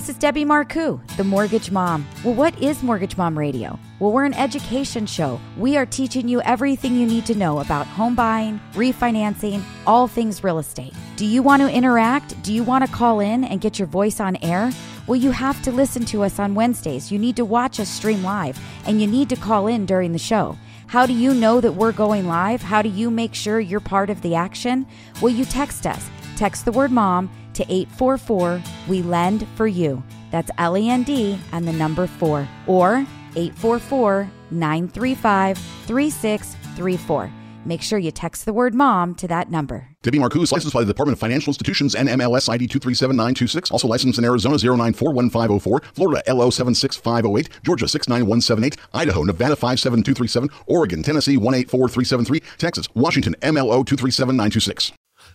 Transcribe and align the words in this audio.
This 0.00 0.08
is 0.08 0.16
Debbie 0.16 0.46
Marcoux, 0.46 0.98
the 1.18 1.24
Mortgage 1.24 1.70
Mom. 1.70 2.06
Well, 2.24 2.32
what 2.32 2.58
is 2.58 2.82
Mortgage 2.82 3.18
Mom 3.18 3.38
Radio? 3.38 3.78
Well, 3.98 4.12
we're 4.12 4.24
an 4.24 4.32
education 4.32 5.04
show. 5.04 5.38
We 5.58 5.76
are 5.76 5.84
teaching 5.84 6.26
you 6.26 6.40
everything 6.40 6.96
you 6.96 7.06
need 7.06 7.26
to 7.26 7.34
know 7.34 7.58
about 7.58 7.86
home 7.86 8.14
buying, 8.14 8.58
refinancing, 8.72 9.62
all 9.86 10.08
things 10.08 10.42
real 10.42 10.58
estate. 10.58 10.94
Do 11.16 11.26
you 11.26 11.42
want 11.42 11.60
to 11.60 11.70
interact? 11.70 12.42
Do 12.42 12.54
you 12.54 12.64
want 12.64 12.82
to 12.86 12.90
call 12.90 13.20
in 13.20 13.44
and 13.44 13.60
get 13.60 13.78
your 13.78 13.88
voice 13.88 14.20
on 14.20 14.36
air? 14.36 14.72
Well, 15.06 15.16
you 15.16 15.32
have 15.32 15.60
to 15.64 15.70
listen 15.70 16.06
to 16.06 16.22
us 16.22 16.38
on 16.38 16.54
Wednesdays. 16.54 17.12
You 17.12 17.18
need 17.18 17.36
to 17.36 17.44
watch 17.44 17.78
us 17.78 17.90
stream 17.90 18.22
live, 18.22 18.58
and 18.86 19.02
you 19.02 19.06
need 19.06 19.28
to 19.28 19.36
call 19.36 19.66
in 19.66 19.84
during 19.84 20.12
the 20.12 20.18
show. 20.18 20.56
How 20.86 21.04
do 21.04 21.12
you 21.12 21.34
know 21.34 21.60
that 21.60 21.72
we're 21.72 21.92
going 21.92 22.26
live? 22.26 22.62
How 22.62 22.80
do 22.80 22.88
you 22.88 23.10
make 23.10 23.34
sure 23.34 23.60
you're 23.60 23.80
part 23.80 24.08
of 24.08 24.22
the 24.22 24.34
action? 24.34 24.86
Well, 25.20 25.30
you 25.30 25.44
text 25.44 25.86
us. 25.86 26.08
Text 26.36 26.64
the 26.64 26.72
word 26.72 26.90
mom 26.90 27.30
to 27.54 27.62
844 27.64 28.62
We 28.88 29.02
Lend 29.02 29.46
for 29.56 29.66
You. 29.66 30.02
That's 30.30 30.50
L 30.58 30.76
E 30.76 30.88
N 30.88 31.02
D 31.02 31.38
and 31.52 31.66
the 31.66 31.72
number 31.72 32.06
4 32.06 32.48
or 32.66 33.06
844 33.36 34.30
935 34.50 35.58
3634. 35.86 37.32
Make 37.64 37.82
sure 37.82 37.98
you 37.98 38.10
text 38.10 38.46
the 38.46 38.54
word 38.54 38.74
mom 38.74 39.14
to 39.16 39.28
that 39.28 39.50
number. 39.50 39.88
Debbie 40.02 40.18
Marcoux 40.18 40.42
is 40.42 40.50
licensed 40.50 40.72
by 40.72 40.80
the 40.80 40.86
Department 40.86 41.16
of 41.16 41.20
Financial 41.20 41.50
Institutions 41.50 41.94
and 41.94 42.08
MLS 42.08 42.48
ID 42.48 42.66
237926. 42.68 43.70
Also 43.70 43.86
licensed 43.86 44.18
in 44.18 44.24
Arizona 44.24 44.56
0941504, 44.56 45.84
Florida 45.94 46.22
LO 46.32 46.48
76508, 46.48 47.50
Georgia 47.62 47.86
69178, 47.86 48.76
Idaho, 48.94 49.24
Nevada 49.24 49.56
57237, 49.56 50.48
Oregon, 50.66 51.02
Tennessee 51.02 51.36
184373, 51.36 52.40
Texas, 52.56 52.86
Washington 52.94 53.34
MLO 53.42 53.84
237926. 53.84 54.92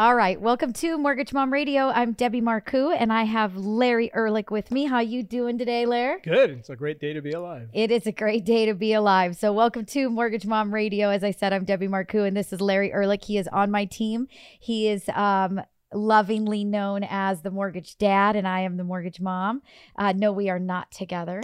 All 0.00 0.14
right, 0.14 0.40
welcome 0.40 0.72
to 0.72 0.96
Mortgage 0.96 1.34
Mom 1.34 1.52
Radio. 1.52 1.88
I'm 1.88 2.12
Debbie 2.12 2.40
Marcoux, 2.40 2.96
and 2.98 3.12
I 3.12 3.24
have 3.24 3.54
Larry 3.54 4.10
Ehrlich 4.14 4.50
with 4.50 4.70
me. 4.70 4.86
How 4.86 5.00
you 5.00 5.22
doing 5.22 5.58
today, 5.58 5.84
Larry? 5.84 6.22
Good. 6.22 6.52
It's 6.52 6.70
a 6.70 6.74
great 6.74 7.00
day 7.00 7.12
to 7.12 7.20
be 7.20 7.32
alive. 7.32 7.68
It 7.74 7.90
is 7.90 8.06
a 8.06 8.12
great 8.12 8.46
day 8.46 8.64
to 8.64 8.72
be 8.72 8.94
alive. 8.94 9.36
So, 9.36 9.52
welcome 9.52 9.84
to 9.84 10.08
Mortgage 10.08 10.46
Mom 10.46 10.72
Radio. 10.72 11.10
As 11.10 11.22
I 11.22 11.32
said, 11.32 11.52
I'm 11.52 11.66
Debbie 11.66 11.86
Marcoux, 11.86 12.26
and 12.26 12.34
this 12.34 12.50
is 12.50 12.62
Larry 12.62 12.90
Ehrlich. 12.90 13.26
He 13.26 13.36
is 13.36 13.46
on 13.48 13.70
my 13.70 13.84
team. 13.84 14.26
He 14.58 14.88
is 14.88 15.06
um, 15.10 15.60
lovingly 15.92 16.64
known 16.64 17.04
as 17.08 17.42
the 17.42 17.50
mortgage 17.50 17.98
dad, 17.98 18.36
and 18.36 18.46
I 18.46 18.60
am 18.60 18.76
the 18.76 18.84
mortgage 18.84 19.20
mom. 19.20 19.62
Uh, 19.96 20.12
no, 20.12 20.32
we 20.32 20.48
are 20.48 20.58
not 20.58 20.90
together. 20.90 21.42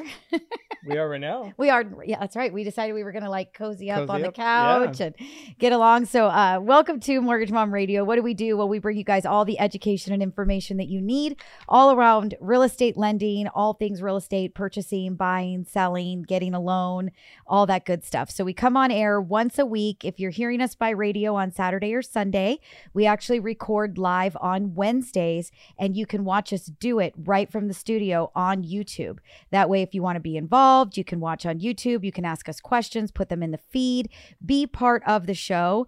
We 0.87 0.99
are 0.99 1.09
right 1.09 1.21
now. 1.21 1.53
we 1.59 1.69
are, 1.69 1.85
yeah, 2.05 2.21
that's 2.21 2.37
right. 2.37 2.53
We 2.53 2.63
decided 2.63 2.93
we 2.93 3.03
were 3.03 3.11
going 3.11 3.25
to 3.25 3.31
like 3.31 3.53
cozy 3.53 3.91
up 3.91 4.07
Cozy 4.07 4.13
on 4.13 4.23
the 4.23 4.31
couch 4.31 5.01
yeah. 5.01 5.07
and 5.07 5.15
get 5.59 5.73
along. 5.73 6.05
So, 6.05 6.27
uh, 6.27 6.61
welcome 6.63 7.01
to 7.01 7.21
Mortgage 7.21 7.51
Mom 7.51 7.75
Radio. 7.75 8.05
What 8.05 8.17
do 8.17 8.23
we 8.23 8.35
do? 8.35 8.57
Well, 8.57 8.69
we 8.69 8.79
bring 8.79 8.97
you 8.97 9.03
guys 9.03 9.27
all 9.27 9.45
the 9.45 9.59
education 9.59 10.13
and 10.13 10.23
information 10.23 10.77
that 10.77 10.87
you 10.87 11.01
need 11.01 11.41
all 11.69 11.93
around 11.93 12.37
real 12.41 12.63
estate 12.63 12.97
lending, 12.97 13.49
all 13.49 13.75
things 13.75 14.01
real 14.01 14.17
estate, 14.17 14.55
purchasing, 14.55 15.17
buying, 15.17 15.65
selling, 15.65 16.23
getting 16.23 16.55
a 16.55 16.61
loan, 16.61 17.11
all 17.47 17.67
that 17.67 17.85
good 17.85 18.05
stuff. 18.05 18.31
So, 18.31 18.45
we 18.45 18.53
come 18.53 18.77
on 18.77 18.93
air 18.93 19.21
once 19.21 19.59
a 19.59 19.67
week. 19.67 20.05
If 20.05 20.21
you're 20.21 20.31
hearing 20.31 20.61
us 20.61 20.77
by 20.77 20.91
radio 20.91 21.35
on 21.35 21.51
Saturday 21.51 21.95
or 21.95 22.03
Sunday, 22.03 22.61
we 22.95 23.07
actually 23.07 23.41
record 23.41 23.99
live 23.99 24.36
on 24.41 24.75
Wednesdays, 24.75 25.51
and 25.79 25.97
you 25.97 26.07
can 26.07 26.25
watch 26.25 26.53
us 26.53 26.67
do 26.67 26.99
it 26.99 27.15
right 27.17 27.51
from 27.51 27.69
the 27.69 27.75
studio 27.75 28.31
on 28.35 28.63
YouTube. 28.63 29.19
That 29.51 29.69
way, 29.69 29.83
if 29.83 29.95
you 29.95 30.03
want 30.03 30.17
to 30.17 30.21
be 30.21 30.37
involved, 30.37 30.97
you 30.97 31.05
can 31.05 31.21
watch 31.21 31.47
on 31.47 31.61
YouTube, 31.61 32.05
you 32.05 32.13
can 32.13 32.25
ask 32.25 32.49
us 32.49 32.61
questions, 32.61 33.11
put 33.11 33.29
them 33.29 33.43
in 33.43 33.51
the 33.51 33.59
feed, 33.59 34.09
be 34.45 34.67
part 34.67 35.03
of 35.07 35.27
the 35.27 35.35
show. 35.35 35.87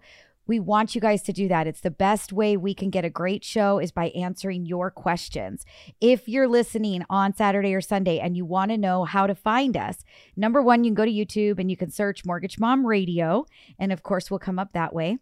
We 0.49 0.59
want 0.59 0.95
you 0.95 1.01
guys 1.01 1.21
to 1.23 1.31
do 1.31 1.47
that. 1.47 1.67
It's 1.67 1.81
the 1.81 1.91
best 1.91 2.33
way 2.33 2.57
we 2.57 2.73
can 2.73 2.89
get 2.89 3.05
a 3.05 3.09
great 3.09 3.43
show 3.43 3.77
is 3.77 3.91
by 3.91 4.07
answering 4.09 4.65
your 4.65 4.89
questions. 4.89 5.63
If 6.01 6.27
you're 6.27 6.47
listening 6.47 7.03
on 7.07 7.35
Saturday 7.35 7.71
or 7.75 7.81
Sunday 7.81 8.17
and 8.17 8.35
you 8.35 8.45
want 8.45 8.71
to 8.71 8.77
know 8.77 9.03
how 9.03 9.27
to 9.27 9.35
find 9.35 9.77
us, 9.77 10.03
number 10.35 10.59
one, 10.59 10.83
you 10.83 10.89
can 10.89 10.95
go 10.95 11.05
to 11.05 11.11
YouTube 11.11 11.59
and 11.59 11.69
you 11.69 11.77
can 11.77 11.91
search 11.91 12.25
Mortgage 12.25 12.57
Mom 12.57 12.83
Radio. 12.83 13.45
And 13.77 13.91
of 13.91 14.01
course, 14.01 14.31
we'll 14.31 14.39
come 14.39 14.57
up 14.57 14.73
that 14.73 14.91
way. 14.91 15.19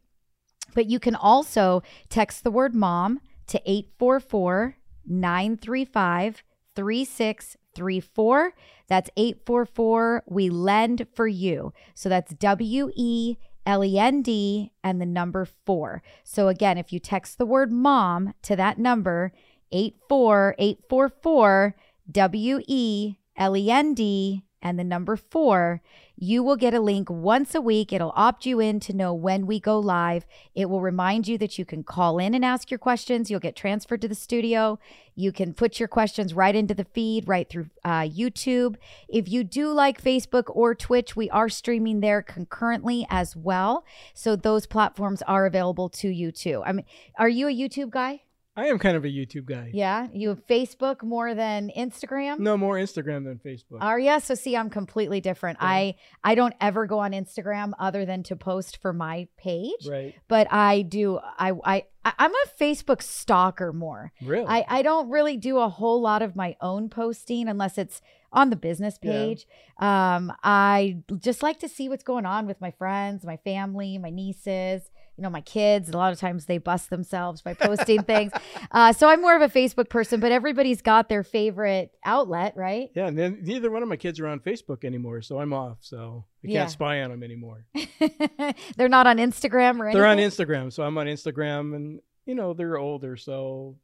But 0.73 0.87
you 0.87 0.99
can 0.99 1.15
also 1.15 1.81
text 2.09 2.43
the 2.43 2.51
word 2.51 2.75
mom 2.75 3.19
to 3.47 3.61
844 3.65 4.77
935 5.05 6.43
3634. 6.75 8.53
That's 8.87 9.09
844 9.17 10.23
We 10.27 10.49
Lend 10.49 11.07
for 11.13 11.27
You. 11.27 11.73
So 11.95 12.09
that's 12.09 12.33
W 12.33 12.91
E 12.95 13.37
L 13.65 13.83
E 13.83 13.99
N 13.99 14.21
D 14.21 14.71
and 14.83 15.01
the 15.01 15.05
number 15.05 15.45
four. 15.45 16.01
So 16.23 16.47
again, 16.47 16.77
if 16.77 16.93
you 16.93 16.99
text 16.99 17.37
the 17.37 17.45
word 17.45 17.71
mom 17.71 18.33
to 18.43 18.55
that 18.55 18.77
number, 18.77 19.33
84844 19.71 21.75
W 22.11 22.61
E 22.67 23.17
L 23.35 23.57
E 23.57 23.71
N 23.71 23.93
D 23.93 24.43
and 24.61 24.79
the 24.79 24.83
number 24.83 25.15
four, 25.15 25.81
you 26.19 26.41
will 26.41 26.55
get 26.55 26.73
a 26.73 26.79
link 26.79 27.09
once 27.11 27.53
a 27.53 27.61
week. 27.61 27.93
It'll 27.93 28.13
opt 28.15 28.45
you 28.45 28.59
in 28.59 28.79
to 28.81 28.93
know 28.93 29.13
when 29.13 29.45
we 29.45 29.59
go 29.59 29.79
live. 29.79 30.25
It 30.55 30.67
will 30.67 30.81
remind 30.81 31.27
you 31.27 31.37
that 31.37 31.59
you 31.59 31.65
can 31.65 31.83
call 31.83 32.17
in 32.17 32.33
and 32.33 32.43
ask 32.43 32.71
your 32.71 32.79
questions. 32.79 33.29
You'll 33.29 33.39
get 33.39 33.55
transferred 33.55 34.01
to 34.01 34.07
the 34.07 34.15
studio. 34.15 34.79
You 35.13 35.31
can 35.31 35.53
put 35.53 35.79
your 35.79 35.87
questions 35.87 36.33
right 36.33 36.55
into 36.55 36.73
the 36.73 36.85
feed, 36.85 37.27
right 37.27 37.47
through 37.47 37.69
uh, 37.85 38.01
YouTube. 38.01 38.77
If 39.07 39.29
you 39.29 39.43
do 39.43 39.71
like 39.71 40.01
Facebook 40.01 40.45
or 40.47 40.73
Twitch, 40.73 41.15
we 41.15 41.29
are 41.29 41.49
streaming 41.49 41.99
there 41.99 42.23
concurrently 42.23 43.05
as 43.11 43.35
well. 43.35 43.85
So 44.15 44.35
those 44.35 44.65
platforms 44.65 45.21
are 45.27 45.45
available 45.45 45.89
to 45.89 46.09
you 46.09 46.31
too. 46.31 46.63
I 46.65 46.71
mean, 46.71 46.85
are 47.19 47.29
you 47.29 47.47
a 47.47 47.51
YouTube 47.51 47.91
guy? 47.91 48.21
I 48.57 48.65
am 48.65 48.79
kind 48.79 48.97
of 48.97 49.05
a 49.05 49.07
YouTube 49.07 49.45
guy. 49.45 49.69
Yeah. 49.71 50.07
You 50.11 50.29
have 50.29 50.45
Facebook 50.47 51.03
more 51.03 51.35
than 51.35 51.71
Instagram? 51.77 52.39
No 52.39 52.57
more 52.57 52.75
Instagram 52.75 53.23
than 53.23 53.39
Facebook. 53.45 53.77
Are 53.81 53.99
you? 53.99 54.19
So 54.19 54.33
see, 54.33 54.57
I'm 54.57 54.71
completely 54.71 55.21
different. 55.21 55.59
I 55.61 55.93
I 56.23 56.33
don't 56.33 56.55
ever 56.59 56.87
go 56.87 56.97
on 56.97 57.11
Instagram 57.11 57.73
other 57.77 58.03
than 58.03 58.23
to 58.23 58.35
post 58.35 58.81
for 58.81 58.93
my 58.93 59.27
page. 59.37 59.87
right. 59.87 60.15
But 60.27 60.51
I 60.51 60.81
do. 60.81 61.19
I 61.21 61.51
I 61.63 61.85
I'm 62.03 62.31
a 62.31 62.47
Facebook 62.59 63.03
stalker 63.03 63.71
more. 63.71 64.11
Really? 64.23 64.47
I 64.47 64.65
I 64.67 64.81
don't 64.81 65.09
really 65.09 65.37
do 65.37 65.59
a 65.59 65.69
whole 65.69 66.01
lot 66.01 66.23
of 66.23 66.35
my 66.35 66.55
own 66.59 66.89
posting 66.89 67.47
unless 67.47 67.77
it's 67.77 68.01
on 68.33 68.49
the 68.49 68.55
business 68.55 68.97
page. 68.97 69.45
Yeah. 69.79 69.85
page. 69.85 70.17
Um, 70.17 70.33
I 70.43 70.97
just 71.19 71.43
like 71.43 71.59
to 71.59 71.69
see 71.69 71.89
what's 71.89 72.03
going 72.03 72.25
on 72.25 72.47
with 72.47 72.59
my 72.59 72.71
friends, 72.71 73.23
my 73.23 73.37
family, 73.37 73.99
my 73.99 74.09
nieces. 74.09 74.89
You 75.17 75.23
know, 75.23 75.29
my 75.29 75.41
kids. 75.41 75.89
A 75.89 75.97
lot 75.97 76.13
of 76.13 76.19
times 76.19 76.45
they 76.45 76.59
bust 76.59 76.89
themselves 76.89 77.41
by 77.41 77.53
posting 77.53 78.03
things. 78.03 78.31
Uh, 78.71 78.91
so 78.91 79.07
I'm 79.07 79.21
more 79.21 79.35
of 79.35 79.41
a 79.41 79.47
Facebook 79.47 79.89
person, 79.89 80.19
but 80.19 80.31
everybody's 80.31 80.81
got 80.81 81.09
their 81.09 81.23
favorite 81.23 81.95
outlet, 82.03 82.53
right? 82.55 82.89
yeah, 82.95 83.07
and 83.07 83.17
then 83.17 83.39
neither 83.41 83.71
one 83.71 83.81
of 83.81 83.87
my 83.87 83.95
kids 83.95 84.19
are 84.19 84.27
on 84.27 84.39
Facebook 84.39 84.83
anymore, 84.83 85.21
so 85.21 85.39
I'm 85.39 85.53
off. 85.53 85.77
So 85.81 86.25
I 86.43 86.47
can't 86.47 86.69
spy 86.69 87.01
on 87.01 87.11
them 87.11 87.23
anymore. 87.23 87.65
they're 88.77 88.89
not 88.89 89.07
on 89.07 89.17
Instagram 89.17 89.79
or 89.79 89.85
anything. 89.85 90.01
They're 90.01 90.09
on 90.09 90.17
Instagram, 90.17 90.71
so 90.73 90.83
I'm 90.83 90.97
on 90.97 91.07
Instagram, 91.07 91.75
and 91.75 92.01
you 92.25 92.35
know 92.35 92.53
they're 92.53 92.77
older, 92.77 93.15
so 93.15 93.77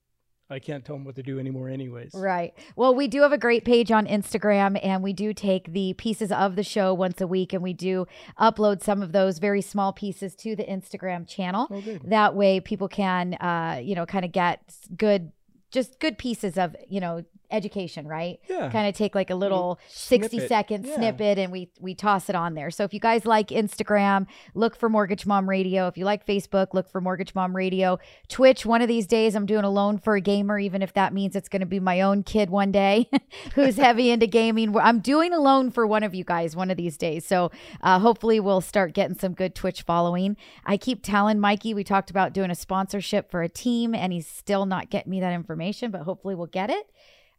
I 0.49 0.59
can't 0.59 0.83
tell 0.85 0.95
them 0.95 1.05
what 1.05 1.15
to 1.15 1.23
do 1.23 1.39
anymore, 1.39 1.69
anyways. 1.69 2.11
Right. 2.13 2.53
Well, 2.75 2.93
we 2.93 3.07
do 3.07 3.21
have 3.21 3.31
a 3.31 3.37
great 3.37 3.65
page 3.65 3.91
on 3.91 4.05
Instagram, 4.05 4.79
and 4.83 5.01
we 5.01 5.13
do 5.13 5.33
take 5.33 5.71
the 5.71 5.93
pieces 5.93 6.31
of 6.31 6.55
the 6.55 6.63
show 6.63 6.93
once 6.93 7.21
a 7.21 7.27
week, 7.27 7.53
and 7.53 7.63
we 7.63 7.73
do 7.73 8.05
upload 8.39 8.83
some 8.83 9.01
of 9.01 9.13
those 9.13 9.39
very 9.39 9.61
small 9.61 9.93
pieces 9.93 10.35
to 10.35 10.55
the 10.55 10.63
Instagram 10.63 11.27
channel. 11.27 11.67
Oh. 11.71 11.81
That 12.03 12.35
way, 12.35 12.59
people 12.59 12.87
can, 12.87 13.35
uh, 13.35 13.79
you 13.81 13.95
know, 13.95 14.05
kind 14.05 14.25
of 14.25 14.31
get 14.31 14.61
good, 14.95 15.31
just 15.71 15.99
good 15.99 16.17
pieces 16.17 16.57
of, 16.57 16.75
you 16.89 16.99
know, 16.99 17.23
education, 17.53 18.07
right? 18.07 18.39
Yeah. 18.49 18.69
Kind 18.69 18.87
of 18.89 18.95
take 18.95 19.15
like 19.15 19.29
a 19.29 19.35
little 19.35 19.79
60 19.87 20.27
snippet. 20.27 20.49
second 20.49 20.85
Yeah. 20.85 20.95
snippet 20.95 21.37
and 21.37 21.51
we 21.51 21.69
we 21.79 21.93
toss 21.95 22.29
it 22.29 22.35
on 22.35 22.55
there. 22.55 22.71
So 22.71 22.83
if 22.83 22.93
you 22.93 22.99
guys 22.99 23.25
like 23.25 23.47
Instagram, 23.49 24.25
look 24.55 24.75
for 24.75 24.89
Mortgage 24.89 25.25
Mom 25.25 25.47
Radio. 25.47 25.87
If 25.87 25.97
you 25.97 26.05
like 26.05 26.25
Facebook, 26.25 26.73
look 26.73 26.89
for 26.89 26.99
Mortgage 26.99 27.35
Mom 27.35 27.55
Radio. 27.55 27.99
Twitch, 28.27 28.65
one 28.65 28.81
of 28.81 28.87
these 28.87 29.07
days 29.07 29.35
I'm 29.35 29.45
doing 29.45 29.63
a 29.63 29.69
loan 29.69 29.97
for 29.99 30.15
a 30.15 30.21
gamer 30.21 30.57
even 30.59 30.81
if 30.81 30.93
that 30.93 31.13
means 31.13 31.35
it's 31.35 31.47
going 31.49 31.59
to 31.59 31.65
be 31.65 31.79
my 31.79 32.01
own 32.01 32.23
kid 32.23 32.49
one 32.49 32.71
day 32.71 33.09
who's 33.55 33.77
heavy 33.77 34.09
into 34.09 34.27
gaming. 34.27 34.75
I'm 34.77 34.99
doing 34.99 35.31
a 35.33 35.39
loan 35.39 35.69
for 35.71 35.85
one 35.85 36.03
of 36.03 36.15
you 36.15 36.23
guys 36.23 36.55
one 36.55 36.71
of 36.71 36.77
these 36.77 36.97
days. 36.97 37.25
So 37.25 37.51
uh, 37.81 37.99
hopefully 37.99 38.39
we'll 38.39 38.61
start 38.61 38.93
getting 38.93 39.17
some 39.17 39.33
good 39.33 39.53
Twitch 39.53 39.83
following. 39.83 40.35
I 40.65 40.77
keep 40.77 41.03
telling 41.03 41.39
Mikey 41.39 41.73
we 41.73 41.83
talked 41.83 42.09
about 42.09 42.33
doing 42.33 42.49
a 42.49 42.55
sponsorship 42.55 43.29
for 43.29 43.43
a 43.43 43.49
team 43.49 43.93
and 43.93 44.11
he's 44.11 44.27
still 44.27 44.65
not 44.65 44.89
getting 44.89 45.11
me 45.11 45.19
that 45.19 45.33
information, 45.33 45.91
but 45.91 46.01
hopefully 46.01 46.33
we'll 46.35 46.47
get 46.47 46.69
it 46.69 46.87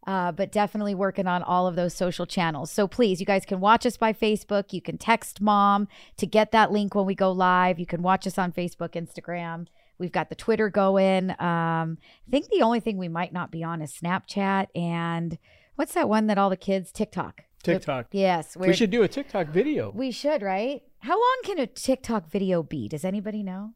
uh, 0.07 0.31
but 0.31 0.51
definitely 0.51 0.95
working 0.95 1.27
on 1.27 1.41
all 1.43 1.67
of 1.67 1.75
those 1.75 1.93
social 1.93 2.25
channels. 2.25 2.71
So 2.71 2.87
please, 2.87 3.19
you 3.19 3.25
guys 3.25 3.45
can 3.45 3.59
watch 3.59 3.85
us 3.85 3.97
by 3.97 4.13
Facebook. 4.13 4.71
You 4.71 4.81
can 4.81 4.97
text 4.97 5.41
mom 5.41 5.87
to 6.17 6.27
get 6.27 6.51
that 6.51 6.71
link 6.71 6.95
when 6.95 7.05
we 7.05 7.15
go 7.15 7.31
live. 7.31 7.79
You 7.79 7.85
can 7.85 8.01
watch 8.01 8.27
us 8.27 8.37
on 8.37 8.51
Facebook, 8.51 8.91
Instagram. 8.91 9.67
We've 9.97 10.11
got 10.11 10.29
the 10.29 10.35
Twitter 10.35 10.69
going. 10.69 11.31
Um, 11.31 11.97
I 12.27 12.31
think 12.31 12.49
the 12.49 12.61
only 12.61 12.79
thing 12.79 12.97
we 12.97 13.07
might 13.07 13.33
not 13.33 13.51
be 13.51 13.63
on 13.63 13.81
is 13.81 13.93
Snapchat 13.93 14.67
and 14.75 15.37
what's 15.75 15.93
that 15.93 16.09
one 16.09 16.27
that 16.27 16.37
all 16.37 16.49
the 16.49 16.57
kids 16.57 16.91
TikTok. 16.91 17.43
TikTok. 17.63 18.07
Yes, 18.11 18.55
We 18.55 18.73
should 18.73 18.91
do 18.91 19.01
a 19.01 19.07
TikTok 19.07 19.47
video. 19.47 19.91
We 19.95 20.11
should, 20.11 20.41
right? 20.43 20.83
How 20.99 21.13
long 21.15 21.37
can 21.43 21.59
a 21.59 21.65
TikTok 21.65 22.29
video 22.29 22.61
be? 22.61 22.87
Does 22.87 23.03
anybody 23.03 23.41
know? 23.41 23.73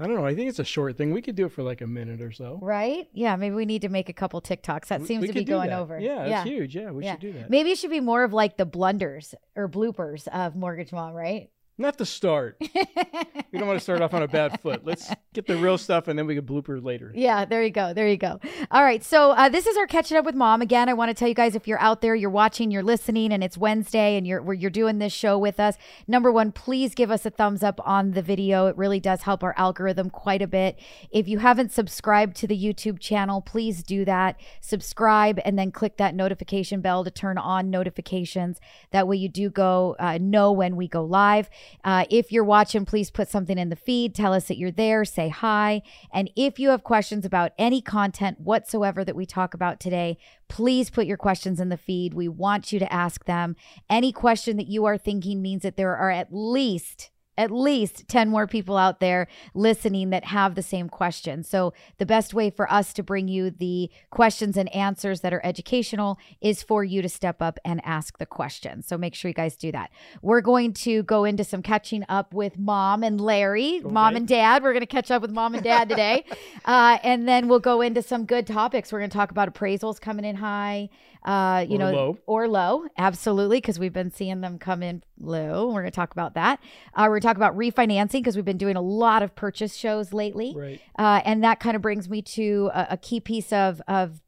I 0.00 0.06
don't 0.06 0.14
know. 0.14 0.24
I 0.24 0.34
think 0.34 0.48
it's 0.48 0.60
a 0.60 0.64
short 0.64 0.96
thing. 0.96 1.12
We 1.12 1.22
could 1.22 1.34
do 1.34 1.46
it 1.46 1.52
for 1.52 1.62
like 1.62 1.80
a 1.80 1.86
minute 1.86 2.20
or 2.20 2.30
so. 2.30 2.58
Right? 2.62 3.08
Yeah, 3.12 3.34
maybe 3.36 3.54
we 3.56 3.64
need 3.64 3.82
to 3.82 3.88
make 3.88 4.08
a 4.08 4.12
couple 4.12 4.40
TikToks. 4.40 4.86
That 4.86 5.02
seems 5.02 5.22
we 5.22 5.28
to 5.28 5.32
be 5.34 5.44
going 5.44 5.70
that. 5.70 5.78
over. 5.80 5.98
Yeah, 5.98 6.26
yeah. 6.26 6.40
it's 6.42 6.48
huge. 6.50 6.76
Yeah, 6.76 6.90
we 6.92 7.04
Yeah. 7.04 7.12
should 7.14 7.20
do 7.20 7.32
that. 7.32 7.50
Maybe 7.50 7.70
it 7.72 7.78
should 7.78 7.90
be 7.90 8.00
more 8.00 8.22
of 8.22 8.32
like 8.32 8.56
the 8.56 8.64
blunders 8.66 9.34
or 9.56 9.68
bloopers 9.68 10.28
of 10.28 10.54
Mortgage 10.54 10.92
Mom, 10.92 11.14
right? 11.14 11.50
Not 11.80 11.96
the 11.96 12.04
start. 12.04 12.56
we 12.60 13.58
don't 13.58 13.68
want 13.68 13.78
to 13.78 13.82
start 13.82 14.02
off 14.02 14.12
on 14.12 14.24
a 14.24 14.28
bad 14.28 14.60
foot. 14.60 14.84
Let's 14.84 15.12
get 15.32 15.46
the 15.46 15.56
real 15.56 15.78
stuff 15.78 16.08
and 16.08 16.18
then 16.18 16.26
we 16.26 16.34
can 16.34 16.44
blooper 16.44 16.82
later. 16.82 17.12
Yeah, 17.14 17.44
there 17.44 17.62
you 17.62 17.70
go. 17.70 17.94
There 17.94 18.08
you 18.08 18.16
go. 18.16 18.40
All 18.72 18.82
right. 18.82 19.04
So, 19.04 19.30
uh, 19.30 19.48
this 19.48 19.64
is 19.64 19.76
our 19.76 19.86
catching 19.86 20.16
up 20.16 20.24
with 20.24 20.34
mom. 20.34 20.60
Again, 20.60 20.88
I 20.88 20.94
want 20.94 21.10
to 21.10 21.14
tell 21.14 21.28
you 21.28 21.34
guys 21.34 21.54
if 21.54 21.68
you're 21.68 21.80
out 21.80 22.00
there, 22.00 22.16
you're 22.16 22.30
watching, 22.30 22.72
you're 22.72 22.82
listening, 22.82 23.32
and 23.32 23.44
it's 23.44 23.56
Wednesday 23.56 24.16
and 24.16 24.26
you're, 24.26 24.42
where 24.42 24.54
you're 24.54 24.72
doing 24.72 24.98
this 24.98 25.12
show 25.12 25.38
with 25.38 25.60
us, 25.60 25.76
number 26.08 26.32
one, 26.32 26.50
please 26.50 26.96
give 26.96 27.12
us 27.12 27.24
a 27.24 27.30
thumbs 27.30 27.62
up 27.62 27.80
on 27.84 28.10
the 28.10 28.22
video. 28.22 28.66
It 28.66 28.76
really 28.76 28.98
does 28.98 29.22
help 29.22 29.44
our 29.44 29.54
algorithm 29.56 30.10
quite 30.10 30.42
a 30.42 30.48
bit. 30.48 30.80
If 31.12 31.28
you 31.28 31.38
haven't 31.38 31.70
subscribed 31.70 32.34
to 32.38 32.48
the 32.48 32.60
YouTube 32.60 32.98
channel, 32.98 33.40
please 33.40 33.84
do 33.84 34.04
that. 34.04 34.40
Subscribe 34.60 35.38
and 35.44 35.56
then 35.56 35.70
click 35.70 35.96
that 35.98 36.16
notification 36.16 36.80
bell 36.80 37.04
to 37.04 37.10
turn 37.12 37.38
on 37.38 37.70
notifications. 37.70 38.58
That 38.90 39.06
way, 39.06 39.16
you 39.16 39.28
do 39.28 39.48
go 39.48 39.94
uh, 40.00 40.18
know 40.20 40.50
when 40.50 40.74
we 40.74 40.88
go 40.88 41.04
live. 41.04 41.48
Uh, 41.84 42.04
if 42.10 42.32
you're 42.32 42.44
watching, 42.44 42.84
please 42.84 43.10
put 43.10 43.28
something 43.28 43.58
in 43.58 43.68
the 43.68 43.76
feed. 43.76 44.14
Tell 44.14 44.32
us 44.32 44.48
that 44.48 44.58
you're 44.58 44.70
there. 44.70 45.04
Say 45.04 45.28
hi. 45.28 45.82
And 46.12 46.30
if 46.36 46.58
you 46.58 46.70
have 46.70 46.84
questions 46.84 47.24
about 47.24 47.52
any 47.58 47.80
content 47.80 48.40
whatsoever 48.40 49.04
that 49.04 49.16
we 49.16 49.26
talk 49.26 49.54
about 49.54 49.80
today, 49.80 50.18
please 50.48 50.90
put 50.90 51.06
your 51.06 51.16
questions 51.16 51.60
in 51.60 51.68
the 51.68 51.76
feed. 51.76 52.14
We 52.14 52.28
want 52.28 52.72
you 52.72 52.78
to 52.78 52.92
ask 52.92 53.24
them. 53.24 53.56
Any 53.88 54.12
question 54.12 54.56
that 54.56 54.68
you 54.68 54.84
are 54.84 54.98
thinking 54.98 55.42
means 55.42 55.62
that 55.62 55.76
there 55.76 55.96
are 55.96 56.10
at 56.10 56.28
least 56.32 57.10
at 57.38 57.50
least 57.50 58.06
10 58.08 58.28
more 58.28 58.46
people 58.46 58.76
out 58.76 59.00
there 59.00 59.28
listening 59.54 60.10
that 60.10 60.26
have 60.26 60.54
the 60.56 60.62
same 60.62 60.88
question. 60.90 61.42
So, 61.42 61.72
the 61.96 62.04
best 62.04 62.34
way 62.34 62.50
for 62.50 62.70
us 62.70 62.92
to 62.94 63.02
bring 63.02 63.28
you 63.28 63.50
the 63.50 63.90
questions 64.10 64.56
and 64.56 64.68
answers 64.74 65.20
that 65.22 65.32
are 65.32 65.40
educational 65.44 66.18
is 66.42 66.62
for 66.62 66.84
you 66.84 67.00
to 67.00 67.08
step 67.08 67.40
up 67.40 67.58
and 67.64 67.80
ask 67.84 68.18
the 68.18 68.26
question. 68.26 68.82
So, 68.82 68.98
make 68.98 69.14
sure 69.14 69.28
you 69.28 69.34
guys 69.34 69.56
do 69.56 69.72
that. 69.72 69.90
We're 70.20 70.40
going 70.42 70.72
to 70.74 71.02
go 71.04 71.24
into 71.24 71.44
some 71.44 71.62
catching 71.62 72.04
up 72.08 72.34
with 72.34 72.58
mom 72.58 73.02
and 73.02 73.20
Larry, 73.20 73.80
mom 73.80 74.16
and 74.16 74.26
dad. 74.26 74.62
We're 74.62 74.72
going 74.72 74.80
to 74.80 74.86
catch 74.86 75.10
up 75.10 75.22
with 75.22 75.30
mom 75.30 75.54
and 75.54 75.62
dad 75.62 75.88
today. 75.88 76.24
uh, 76.64 76.98
and 77.04 77.28
then 77.28 77.46
we'll 77.48 77.60
go 77.60 77.80
into 77.80 78.02
some 78.02 78.24
good 78.26 78.46
topics. 78.46 78.92
We're 78.92 78.98
going 78.98 79.10
to 79.10 79.16
talk 79.16 79.30
about 79.30 79.52
appraisals 79.54 80.00
coming 80.00 80.24
in 80.24 80.36
high, 80.36 80.88
uh, 81.24 81.64
you 81.68 81.76
Or 81.76 81.78
know, 81.78 81.92
low. 81.92 82.18
or 82.26 82.48
low. 82.48 82.84
Absolutely, 82.98 83.58
because 83.58 83.78
we've 83.78 83.92
been 83.92 84.10
seeing 84.10 84.40
them 84.40 84.58
come 84.58 84.82
in 84.82 85.02
low. 85.20 85.66
We're 85.68 85.82
going 85.82 85.84
to 85.86 85.90
talk 85.90 86.12
about 86.12 86.34
that. 86.34 86.60
Uh, 86.94 87.02
we're 87.02 87.20
going 87.20 87.20
to 87.22 87.26
talk 87.26 87.36
about 87.36 87.56
refinancing 87.56 88.12
because 88.12 88.36
we've 88.36 88.44
been 88.44 88.58
doing 88.58 88.76
a 88.76 88.82
lot 88.82 89.22
of 89.22 89.34
purchase 89.34 89.76
shows 89.76 90.12
lately. 90.12 90.54
Right. 90.56 90.80
Uh, 90.98 91.20
and 91.24 91.42
that 91.44 91.60
kind 91.60 91.76
of 91.76 91.82
brings 91.82 92.08
me 92.08 92.22
to 92.22 92.70
a, 92.74 92.86
a 92.90 92.96
key 92.96 93.20
piece 93.20 93.52
of, 93.52 93.82
of 93.88 94.20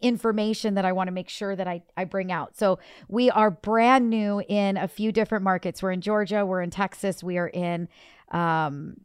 information 0.00 0.74
that 0.74 0.84
I 0.84 0.92
want 0.92 1.08
to 1.08 1.12
make 1.12 1.28
sure 1.28 1.56
that 1.56 1.66
I, 1.66 1.82
I 1.96 2.04
bring 2.04 2.30
out. 2.30 2.56
So 2.56 2.78
we 3.08 3.30
are 3.30 3.50
brand 3.50 4.08
new 4.10 4.42
in 4.48 4.76
a 4.76 4.86
few 4.86 5.10
different 5.12 5.44
markets. 5.44 5.82
We're 5.82 5.92
in 5.92 6.00
Georgia, 6.00 6.46
we're 6.46 6.62
in 6.62 6.70
Texas, 6.70 7.22
we 7.22 7.38
are 7.38 7.48
in 7.48 7.88
um 8.30 8.98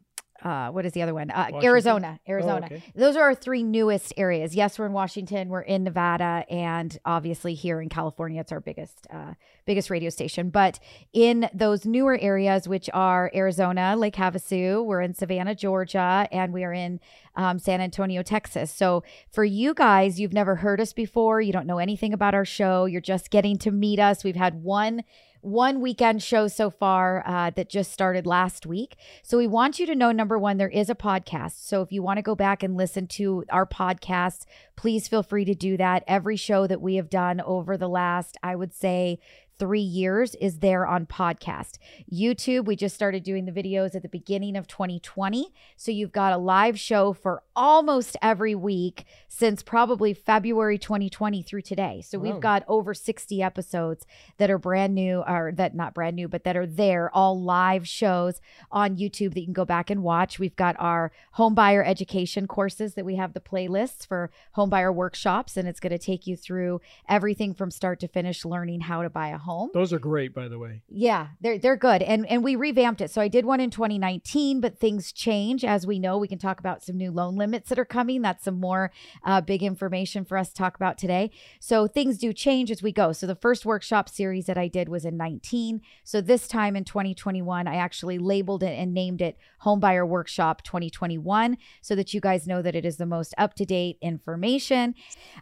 uh, 0.44 0.70
what 0.70 0.84
is 0.84 0.92
the 0.92 1.02
other 1.02 1.14
one? 1.14 1.30
Uh, 1.30 1.46
Washington? 1.50 1.64
Arizona. 1.64 2.20
Oh, 2.20 2.30
Arizona. 2.30 2.66
okay. 2.66 2.82
Those 2.94 3.16
are 3.16 3.22
our 3.22 3.34
three 3.34 3.62
newest 3.62 4.12
areas. 4.18 4.54
Yes, 4.54 4.78
we're 4.78 4.84
in 4.86 4.92
Washington, 4.92 5.48
we're 5.48 5.62
in 5.62 5.84
Nevada, 5.84 6.44
and 6.50 6.96
obviously 7.06 7.54
here 7.54 7.80
in 7.80 7.88
California, 7.88 8.42
it's 8.42 8.52
our 8.52 8.60
biggest 8.60 9.06
uh, 9.10 9.32
biggest 9.64 9.88
radio 9.88 10.10
station. 10.10 10.50
But 10.50 10.78
in 11.14 11.48
those 11.54 11.86
newer 11.86 12.18
areas, 12.20 12.68
which 12.68 12.90
are 12.92 13.30
Arizona, 13.34 13.96
Lake 13.96 14.16
Havasu, 14.16 14.84
we're 14.84 15.00
in 15.00 15.14
Savannah, 15.14 15.54
Georgia, 15.54 16.28
and 16.30 16.52
we 16.52 16.62
are 16.62 16.72
in 16.74 17.00
um, 17.36 17.58
San 17.58 17.80
Antonio, 17.80 18.22
Texas. 18.22 18.70
So 18.70 19.02
for 19.32 19.44
you 19.44 19.72
guys, 19.72 20.20
you've 20.20 20.34
never 20.34 20.56
heard 20.56 20.80
us 20.80 20.92
before, 20.92 21.40
you 21.40 21.52
don't 21.52 21.66
know 21.66 21.78
anything 21.78 22.12
about 22.12 22.34
our 22.34 22.44
show, 22.44 22.84
you're 22.84 23.00
just 23.00 23.30
getting 23.30 23.56
to 23.58 23.70
meet 23.70 23.98
us. 23.98 24.22
We've 24.22 24.36
had 24.36 24.62
one 24.62 25.04
one 25.44 25.80
weekend 25.80 26.22
show 26.22 26.48
so 26.48 26.70
far 26.70 27.22
uh, 27.26 27.50
that 27.50 27.68
just 27.68 27.92
started 27.92 28.26
last 28.26 28.66
week. 28.66 28.96
So 29.22 29.36
we 29.36 29.46
want 29.46 29.78
you 29.78 29.86
to 29.86 29.94
know 29.94 30.10
number 30.10 30.38
one, 30.38 30.56
there 30.56 30.68
is 30.68 30.88
a 30.88 30.94
podcast. 30.94 31.66
So 31.66 31.82
if 31.82 31.92
you 31.92 32.02
want 32.02 32.16
to 32.16 32.22
go 32.22 32.34
back 32.34 32.62
and 32.62 32.76
listen 32.76 33.06
to 33.08 33.44
our 33.50 33.66
podcasts, 33.66 34.46
please 34.76 35.06
feel 35.06 35.22
free 35.22 35.44
to 35.44 35.54
do 35.54 35.76
that. 35.76 36.02
Every 36.06 36.36
show 36.36 36.66
that 36.66 36.80
we 36.80 36.96
have 36.96 37.10
done 37.10 37.40
over 37.42 37.76
the 37.76 37.88
last, 37.88 38.36
I 38.42 38.56
would 38.56 38.74
say, 38.74 39.18
three 39.58 39.80
years 39.80 40.34
is 40.36 40.58
there 40.58 40.86
on 40.86 41.06
podcast. 41.06 41.78
YouTube, 42.12 42.64
we 42.64 42.76
just 42.76 42.94
started 42.94 43.22
doing 43.22 43.44
the 43.44 43.52
videos 43.52 43.94
at 43.94 44.02
the 44.02 44.08
beginning 44.08 44.56
of 44.56 44.66
2020. 44.66 45.52
So 45.76 45.90
you've 45.90 46.12
got 46.12 46.32
a 46.32 46.36
live 46.38 46.78
show 46.78 47.12
for 47.12 47.42
almost 47.54 48.16
every 48.20 48.54
week 48.54 49.04
since 49.28 49.62
probably 49.62 50.12
February 50.12 50.78
2020 50.78 51.42
through 51.42 51.62
today. 51.62 52.02
So 52.04 52.18
Wow. 52.18 52.32
we've 52.32 52.40
got 52.40 52.64
over 52.68 52.94
60 52.94 53.42
episodes 53.42 54.06
that 54.38 54.50
are 54.50 54.58
brand 54.58 54.94
new, 54.94 55.22
or 55.26 55.52
that 55.54 55.74
not 55.74 55.94
brand 55.94 56.16
new, 56.16 56.28
but 56.28 56.44
that 56.44 56.56
are 56.56 56.66
there, 56.66 57.10
all 57.14 57.40
live 57.40 57.86
shows 57.86 58.40
on 58.70 58.96
YouTube 58.96 59.34
that 59.34 59.40
you 59.40 59.46
can 59.46 59.52
go 59.52 59.64
back 59.64 59.90
and 59.90 60.02
watch. 60.02 60.38
We've 60.38 60.56
got 60.56 60.76
our 60.78 61.12
homebuyer 61.36 61.86
education 61.86 62.46
courses 62.46 62.94
that 62.94 63.04
we 63.04 63.16
have 63.16 63.34
the 63.34 63.40
playlists 63.40 64.06
for 64.06 64.30
homebuyer 64.56 64.94
workshops, 64.94 65.56
and 65.56 65.68
it's 65.68 65.80
going 65.80 65.90
to 65.92 65.98
take 65.98 66.26
you 66.26 66.36
through 66.36 66.80
everything 67.08 67.54
from 67.54 67.70
start 67.70 68.00
to 68.00 68.08
finish, 68.08 68.44
learning 68.44 68.80
how 68.82 69.02
to 69.02 69.10
buy 69.10 69.28
a 69.28 69.38
home. 69.44 69.70
Those 69.72 69.92
are 69.92 69.98
great, 69.98 70.34
by 70.34 70.48
the 70.48 70.58
way. 70.58 70.82
Yeah, 70.88 71.28
they're 71.40 71.58
they're 71.58 71.76
good, 71.76 72.02
and 72.02 72.26
and 72.26 72.42
we 72.42 72.56
revamped 72.56 73.00
it. 73.00 73.10
So 73.10 73.20
I 73.20 73.28
did 73.28 73.44
one 73.44 73.60
in 73.60 73.70
2019, 73.70 74.60
but 74.60 74.78
things 74.78 75.12
change 75.12 75.64
as 75.64 75.86
we 75.86 75.98
know. 75.98 76.18
We 76.18 76.28
can 76.28 76.38
talk 76.38 76.58
about 76.58 76.82
some 76.82 76.96
new 76.96 77.10
loan 77.10 77.36
limits 77.36 77.68
that 77.68 77.78
are 77.78 77.84
coming. 77.84 78.22
That's 78.22 78.44
some 78.44 78.58
more 78.58 78.90
uh, 79.24 79.40
big 79.40 79.62
information 79.62 80.24
for 80.24 80.36
us 80.36 80.48
to 80.48 80.54
talk 80.54 80.76
about 80.76 80.98
today. 80.98 81.30
So 81.60 81.86
things 81.86 82.18
do 82.18 82.32
change 82.32 82.70
as 82.70 82.82
we 82.82 82.92
go. 82.92 83.12
So 83.12 83.26
the 83.26 83.34
first 83.36 83.64
workshop 83.64 84.08
series 84.08 84.46
that 84.46 84.58
I 84.58 84.68
did 84.68 84.88
was 84.88 85.04
in 85.04 85.16
19. 85.16 85.80
So 86.02 86.20
this 86.20 86.48
time 86.48 86.76
in 86.76 86.84
2021, 86.84 87.66
I 87.66 87.76
actually 87.76 88.18
labeled 88.18 88.62
it 88.62 88.78
and 88.78 88.92
named 88.92 89.20
it 89.20 89.38
Homebuyer 89.64 90.06
Workshop 90.06 90.62
2021, 90.62 91.56
so 91.80 91.94
that 91.94 92.12
you 92.12 92.20
guys 92.20 92.46
know 92.46 92.62
that 92.62 92.74
it 92.74 92.84
is 92.84 92.96
the 92.96 93.06
most 93.06 93.34
up 93.38 93.54
to 93.54 93.64
date 93.64 93.98
information. 94.02 94.94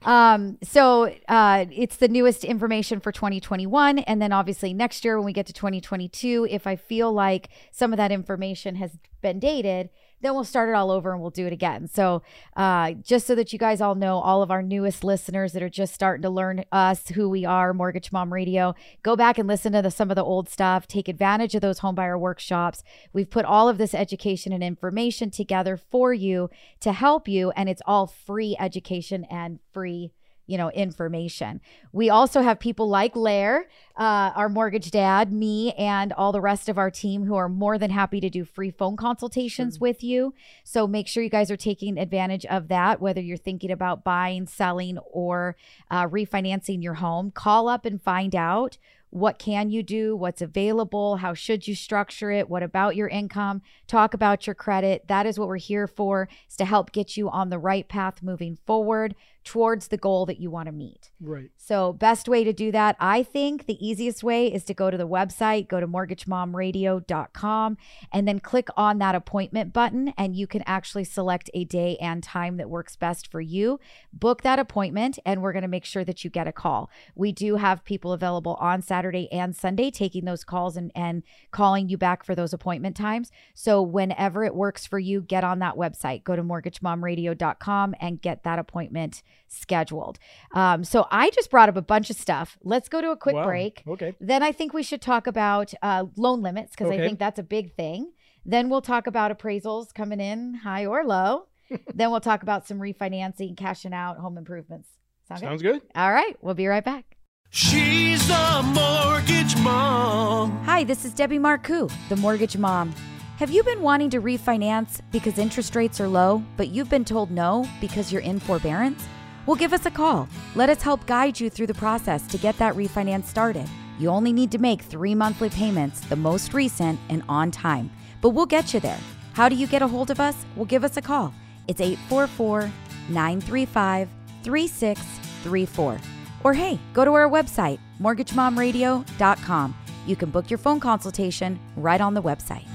Um, 0.03 0.59
so 0.63 1.15
uh, 1.29 1.67
it's 1.71 1.97
the 1.97 2.09
newest 2.09 2.45
information 2.45 3.01
for 3.01 3.13
2021. 3.13 3.92
And 4.01 4.21
then 4.21 4.33
obviously 4.33 4.73
next 4.75 5.05
year, 5.05 5.17
when 5.17 5.27
we 5.27 5.33
get 5.33 5.47
to 5.47 5.53
2022, 5.53 6.47
if 6.51 6.67
I 6.67 6.77
feel 6.77 7.13
like 7.13 7.49
some 7.71 7.93
of 7.93 7.97
that 7.97 8.13
information 8.13 8.77
has 8.77 8.99
been 9.21 9.39
dated, 9.39 9.91
then 10.23 10.35
we'll 10.35 10.45
start 10.45 10.69
it 10.69 10.75
all 10.75 10.91
over 10.91 11.13
and 11.13 11.21
we'll 11.21 11.31
do 11.31 11.47
it 11.47 11.53
again. 11.53 11.89
So, 11.89 12.23
uh, 12.57 12.93
just 12.93 13.27
so 13.27 13.35
that 13.35 13.53
you 13.53 13.59
guys 13.59 13.81
all 13.81 13.95
know, 13.95 14.19
all 14.19 14.43
of 14.43 14.51
our 14.51 14.63
newest 14.63 15.05
listeners 15.05 15.53
that 15.53 15.63
are 15.63 15.69
just 15.69 15.93
starting 15.93 16.23
to 16.23 16.31
learn 16.31 16.65
us, 16.71 17.09
who 17.09 17.29
we 17.29 17.45
are, 17.45 17.75
Mortgage 17.75 18.13
Mom 18.13 18.33
Radio, 18.33 18.75
go 19.03 19.17
back 19.17 19.37
and 19.37 19.49
listen 19.49 19.73
to 19.73 19.83
the, 19.83 19.91
some 19.91 20.11
of 20.11 20.17
the 20.17 20.25
old 20.25 20.49
stuff. 20.49 20.87
Take 20.87 21.09
advantage 21.09 21.55
of 21.55 21.61
those 21.61 21.81
homebuyer 21.81 22.19
workshops. 22.19 22.85
We've 23.13 23.29
put 23.29 23.45
all 23.45 23.69
of 23.69 23.79
this 23.79 23.95
education 23.95 24.53
and 24.53 24.63
information 24.63 25.31
together 25.31 25.77
for 25.77 26.15
you 26.15 26.51
to 26.81 26.93
help 26.93 27.27
you, 27.27 27.51
and 27.51 27.69
it's 27.69 27.83
all 27.85 28.07
free 28.07 28.57
education 28.59 29.27
and 29.29 29.59
free 29.73 30.13
you 30.47 30.59
know 30.59 30.71
information. 30.71 31.61
We 31.93 32.11
also 32.11 32.43
have 32.43 32.59
people 32.59 32.89
like 32.89 33.17
lair 33.17 33.69
uh, 33.97 34.33
our 34.35 34.49
mortgage 34.49 34.91
dad 34.91 35.33
me 35.33 35.73
and 35.73 36.13
all 36.13 36.33
the 36.33 36.41
rest 36.41 36.69
of 36.69 36.79
our 36.79 36.91
team 36.91 37.25
who 37.25 37.35
are 37.35 37.49
more 37.49 37.79
than 37.79 37.91
happy 37.91 38.21
to 38.21 38.31
do 38.31 38.45
free 38.45 38.71
phone 38.71 38.97
consultations 38.97 39.79
with 39.79 40.03
you. 40.03 40.35
So 40.65 40.87
make 40.87 41.09
sure 41.09 41.23
you 41.23 41.31
guys 41.31 41.51
are 41.51 41.57
taking 41.57 41.99
advantage 41.99 42.47
of 42.47 42.69
that 42.69 43.01
whether 43.01 43.21
you're 43.21 43.37
thinking 43.37 43.71
about 43.71 44.05
buying 44.05 44.47
selling 44.47 44.99
or 44.99 45.57
uh, 45.91 46.09
refinancing 46.09 46.83
your 46.83 46.95
home. 46.95 47.31
Call 47.31 47.69
up 47.69 47.85
and 47.85 48.01
find 48.01 48.35
out 48.35 48.79
what 49.11 49.39
can 49.39 49.69
you 49.69 49.83
do 49.83 50.17
what's 50.17 50.41
available 50.41 51.17
how 51.17 51.35
should 51.35 51.69
you 51.69 51.75
structure 51.75 52.31
it 52.31 52.49
what 52.49 52.63
about 52.63 52.97
your 52.97 53.09
income? 53.09 53.61
Talk 53.87 54.15
about 54.15 54.47
your 54.47 54.55
credit. 54.55 55.07
That 55.09 55.27
is 55.27 55.39
what 55.39 55.49
we're 55.49 55.59
here 55.59 55.87
for 55.87 56.31
is 56.49 56.57
to 56.57 56.65
help 56.65 56.93
get 56.93 57.15
you 57.15 57.29
on 57.29 57.51
the 57.51 57.59
right 57.59 57.87
path 57.87 58.23
moving 58.23 58.57
forward 58.65 59.15
towards 59.45 59.89
the 59.89 59.97
goal 59.97 60.27
that 60.27 60.41
you 60.41 60.51
want 60.51 60.67
to 60.67 60.73
meet. 60.73 61.11
Right. 61.21 61.51
So, 61.57 61.93
best 61.93 62.29
way 62.29 62.45
to 62.45 62.53
do 62.53 62.71
that, 62.73 62.97
I 63.01 63.23
think 63.23 63.67
the 63.67 63.85
easiest 63.85 64.23
way 64.23 64.53
is 64.53 64.65
to 64.65 64.75
go 64.75 64.91
to 64.91 64.97
the 64.97 65.09
website, 65.09 65.69
go 65.69 65.81
to 65.81 65.87
mortgagemomradio.com, 65.87 67.77
and 68.13 68.29
then 68.29 68.41
click 68.41 68.69
on 68.77 68.99
that 68.99 69.15
appointment 69.15 69.73
button. 69.73 70.13
And 70.17 70.37
you 70.37 70.47
can 70.47 70.63
actually 70.67 71.05
select 71.05 71.51
a 71.55 71.65
day 71.65 71.97
and 72.01 72.23
time 72.23 72.57
that 72.59 72.71
works 72.71 72.97
best 72.97 73.31
for 73.31 73.41
you. 73.41 73.81
Book 74.13 74.43
that 74.43 74.59
appointment, 74.59 75.19
and 75.27 75.43
we're 75.43 75.53
going 75.53 75.63
to 75.63 75.69
make 75.69 75.85
sure 75.85 76.05
that 76.05 76.25
you 76.25 76.31
get 76.31 76.49
a 76.49 76.53
call. 76.53 76.91
We 77.15 77.33
do 77.33 77.57
have 77.57 77.85
people 77.85 78.13
available 78.13 78.55
on 78.61 78.83
Saturday 78.83 79.31
and 79.33 79.57
Sunday 79.57 79.91
taking 79.91 80.25
those 80.25 80.45
calls 80.45 80.77
and, 80.77 80.93
and 80.95 81.23
calling 81.51 81.89
you 81.89 81.99
back 81.99 82.25
for 82.25 82.35
those 82.35 82.53
appointment 82.53 82.97
times. 82.97 83.31
So, 83.55 83.83
whenever 83.83 84.45
it 84.45 84.55
works 84.55 84.87
for 84.87 84.99
you, 84.99 85.21
get 85.21 85.43
on 85.43 85.59
that 85.61 85.75
website, 85.75 86.25
go 86.25 86.37
to 86.37 86.43
mortgagemomradio.com 86.43 87.95
and 88.01 88.21
get 88.21 88.45
that 88.45 88.59
appointment 88.59 89.23
scheduled. 89.49 90.19
Um, 90.55 90.85
so, 90.85 91.07
I 91.11 91.31
just 91.31 91.51
brought 91.51 91.69
up 91.69 91.77
a 91.77 91.83
bunch 91.83 92.11
of 92.11 92.17
stuff. 92.17 92.59
Let's 92.63 92.89
go 92.89 93.01
to 93.01 93.11
a 93.11 93.17
quick 93.17 93.37
Wow. 93.37 93.45
break. 93.45 93.83
Okay. 93.87 94.15
Then 94.21 94.43
I 94.43 94.53
think 94.53 94.73
we 94.73 94.83
should 94.83 95.03
talk 95.03 95.27
about 95.27 95.73
uh, 95.83 96.05
loan 96.17 96.43
limits 96.43 96.73
because 96.73 96.91
I 96.91 96.99
think 96.99 97.19
that's 97.19 97.39
a 97.39 97.43
big 97.43 97.75
thing. 97.75 98.13
Then 98.45 98.69
we'll 98.69 98.83
talk 98.83 99.07
about 99.07 99.37
appraisals 99.37 99.95
coming 99.95 100.21
in 100.21 100.55
high 100.55 100.87
or 100.87 101.05
low. 101.05 101.47
then 101.95 102.11
we'll 102.11 102.21
talk 102.21 102.43
about 102.43 102.67
some 102.67 102.79
refinancing, 102.79 103.57
cashing 103.57 103.95
out, 103.95 104.19
home 104.19 104.37
improvements. 104.37 104.89
Sound 105.29 105.41
good? 105.41 105.47
Sounds 105.47 105.63
good. 105.63 105.83
All 105.95 106.13
right, 106.13 106.37
we'll 106.43 106.55
be 106.55 106.67
right 106.67 106.85
back. 106.85 107.17
She's 107.51 108.27
the 108.29 108.63
mortgage 108.75 109.57
mom. 109.59 110.51
Hi, 110.65 110.85
this 110.85 111.05
is 111.05 111.13
Debbie 111.13 111.39
Marcoux, 111.39 111.91
the 112.09 112.17
mortgage 112.17 112.57
mom. 112.57 112.95
Have 113.37 113.51
you 113.51 113.63
been 113.63 113.83
wanting 113.83 114.09
to 114.11 114.21
refinance 114.21 115.01
because 115.11 115.39
interest 115.39 115.77
rates 115.77 116.01
are 116.01 116.09
low, 116.09 116.43
but 116.57 116.69
you've 116.69 116.89
been 116.91 117.05
told 117.05 117.31
no 117.31 117.69
because 117.81 118.13
you're 118.13 118.23
in 118.23 118.39
forbearance? 118.39 119.05
Well, 119.47 119.57
give 119.57 119.73
us 119.73 119.87
a 119.87 119.91
call. 119.91 120.29
Let 120.55 120.71
us 120.71 120.83
help 120.83 121.07
guide 121.07 121.41
you 121.41 121.51
through 121.51 121.67
the 121.67 121.75
process 121.75 122.27
to 122.29 122.39
get 122.39 122.57
that 122.59 122.75
refinance 122.75 123.25
started. 123.25 123.69
You 123.99 124.09
only 124.09 124.33
need 124.33 124.53
to 124.53 124.59
make 124.59 124.83
three 124.83 125.15
monthly 125.15 125.51
payments, 125.51 126.01
the 126.01 126.17
most 126.17 126.55
recent 126.55 126.99
and 127.09 127.23
on 127.29 127.51
time, 127.51 127.91
but 128.21 128.31
we'll 128.31 128.47
get 128.47 128.73
you 128.73 128.81
there. 128.81 128.99
How 129.33 129.49
do 129.49 129.57
you 129.57 129.67
get 129.67 129.83
a 129.83 129.89
hold 129.89 130.11
of 130.11 130.21
us? 130.21 130.37
Well, 130.55 130.65
give 130.65 130.85
us 130.85 130.97
a 130.97 131.03
call. 131.03 131.35
It's 131.67 131.81
844 131.81 132.71
935 133.09 134.09
3634. 134.45 136.01
Or 136.45 136.55
hey, 136.55 136.79
go 136.93 137.05
to 137.05 137.13
our 137.13 137.29
website, 137.29 137.79
mortgagemomradio.com. 138.01 139.77
You 140.07 140.17
can 140.17 140.31
book 140.31 140.51
your 140.51 140.59
phone 140.59 140.81
consultation 140.81 141.61
right 141.77 142.01
on 142.01 142.15
the 142.15 142.23
website. 142.23 142.67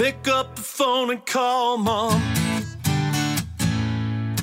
Pick 0.00 0.28
up 0.28 0.56
the 0.56 0.62
phone 0.62 1.10
and 1.10 1.26
call 1.26 1.76
mom. 1.76 2.18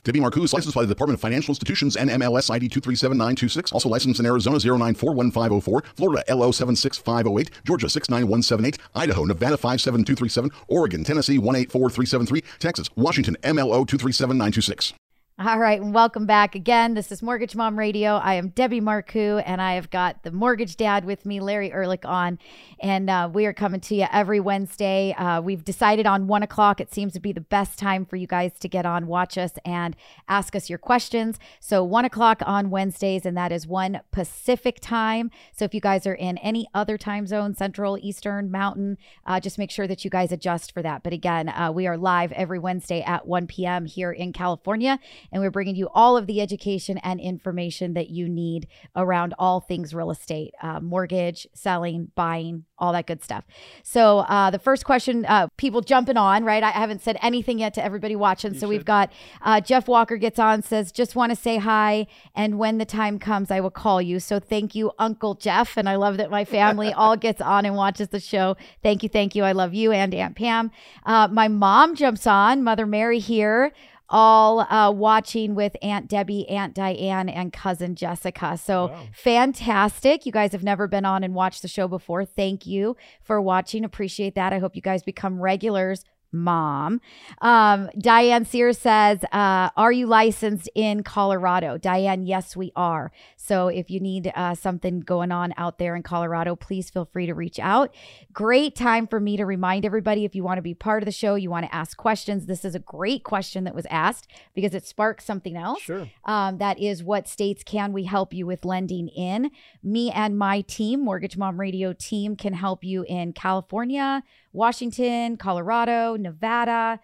Debbie 0.03 0.19
Marcoux 0.19 0.43
is 0.43 0.53
licensed 0.53 0.75
by 0.75 0.83
the 0.83 0.87
Department 0.87 1.15
of 1.15 1.21
Financial 1.21 1.51
Institutions 1.51 1.95
and 1.95 2.11
MLS 2.11 2.51
ID 2.51 2.69
237926. 2.69 3.71
Also 3.71 3.89
licensed 3.89 4.19
in 4.19 4.27
Arizona 4.27 4.57
0941504, 4.57 5.83
Florida 5.95 6.23
LO 6.29 6.51
76508, 6.51 7.49
Georgia 7.65 7.89
69178, 7.89 8.77
Idaho, 8.93 9.25
Nevada 9.25 9.57
57237, 9.57 10.51
Oregon, 10.67 11.03
Tennessee 11.03 11.39
184373, 11.39 12.43
Texas, 12.59 12.89
Washington 12.95 13.35
MLO 13.41 13.85
237926. 13.87 14.93
All 15.39 15.60
right, 15.60 15.79
and 15.79 15.94
welcome 15.94 16.25
back 16.25 16.56
again. 16.56 16.96
This 16.96 17.12
is 17.12 17.22
Mortgage 17.22 17.56
Mom 17.56 17.77
Radio. 17.77 18.15
I 18.15 18.34
am 18.34 18.48
Debbie 18.48 18.82
Marcoux, 18.82 19.44
and 19.46 19.62
I 19.62 19.74
have 19.74 19.91
got 19.91 20.24
the 20.24 20.32
mortgage 20.32 20.77
dad 20.77 21.06
with 21.06 21.27
me, 21.27 21.39
Larry 21.39 21.72
Ehrlich, 21.72 22.06
on. 22.06 22.39
And 22.79 23.08
uh, 23.08 23.29
we 23.32 23.46
are 23.46 23.53
coming 23.53 23.79
to 23.82 23.94
you 23.94 24.08
every 24.12 24.39
Wednesday. 24.39 25.13
Uh, 25.13 25.39
we've 25.41 25.63
decided 25.63 26.08
on 26.08 26.25
one 26.25 26.41
o'clock. 26.41 26.82
It 26.82 26.91
seems 26.91 27.13
to 27.13 27.20
be 27.20 27.34
the 27.34 27.41
best 27.41 27.77
time 27.77 28.03
for 28.03 28.15
you 28.15 28.25
guys 28.25 28.53
to 28.62 28.67
get 28.67 28.88
on, 28.88 29.06
watch 29.06 29.38
us, 29.38 29.51
and 29.63 29.96
ask 30.27 30.56
us 30.56 30.72
your 30.72 30.79
questions. 30.79 31.38
So, 31.60 31.84
one 31.84 32.06
o'clock 32.06 32.41
on 32.44 32.72
Wednesdays, 32.72 33.24
and 33.24 33.38
that 33.38 33.51
is 33.51 33.67
one 33.67 34.01
Pacific 34.12 34.79
time. 34.82 35.29
So, 35.53 35.65
if 35.65 35.74
you 35.75 35.82
guys 35.82 36.08
are 36.08 36.15
in 36.15 36.39
any 36.39 36.67
other 36.74 36.98
time 36.98 37.27
zone, 37.27 37.53
Central, 37.53 37.96
Eastern, 38.01 38.50
Mountain, 38.50 38.98
uh, 39.27 39.39
just 39.39 39.60
make 39.60 39.70
sure 39.70 39.86
that 39.86 40.03
you 40.03 40.10
guys 40.10 40.32
adjust 40.32 40.74
for 40.74 40.82
that. 40.82 41.03
But 41.03 41.13
again, 41.13 41.48
uh, 41.50 41.72
we 41.72 41.86
are 41.86 41.96
live 41.96 42.32
every 42.32 42.58
Wednesday 42.58 43.03
at 43.03 43.27
1 43.27 43.46
p.m. 43.46 43.86
here 43.86 44.12
in 44.12 44.34
California 44.34 45.00
and 45.31 45.41
we're 45.41 45.51
bringing 45.51 45.75
you 45.75 45.89
all 45.93 46.17
of 46.17 46.27
the 46.27 46.41
education 46.41 46.98
and 47.00 47.19
information 47.19 47.93
that 47.93 48.10
you 48.10 48.29
need 48.29 48.67
around 48.96 49.34
all 49.38 49.60
things 49.60 49.93
real 49.93 50.12
estate 50.12 50.53
uh, 50.62 50.79
mortgage 50.79 51.48
selling 51.53 52.12
buying 52.15 52.65
all 52.77 52.93
that 52.93 53.07
good 53.07 53.24
stuff. 53.24 53.43
So 53.84 54.19
uh, 54.19 54.51
the 54.51 54.60
first 54.60 54.86
question 54.86 55.25
uh, 55.25 55.48
people 55.57 55.81
jumping 55.81 56.17
on 56.17 56.43
right? 56.43 56.63
I 56.63 56.72
haven't 56.72 57.01
said 57.01 57.17
anything 57.22 57.60
yet 57.60 57.74
to 57.75 57.84
everybody 57.84 58.15
watching. 58.15 58.53
So 58.53 58.67
we've 58.67 58.86
got 58.86 59.12
uh, 59.41 59.62
jeff 59.62 59.88
walker 59.88 60.17
gets 60.17 60.39
on 60.39 60.62
says 60.62 60.91
just 60.91 61.15
want 61.15 61.31
to 61.31 61.36
say 61.36 61.57
hi 61.57 62.07
and 62.36 62.60
when 62.60 62.77
the 62.77 62.86
time 62.86 63.19
comes 63.19 63.51
i 63.51 63.60
will 63.60 63.72
call 63.72 64.01
you. 64.01 64.19
So 64.19 64.39
thank 64.39 64.75
you 64.75 64.91
uncle 65.00 65.36
jeff 65.36 65.77
and 65.77 65.89
i 65.89 65.96
love 65.96 66.17
that 66.17 66.29
my 66.29 66.46
family 66.46 66.93
all 66.98 67.17
gets 67.17 67.41
on 67.41 67.65
and 67.65 67.75
watches 67.75 68.10
the 68.10 68.19
show. 68.19 68.55
Thank 68.84 69.03
you 69.03 69.10
thank 69.10 69.36
you. 69.36 69.43
I 69.43 69.51
love 69.51 69.74
you 69.74 69.91
and 69.91 70.13
aunt 70.13 70.36
pam. 70.36 70.72
Uh, 71.05 71.27
my 71.27 71.48
mom 71.48 71.96
jumps 71.96 72.27
on 72.27 72.63
mother 72.63 72.86
mary 72.86 73.19
here 73.19 73.74
all 74.09 74.61
uh, 74.61 74.91
watching 74.91 75.53
with 75.55 75.75
Aunt 75.81 76.07
Debbie, 76.07 76.47
Aunt 76.49 76.73
Diane, 76.73 77.29
and 77.29 77.51
cousin 77.51 77.95
Jessica. 77.95 78.57
So 78.57 78.87
Wow. 78.87 79.03
fantastic. 79.13 80.25
You 80.25 80.31
guys 80.31 80.51
have 80.51 80.63
never 80.63 80.87
been 80.87 81.05
on 81.05 81.23
and 81.23 81.33
watched 81.33 81.61
the 81.61 81.67
show 81.67 81.87
before. 81.87 82.25
Thank 82.25 82.65
you 82.65 82.95
for 83.23 83.41
watching. 83.41 83.83
Appreciate 83.83 84.35
that. 84.35 84.53
I 84.53 84.59
hope 84.59 84.75
you 84.75 84.81
guys 84.81 85.03
become 85.03 85.39
regulars. 85.41 86.03
Mom. 86.38 87.01
Um, 87.41 87.89
Diane 87.98 88.46
Sears 88.46 88.77
says, 88.77 89.24
uh, 89.32 89.70
Are 89.75 89.91
you 89.91 90.08
licensed 90.08 90.70
in 90.75 91.03
Colorado? 91.03 91.77
Diane, 91.77 92.25
yes, 92.25 92.56
we 92.56 92.72
are. 92.75 93.12
So 93.36 93.70
if 93.70 93.89
you 93.89 94.00
need 94.00 94.32
uh, 94.36 94.56
something 94.56 95.00
going 95.00 95.32
on 95.32 95.53
out 95.58 95.77
there 95.77 95.96
in 95.96 96.03
Colorado, 96.03 96.56
please 96.56 96.89
feel 96.89 97.06
free 97.06 97.25
to 97.25 97.34
reach 97.34 97.60
out. 97.60 97.96
Great 98.34 98.75
time 98.75 99.08
for 99.08 99.20
me 99.20 99.38
to 99.38 99.46
remind 99.46 99.86
everybody 99.86 100.25
if 100.25 100.36
you 100.36 100.44
want 100.44 100.58
to 100.58 100.62
be 100.62 100.74
part 100.74 101.01
of 101.01 101.06
the 101.06 101.12
show, 101.12 101.36
you 101.36 101.50
want 101.50 101.65
to 101.65 101.74
ask 101.74 101.96
questions. 101.96 102.46
This 102.46 102.65
is 102.65 102.75
a 102.75 102.79
great 102.79 103.24
question 103.24 103.63
that 103.63 103.75
was 103.75 103.86
asked 103.89 104.27
because 104.53 104.74
it 104.74 104.86
sparks 104.86 105.25
something 105.25 105.56
else. 105.56 105.82
Sure. 105.82 106.10
Um, 106.25 106.58
that 106.58 106.79
is 106.79 107.03
what 107.03 107.27
states 107.27 107.63
can 107.63 107.94
we 107.94 108.03
help 108.03 108.34
you 108.34 108.46
with 108.46 108.65
lending 108.65 109.08
in? 109.10 109.51
Me 109.82 110.12
and 110.12 110.38
my 110.38 110.62
team, 110.62 111.03
Mortgage 111.03 111.38
Mom 111.38 111.60
Radio 111.60 111.94
team, 111.94 112.36
can 112.36 112.53
help 112.53 112.84
you 112.84 113.06
in 113.08 113.34
California, 113.34 114.24
Washington, 114.54 115.38
Colorado, 115.38 116.16
Nevada, 116.16 117.00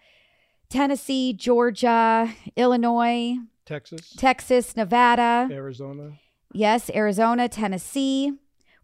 Tennessee, 0.68 1.32
Georgia, 1.32 2.32
Illinois, 2.56 3.36
Texas, 3.64 4.14
Texas, 4.16 4.76
Nevada. 4.76 5.48
Arizona. 5.50 6.18
Yes, 6.52 6.90
Arizona, 6.94 7.48
Tennessee. 7.48 8.32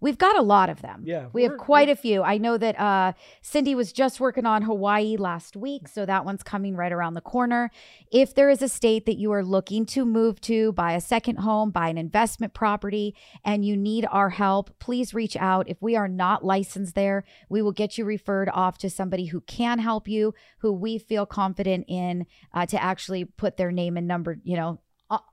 We've 0.01 0.17
got 0.17 0.37
a 0.37 0.43
lot 0.43 0.71
of 0.71 0.81
them. 0.81 1.03
Yeah, 1.05 1.27
We 1.33 1.43
have 1.43 1.59
quite 1.59 1.91
a 1.91 1.97
few. 1.97 2.23
I 2.23 2.39
know 2.39 2.57
that 2.57 2.81
uh, 2.81 3.13
Cindy 3.43 3.75
was 3.75 3.93
just 3.93 4.19
working 4.19 4.47
on 4.47 4.63
Hawaii 4.63 5.17
last 5.19 5.57
week, 5.57 5.89
so 5.89 6.07
that 6.07 6.25
one's 6.25 6.43
coming 6.43 6.75
right 6.75 6.93
around 6.93 7.15
the 7.15 7.21
corner. 7.21 7.71
If 8.11 8.35
there 8.35 8.49
is 8.49 8.63
a 8.63 8.69
state 8.69 9.05
that 9.07 9.19
you 9.19 9.31
are 9.33 9.45
looking 9.45 9.85
to 9.87 10.07
move 10.07 10.41
to, 10.43 10.73
buy 10.73 10.95
a 10.95 11.01
second 11.01 11.37
home, 11.37 11.71
buy 11.71 11.89
an 11.89 11.99
investment 11.99 12.55
property, 12.55 13.15
and 13.45 13.65
you 13.65 13.77
need 13.77 14.07
our 14.11 14.31
help, 14.31 14.71
please 14.79 15.13
reach 15.13 15.37
out. 15.37 15.69
If 15.69 15.83
we 15.83 15.97
are 15.97 16.09
not 16.09 16.45
licensed 16.45 16.95
there, 16.95 17.25
we 17.51 17.61
will 17.61 17.73
get 17.73 17.99
you 17.99 18.07
referred 18.07 18.49
off 18.49 18.79
to 18.79 18.91
somebody 18.91 19.27
who 19.27 19.43
can 19.43 19.79
help 19.79 20.09
you, 20.09 20.35
who 20.59 20.73
we 20.73 20.99
feel 20.99 21.27
confident 21.27 21.85
in 21.89 22.27
uh, 22.55 22.65
to 22.67 22.83
actually 22.83 23.27
put 23.27 23.59
their 23.59 23.71
name 23.71 23.99
and 23.99 24.09
number, 24.09 24.39
you 24.45 24.57
know, 24.57 24.81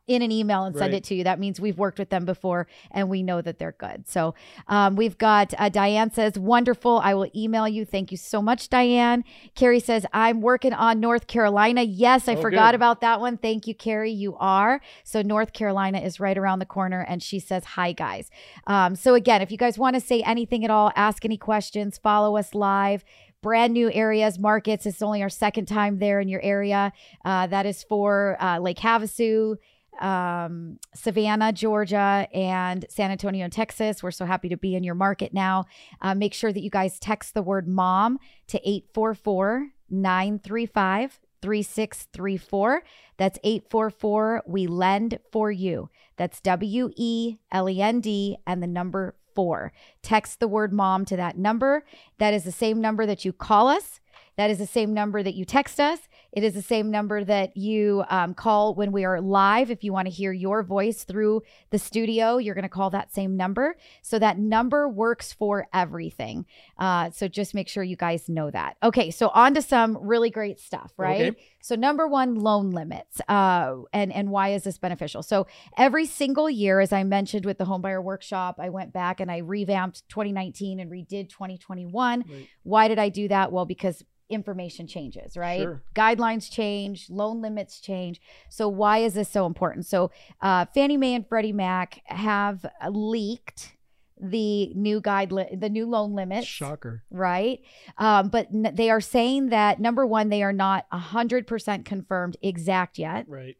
in 0.07 0.21
an 0.21 0.31
email 0.31 0.63
and 0.63 0.75
send 0.75 0.93
Right. 0.93 0.97
it 0.99 1.03
to 1.05 1.15
you. 1.15 1.23
That 1.25 1.37
means 1.39 1.59
we've 1.59 1.77
worked 1.77 1.99
with 1.99 2.09
them 2.09 2.23
before 2.25 2.65
and 2.91 3.09
we 3.09 3.21
know 3.21 3.41
that 3.41 3.59
they're 3.59 3.75
good. 3.77 4.07
So 4.07 4.33
um, 4.67 4.95
we've 4.95 5.17
got 5.17 5.53
uh, 5.57 5.69
Diane 5.69 6.11
says, 6.11 6.39
wonderful. 6.39 6.99
I 7.03 7.13
will 7.13 7.29
email 7.35 7.67
you. 7.67 7.83
Thank 7.85 8.11
you 8.11 8.17
so 8.17 8.41
much, 8.41 8.69
Diane. 8.69 9.23
Carrie 9.53 9.79
says, 9.81 10.05
I'm 10.13 10.39
working 10.41 10.73
on 10.73 10.99
North 10.99 11.27
Carolina. 11.27 11.83
Yes, 11.83 12.27
I 12.27 12.35
Oh, 12.35 12.41
forgot 12.41 12.71
good. 12.71 12.75
about 12.75 13.01
that 13.01 13.19
one. 13.19 13.37
Thank 13.37 13.67
you, 13.67 13.75
Carrie. 13.75 14.11
You 14.11 14.35
are. 14.37 14.81
So 15.03 15.21
North 15.21 15.51
Carolina 15.53 15.99
is 15.99 16.19
right 16.19 16.37
around 16.37 16.59
the 16.59 16.65
corner. 16.65 17.01
And 17.07 17.21
she 17.21 17.39
says, 17.39 17.63
hi, 17.65 17.91
guys. 17.91 18.31
Um, 18.65 18.95
so 18.95 19.13
again, 19.13 19.41
if 19.41 19.51
you 19.51 19.57
guys 19.57 19.77
want 19.77 19.95
to 19.95 19.99
say 20.01 20.21
anything 20.21 20.63
at 20.63 20.71
all, 20.71 20.91
ask 20.95 21.25
any 21.25 21.37
questions, 21.37 21.97
follow 21.97 22.37
us 22.37 22.55
live 22.55 23.03
brand 23.41 23.73
new 23.73 23.91
areas, 23.91 24.39
markets. 24.39 24.85
It's 24.85 25.01
only 25.01 25.21
our 25.21 25.29
second 25.29 25.67
time 25.67 25.99
there 25.99 26.19
in 26.19 26.27
your 26.27 26.41
area. 26.41 26.91
Uh, 27.23 27.47
that 27.47 27.65
is 27.65 27.83
for 27.83 28.37
uh, 28.41 28.59
Lake 28.59 28.77
Havasu, 28.77 29.57
um, 29.99 30.79
Savannah, 30.93 31.51
Georgia, 31.51 32.27
and 32.33 32.85
San 32.89 33.11
Antonio, 33.11 33.47
Texas. 33.49 34.03
We're 34.03 34.11
so 34.11 34.25
happy 34.25 34.49
to 34.49 34.57
be 34.57 34.75
in 34.75 34.83
your 34.83 34.95
market 34.95 35.33
now. 35.33 35.65
Uh, 36.01 36.15
make 36.15 36.33
sure 36.33 36.53
that 36.53 36.61
you 36.61 36.69
guys 36.69 36.99
text 36.99 37.33
the 37.33 37.41
word 37.41 37.67
mom 37.67 38.19
to 38.47 38.57
844 38.67 39.69
935 39.89 41.19
3634. 41.41 42.83
That's 43.17 43.39
844 43.43 44.43
We 44.47 44.67
Lend 44.67 45.19
for 45.31 45.51
You. 45.51 45.89
That's 46.17 46.41
W 46.41 46.91
E 46.95 47.37
L 47.51 47.69
E 47.69 47.81
N 47.81 47.99
D 47.99 48.37
and 48.45 48.61
the 48.61 48.67
number 48.67 49.15
four. 49.37 49.71
Text 50.01 50.39
the 50.39 50.47
word 50.47 50.73
mom 50.73 51.05
to 51.05 51.15
that 51.15 51.37
number. 51.37 51.85
That 52.17 52.33
is 52.33 52.43
the 52.43 52.51
same 52.51 52.81
number 52.81 53.05
that 53.05 53.23
you 53.23 53.31
call 53.31 53.67
us. 53.67 53.99
That 54.35 54.49
is 54.49 54.57
the 54.57 54.65
same 54.65 54.95
number 54.95 55.21
that 55.21 55.35
you 55.35 55.45
text 55.45 55.79
us. 55.79 55.99
It 56.31 56.43
is 56.43 56.53
the 56.53 56.61
same 56.61 56.91
number 56.91 57.23
that 57.23 57.55
you 57.57 58.03
um, 58.09 58.33
call 58.33 58.75
when 58.75 58.91
we 58.91 59.05
are 59.05 59.21
live. 59.21 59.71
If 59.71 59.83
you 59.83 59.93
want 59.93 60.07
to 60.07 60.13
hear 60.13 60.31
your 60.31 60.63
voice 60.63 61.03
through 61.03 61.43
the 61.69 61.79
studio, 61.79 62.37
you're 62.37 62.55
going 62.55 62.63
to 62.63 62.69
call 62.69 62.89
that 62.91 63.13
same 63.13 63.37
number. 63.37 63.75
So 64.01 64.19
that 64.19 64.37
number 64.37 64.87
works 64.87 65.33
for 65.33 65.67
everything. 65.73 66.45
Uh, 66.77 67.09
so 67.11 67.27
just 67.27 67.53
make 67.53 67.67
sure 67.67 67.83
you 67.83 67.95
guys 67.95 68.29
know 68.29 68.51
that. 68.51 68.77
Okay, 68.83 69.11
so 69.11 69.29
on 69.29 69.53
to 69.55 69.61
some 69.61 69.97
really 69.99 70.29
great 70.29 70.59
stuff, 70.59 70.93
right? 70.97 71.33
Okay. 71.33 71.41
So 71.61 71.75
number 71.75 72.07
one, 72.07 72.35
loan 72.35 72.71
limits, 72.71 73.19
uh, 73.27 73.75
and 73.91 74.13
and 74.13 74.29
why 74.29 74.49
is 74.49 74.63
this 74.63 74.77
beneficial? 74.77 75.21
So 75.21 75.47
every 75.77 76.05
single 76.05 76.49
year, 76.49 76.79
as 76.79 76.93
I 76.93 77.03
mentioned 77.03 77.45
with 77.45 77.57
the 77.57 77.65
homebuyer 77.65 78.01
workshop, 78.01 78.55
I 78.59 78.69
went 78.69 78.93
back 78.93 79.19
and 79.19 79.29
I 79.29 79.39
revamped 79.39 80.07
2019 80.07 80.79
and 80.79 80.89
redid 80.89 81.29
2021. 81.29 82.19
Right. 82.27 82.47
Why 82.63 82.87
did 82.87 82.99
I 82.99 83.09
do 83.09 83.27
that? 83.27 83.51
Well, 83.51 83.65
because 83.65 84.03
information 84.29 84.87
changes, 84.87 85.37
right? 85.37 85.61
Sure. 85.61 85.81
Guidelines 85.95 86.51
change, 86.51 87.09
loan 87.09 87.41
limits 87.41 87.79
change. 87.79 88.19
So 88.49 88.67
why 88.67 88.99
is 88.99 89.13
this 89.13 89.29
so 89.29 89.45
important? 89.45 89.85
So 89.85 90.11
uh, 90.41 90.65
Fannie 90.73 90.97
Mae 90.97 91.15
and 91.15 91.27
Freddie 91.27 91.53
Mac 91.53 92.01
have 92.05 92.65
leaked 92.89 93.73
the 94.19 94.73
new 94.73 94.99
guideline, 94.99 95.59
the 95.59 95.69
new 95.69 95.85
loan 95.87 96.13
limits 96.15 96.47
Shocker. 96.47 97.03
right? 97.11 97.59
Um, 97.99 98.29
but 98.29 98.47
n- 98.53 98.73
they 98.73 98.89
are 98.89 98.99
saying 99.01 99.49
that 99.49 99.79
number 99.79 100.05
one, 100.07 100.29
they 100.29 100.41
are 100.43 100.51
not 100.53 100.85
100% 100.91 101.85
confirmed 101.85 102.35
exact 102.41 102.97
yet, 102.97 103.25
Right. 103.29 103.55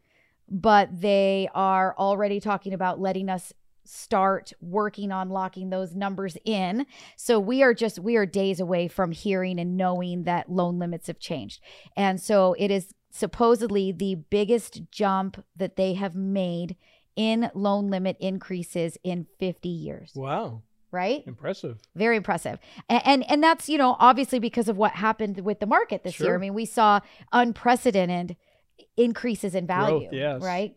but 0.50 0.90
they 1.00 1.48
are 1.54 1.96
already 1.98 2.40
talking 2.40 2.74
about 2.74 3.00
letting 3.00 3.30
us 3.30 3.54
start 3.88 4.53
working 4.62 5.12
on 5.12 5.29
locking 5.29 5.70
those 5.70 5.96
numbers 5.96 6.38
in. 6.46 6.86
So 7.15 7.39
we 7.39 7.63
are 7.63 7.74
just, 7.74 8.00
we 8.00 8.15
are 8.15 8.25
days 8.25 8.60
away 8.60 8.88
from 8.88 9.12
hearing 9.12 9.60
and 9.60 9.77
knowing 9.77 10.24
that 10.24 10.51
loan 10.51 10.79
limits 10.79 11.08
have 11.08 11.20
changed. 11.20 11.62
And 11.96 12.20
so 12.22 12.56
it 12.60 12.70
is 12.72 12.94
supposedly 13.10 13.91
the 13.91 14.15
biggest 14.15 14.82
jump 14.91 15.44
that 15.56 15.75
they 15.75 15.94
have 15.96 16.13
made 16.15 16.75
in 17.15 17.50
loan 17.56 17.89
limit 17.89 18.15
increases 18.20 18.98
in 19.03 19.25
50 19.39 19.70
years, 19.70 20.12
Wow. 20.15 20.62
right? 20.91 21.24
Impressive. 21.25 21.79
very 21.96 22.15
impressive 22.17 22.60
and, 22.89 23.01
and 23.06 23.32
and 23.32 23.44
that's 23.44 23.67
you 23.67 23.77
know 23.77 23.96
obviously 24.00 24.38
because 24.39 24.70
of 24.70 24.77
what 24.77 24.91
happened 24.94 25.39
with 25.39 25.60
the 25.60 25.65
market 25.65 26.03
this 26.03 26.20
year 26.20 26.36
i 26.36 26.38
mean 26.38 26.53
we 26.53 26.65
saw 26.65 27.00
unprecedented 27.34 28.36
increases 28.96 29.56
in 29.56 29.65
value 29.67 30.00
Growth, 30.08 30.13
yes. 30.13 30.41
right 30.41 30.75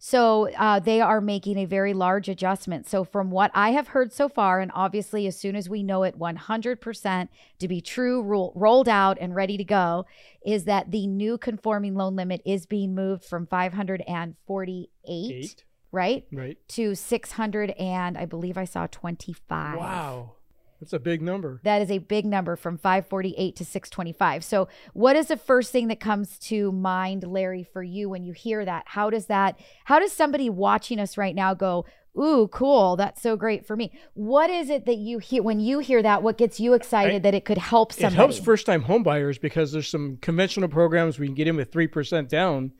so 0.00 0.48
uh, 0.56 0.78
they 0.78 1.00
are 1.00 1.20
making 1.20 1.58
a 1.58 1.64
very 1.64 1.92
large 1.92 2.28
adjustment 2.28 2.86
so 2.86 3.02
from 3.04 3.30
what 3.30 3.50
i 3.54 3.70
have 3.70 3.88
heard 3.88 4.12
so 4.12 4.28
far 4.28 4.60
and 4.60 4.70
obviously 4.74 5.26
as 5.26 5.36
soon 5.38 5.56
as 5.56 5.68
we 5.68 5.82
know 5.82 6.04
it 6.04 6.18
100% 6.18 7.28
to 7.58 7.68
be 7.68 7.80
true 7.80 8.22
rule, 8.22 8.52
rolled 8.54 8.88
out 8.88 9.18
and 9.20 9.34
ready 9.34 9.56
to 9.56 9.64
go 9.64 10.06
is 10.46 10.64
that 10.64 10.90
the 10.90 11.06
new 11.06 11.36
conforming 11.36 11.94
loan 11.94 12.14
limit 12.16 12.40
is 12.46 12.64
being 12.66 12.94
moved 12.94 13.24
from 13.24 13.46
548 13.46 14.88
Eight. 15.06 15.64
right 15.92 16.24
Right. 16.32 16.56
to 16.68 16.94
600 16.94 17.70
and 17.72 18.16
i 18.16 18.24
believe 18.24 18.56
i 18.58 18.64
saw 18.64 18.86
25 18.86 19.78
Wow. 19.78 20.32
That's 20.80 20.92
a 20.92 20.98
big 20.98 21.22
number. 21.22 21.60
that 21.64 21.82
is 21.82 21.90
a 21.90 21.98
big 21.98 22.24
number 22.24 22.56
from 22.56 22.78
548 22.78 23.56
to 23.56 23.64
625. 23.64 24.44
So, 24.44 24.68
what 24.92 25.16
is 25.16 25.28
the 25.28 25.36
first 25.36 25.72
thing 25.72 25.88
that 25.88 26.00
comes 26.00 26.38
to 26.40 26.70
mind, 26.72 27.24
Larry, 27.24 27.64
for 27.64 27.82
you 27.82 28.08
when 28.08 28.24
you 28.24 28.32
hear 28.32 28.64
that? 28.64 28.84
How 28.86 29.10
does 29.10 29.26
that, 29.26 29.58
how 29.84 29.98
does 29.98 30.12
somebody 30.12 30.48
watching 30.48 31.00
us 31.00 31.16
right 31.16 31.34
now 31.34 31.54
go, 31.54 31.84
Ooh, 32.18 32.48
cool. 32.48 32.96
That's 32.96 33.22
so 33.22 33.36
great 33.36 33.64
for 33.64 33.76
me. 33.76 33.92
What 34.14 34.50
is 34.50 34.70
it 34.70 34.86
that 34.86 34.96
you 34.96 35.18
hear 35.18 35.42
when 35.42 35.60
you 35.60 35.78
hear 35.78 36.02
that? 36.02 36.22
What 36.22 36.36
gets 36.36 36.58
you 36.58 36.74
excited 36.74 37.16
I- 37.16 37.18
that 37.20 37.34
it 37.34 37.44
could 37.44 37.58
help 37.58 37.92
somebody? 37.92 38.14
It 38.14 38.16
helps 38.16 38.38
first 38.38 38.66
time 38.66 38.84
homebuyers 38.84 39.40
because 39.40 39.72
there's 39.72 39.88
some 39.88 40.16
conventional 40.20 40.68
programs 40.68 41.18
we 41.18 41.26
can 41.26 41.34
get 41.34 41.46
in 41.46 41.56
with 41.56 41.70
3% 41.70 42.28
down. 42.28 42.72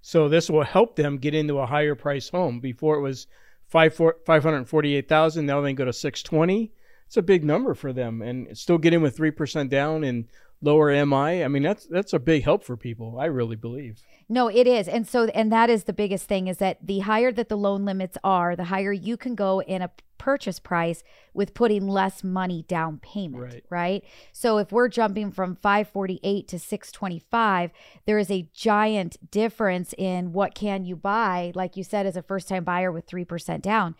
So 0.00 0.28
this 0.28 0.48
will 0.48 0.62
help 0.62 0.96
them 0.96 1.18
get 1.18 1.34
into 1.34 1.58
a 1.58 1.66
higher 1.66 1.94
price 1.94 2.28
home. 2.28 2.60
Before 2.60 2.96
it 2.96 3.02
was 3.02 3.26
five 3.66 3.94
four, 3.94 4.16
548,000, 4.24 5.44
now 5.44 5.60
they 5.60 5.70
can 5.70 5.76
go 5.76 5.84
to 5.84 5.92
620. 5.92 6.72
It's 7.06 7.16
a 7.16 7.22
big 7.22 7.44
number 7.44 7.74
for 7.74 7.92
them 7.92 8.20
and 8.22 8.56
still 8.56 8.78
get 8.78 8.92
in 8.92 9.00
with 9.02 9.16
3% 9.16 9.68
down 9.68 10.02
and 10.04 10.26
lower 10.60 10.90
MI. 11.06 11.44
I 11.44 11.48
mean, 11.48 11.62
that's 11.62 11.86
that's 11.86 12.12
a 12.12 12.18
big 12.18 12.42
help 12.44 12.64
for 12.64 12.76
people. 12.76 13.18
I 13.20 13.26
really 13.26 13.56
believe. 13.56 14.02
No, 14.28 14.48
it 14.48 14.66
is. 14.66 14.88
And 14.88 15.06
so 15.06 15.26
and 15.26 15.52
that 15.52 15.70
is 15.70 15.84
the 15.84 15.92
biggest 15.92 16.26
thing 16.26 16.48
is 16.48 16.56
that 16.58 16.78
the 16.84 17.00
higher 17.00 17.30
that 17.32 17.48
the 17.48 17.56
loan 17.56 17.84
limits 17.84 18.16
are, 18.24 18.56
the 18.56 18.64
higher 18.64 18.92
you 18.92 19.16
can 19.16 19.34
go 19.34 19.60
in 19.62 19.82
a 19.82 19.90
purchase 20.18 20.58
price 20.58 21.04
with 21.34 21.52
putting 21.54 21.86
less 21.86 22.24
money 22.24 22.62
down 22.66 22.98
payment, 22.98 23.42
Right. 23.42 23.64
right? 23.70 24.04
So 24.32 24.56
if 24.58 24.72
we're 24.72 24.88
jumping 24.88 25.30
from 25.30 25.54
548 25.56 26.48
to 26.48 26.58
625, 26.58 27.70
there 28.06 28.18
is 28.18 28.30
a 28.30 28.48
giant 28.54 29.30
difference 29.30 29.94
in 29.96 30.32
what 30.32 30.54
can 30.54 30.84
you 30.84 30.96
buy 30.96 31.52
like 31.54 31.76
you 31.76 31.84
said 31.84 32.06
as 32.06 32.16
a 32.16 32.22
first-time 32.22 32.64
buyer 32.64 32.90
with 32.90 33.06
3% 33.06 33.60
down. 33.62 33.94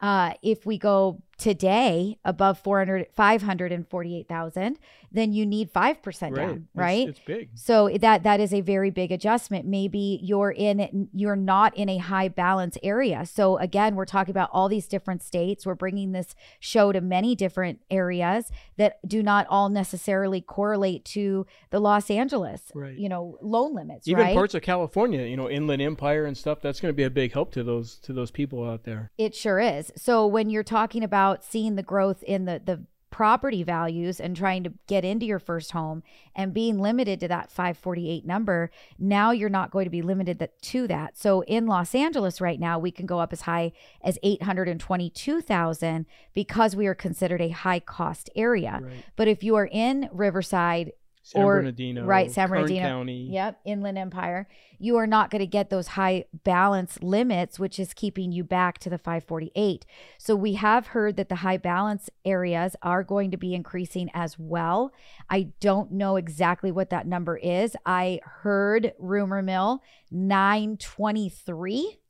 Uh, 0.00 0.32
if 0.42 0.66
we 0.66 0.76
go 0.76 1.22
today 1.40 2.18
above 2.24 2.58
400 2.58 3.06
548,000, 3.16 4.78
then 5.12 5.32
you 5.32 5.44
need 5.44 5.72
5% 5.72 6.36
down, 6.36 6.50
It's- 6.50 6.60
right? 6.74 7.08
It's, 7.08 7.18
big. 7.20 7.48
So 7.54 7.88
that 8.00 8.22
that 8.22 8.38
is 8.38 8.54
a 8.54 8.60
very 8.60 8.90
big 8.90 9.10
adjustment. 9.10 9.66
Maybe 9.66 10.20
you're 10.22 10.52
in 10.52 11.08
you're 11.12 11.34
not 11.36 11.76
in 11.76 11.88
a 11.88 11.98
high 11.98 12.28
balance 12.28 12.78
area. 12.82 13.26
So 13.26 13.56
again, 13.58 13.96
we're 13.96 14.04
talking 14.04 14.30
about 14.30 14.50
all 14.52 14.68
these 14.68 14.86
different 14.86 15.22
states. 15.22 15.66
We're 15.66 15.74
bringing 15.74 16.12
this 16.12 16.34
show 16.60 16.92
to 16.92 17.00
many 17.00 17.34
different 17.34 17.80
areas 17.90 18.52
that 18.76 18.98
do 19.06 19.22
not 19.22 19.46
all 19.50 19.68
necessarily 19.68 20.40
correlate 20.40 21.04
to 21.06 21.46
the 21.70 21.80
Los 21.80 22.10
Angeles, 22.10 22.70
Right. 22.74 22.96
you 22.96 23.08
know, 23.08 23.36
loan 23.42 23.74
limits, 23.74 24.06
Even 24.06 24.24
right? 24.24 24.34
parts 24.34 24.54
of 24.54 24.62
California, 24.62 25.22
you 25.26 25.36
know, 25.36 25.48
Inland 25.50 25.82
Empire 25.82 26.24
and 26.24 26.36
stuff, 26.36 26.60
that's 26.60 26.80
going 26.80 26.90
to 26.92 26.96
be 26.96 27.02
a 27.04 27.10
big 27.10 27.32
help 27.32 27.50
to 27.52 27.64
those 27.64 27.96
to 28.00 28.12
those 28.12 28.30
people 28.30 28.62
out 28.68 28.84
there. 28.84 29.10
It 29.18 29.34
sure 29.34 29.58
is. 29.58 29.92
So 29.96 30.26
when 30.26 30.50
you're 30.50 30.62
talking 30.62 31.02
about 31.02 31.29
seeing 31.38 31.76
the 31.76 31.82
growth 31.82 32.22
in 32.22 32.44
the 32.44 32.60
the 32.64 32.84
property 33.10 33.62
values 33.62 34.20
and 34.20 34.36
trying 34.36 34.62
to 34.62 34.72
get 34.86 35.04
into 35.04 35.26
your 35.26 35.38
first 35.38 35.72
home 35.72 36.02
and 36.34 36.54
being 36.54 36.78
limited 36.78 37.20
to 37.20 37.28
that 37.28 37.50
548 37.50 38.24
number, 38.24 38.70
now 38.98 39.30
you're 39.30 39.48
not 39.50 39.70
going 39.70 39.84
to 39.84 39.90
be 39.90 40.00
limited 40.00 40.38
that, 40.38 40.60
to 40.62 40.86
that. 40.86 41.18
So 41.18 41.42
in 41.42 41.66
Los 41.66 41.94
Angeles 41.94 42.40
right 42.40 42.58
now, 42.58 42.78
we 42.78 42.90
can 42.90 43.06
go 43.06 43.18
up 43.18 43.32
as 43.32 43.42
high 43.42 43.72
as 44.02 44.18
822,000 44.22 46.06
because 46.32 46.76
we 46.76 46.86
are 46.86 46.94
considered 46.94 47.42
a 47.42 47.50
high 47.50 47.80
cost 47.80 48.30
area. 48.36 48.78
Right. 48.80 49.04
But 49.16 49.28
if 49.28 49.42
you 49.42 49.56
are 49.56 49.68
in 49.70 50.08
Riverside 50.12 50.92
San 51.30 51.42
or 51.42 51.56
Bernardino, 51.56 52.04
right 52.04 52.30
san 52.30 52.48
Kern 52.48 52.62
bernardino. 52.62 52.88
County. 52.88 53.28
yep 53.30 53.60
inland 53.64 53.98
empire. 53.98 54.48
You 54.78 54.96
are 54.96 55.06
not 55.06 55.30
going 55.30 55.40
to 55.40 55.46
get 55.46 55.70
those 55.70 55.88
high 55.88 56.24
balance 56.44 56.98
limits 57.02 57.58
which 57.58 57.78
is 57.78 57.94
keeping 57.94 58.32
you 58.32 58.42
back 58.42 58.78
to 58.78 58.90
the 58.90 58.98
548 58.98 59.86
so 60.18 60.34
we 60.34 60.54
have 60.54 60.88
heard 60.88 61.16
that 61.16 61.28
the 61.28 61.36
high 61.36 61.56
balance 61.56 62.10
areas 62.24 62.74
are 62.82 63.04
going 63.04 63.30
to 63.30 63.36
be 63.36 63.54
increasing 63.54 64.10
as 64.12 64.38
well. 64.38 64.92
I 65.28 65.50
don't 65.60 65.92
know 65.92 66.16
exactly 66.16 66.72
what 66.72 66.90
that 66.90 67.06
number 67.06 67.36
is. 67.36 67.76
I 67.86 68.20
heard 68.24 68.92
rumor 68.98 69.42
mill 69.42 69.82
923 70.10 72.00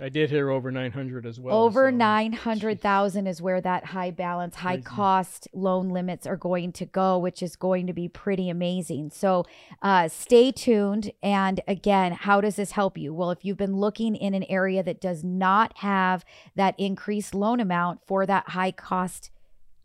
I 0.00 0.08
did 0.08 0.28
hear 0.28 0.50
over 0.50 0.72
900 0.72 1.24
as 1.24 1.38
well. 1.38 1.56
over 1.56 1.88
so- 1.88 1.96
900,000 1.96 3.26
is 3.28 3.40
where 3.40 3.60
that 3.60 3.84
high 3.86 4.10
balance, 4.10 4.56
high 4.56 4.76
Crazy. 4.76 4.84
cost 4.84 5.48
loan 5.52 5.88
limits 5.88 6.26
are 6.26 6.36
going 6.36 6.72
to 6.72 6.84
go, 6.84 7.16
which 7.16 7.42
is 7.42 7.54
going 7.54 7.86
to 7.86 7.92
be 7.92 8.08
pretty 8.08 8.50
amazing. 8.50 9.10
So 9.10 9.44
uh, 9.82 10.08
stay 10.08 10.50
tuned. 10.50 11.12
And 11.22 11.60
again, 11.68 12.12
how 12.12 12.40
does 12.40 12.56
this 12.56 12.72
help 12.72 12.98
you? 12.98 13.14
Well, 13.14 13.30
if 13.30 13.44
you've 13.44 13.56
been 13.56 13.76
looking 13.76 14.16
in 14.16 14.34
an 14.34 14.44
area 14.48 14.82
that 14.82 15.00
does 15.00 15.22
not 15.22 15.78
have 15.78 16.24
that 16.56 16.74
increased 16.76 17.34
loan 17.34 17.60
amount 17.60 18.00
for 18.04 18.26
that 18.26 18.48
high 18.50 18.72
cost 18.72 19.30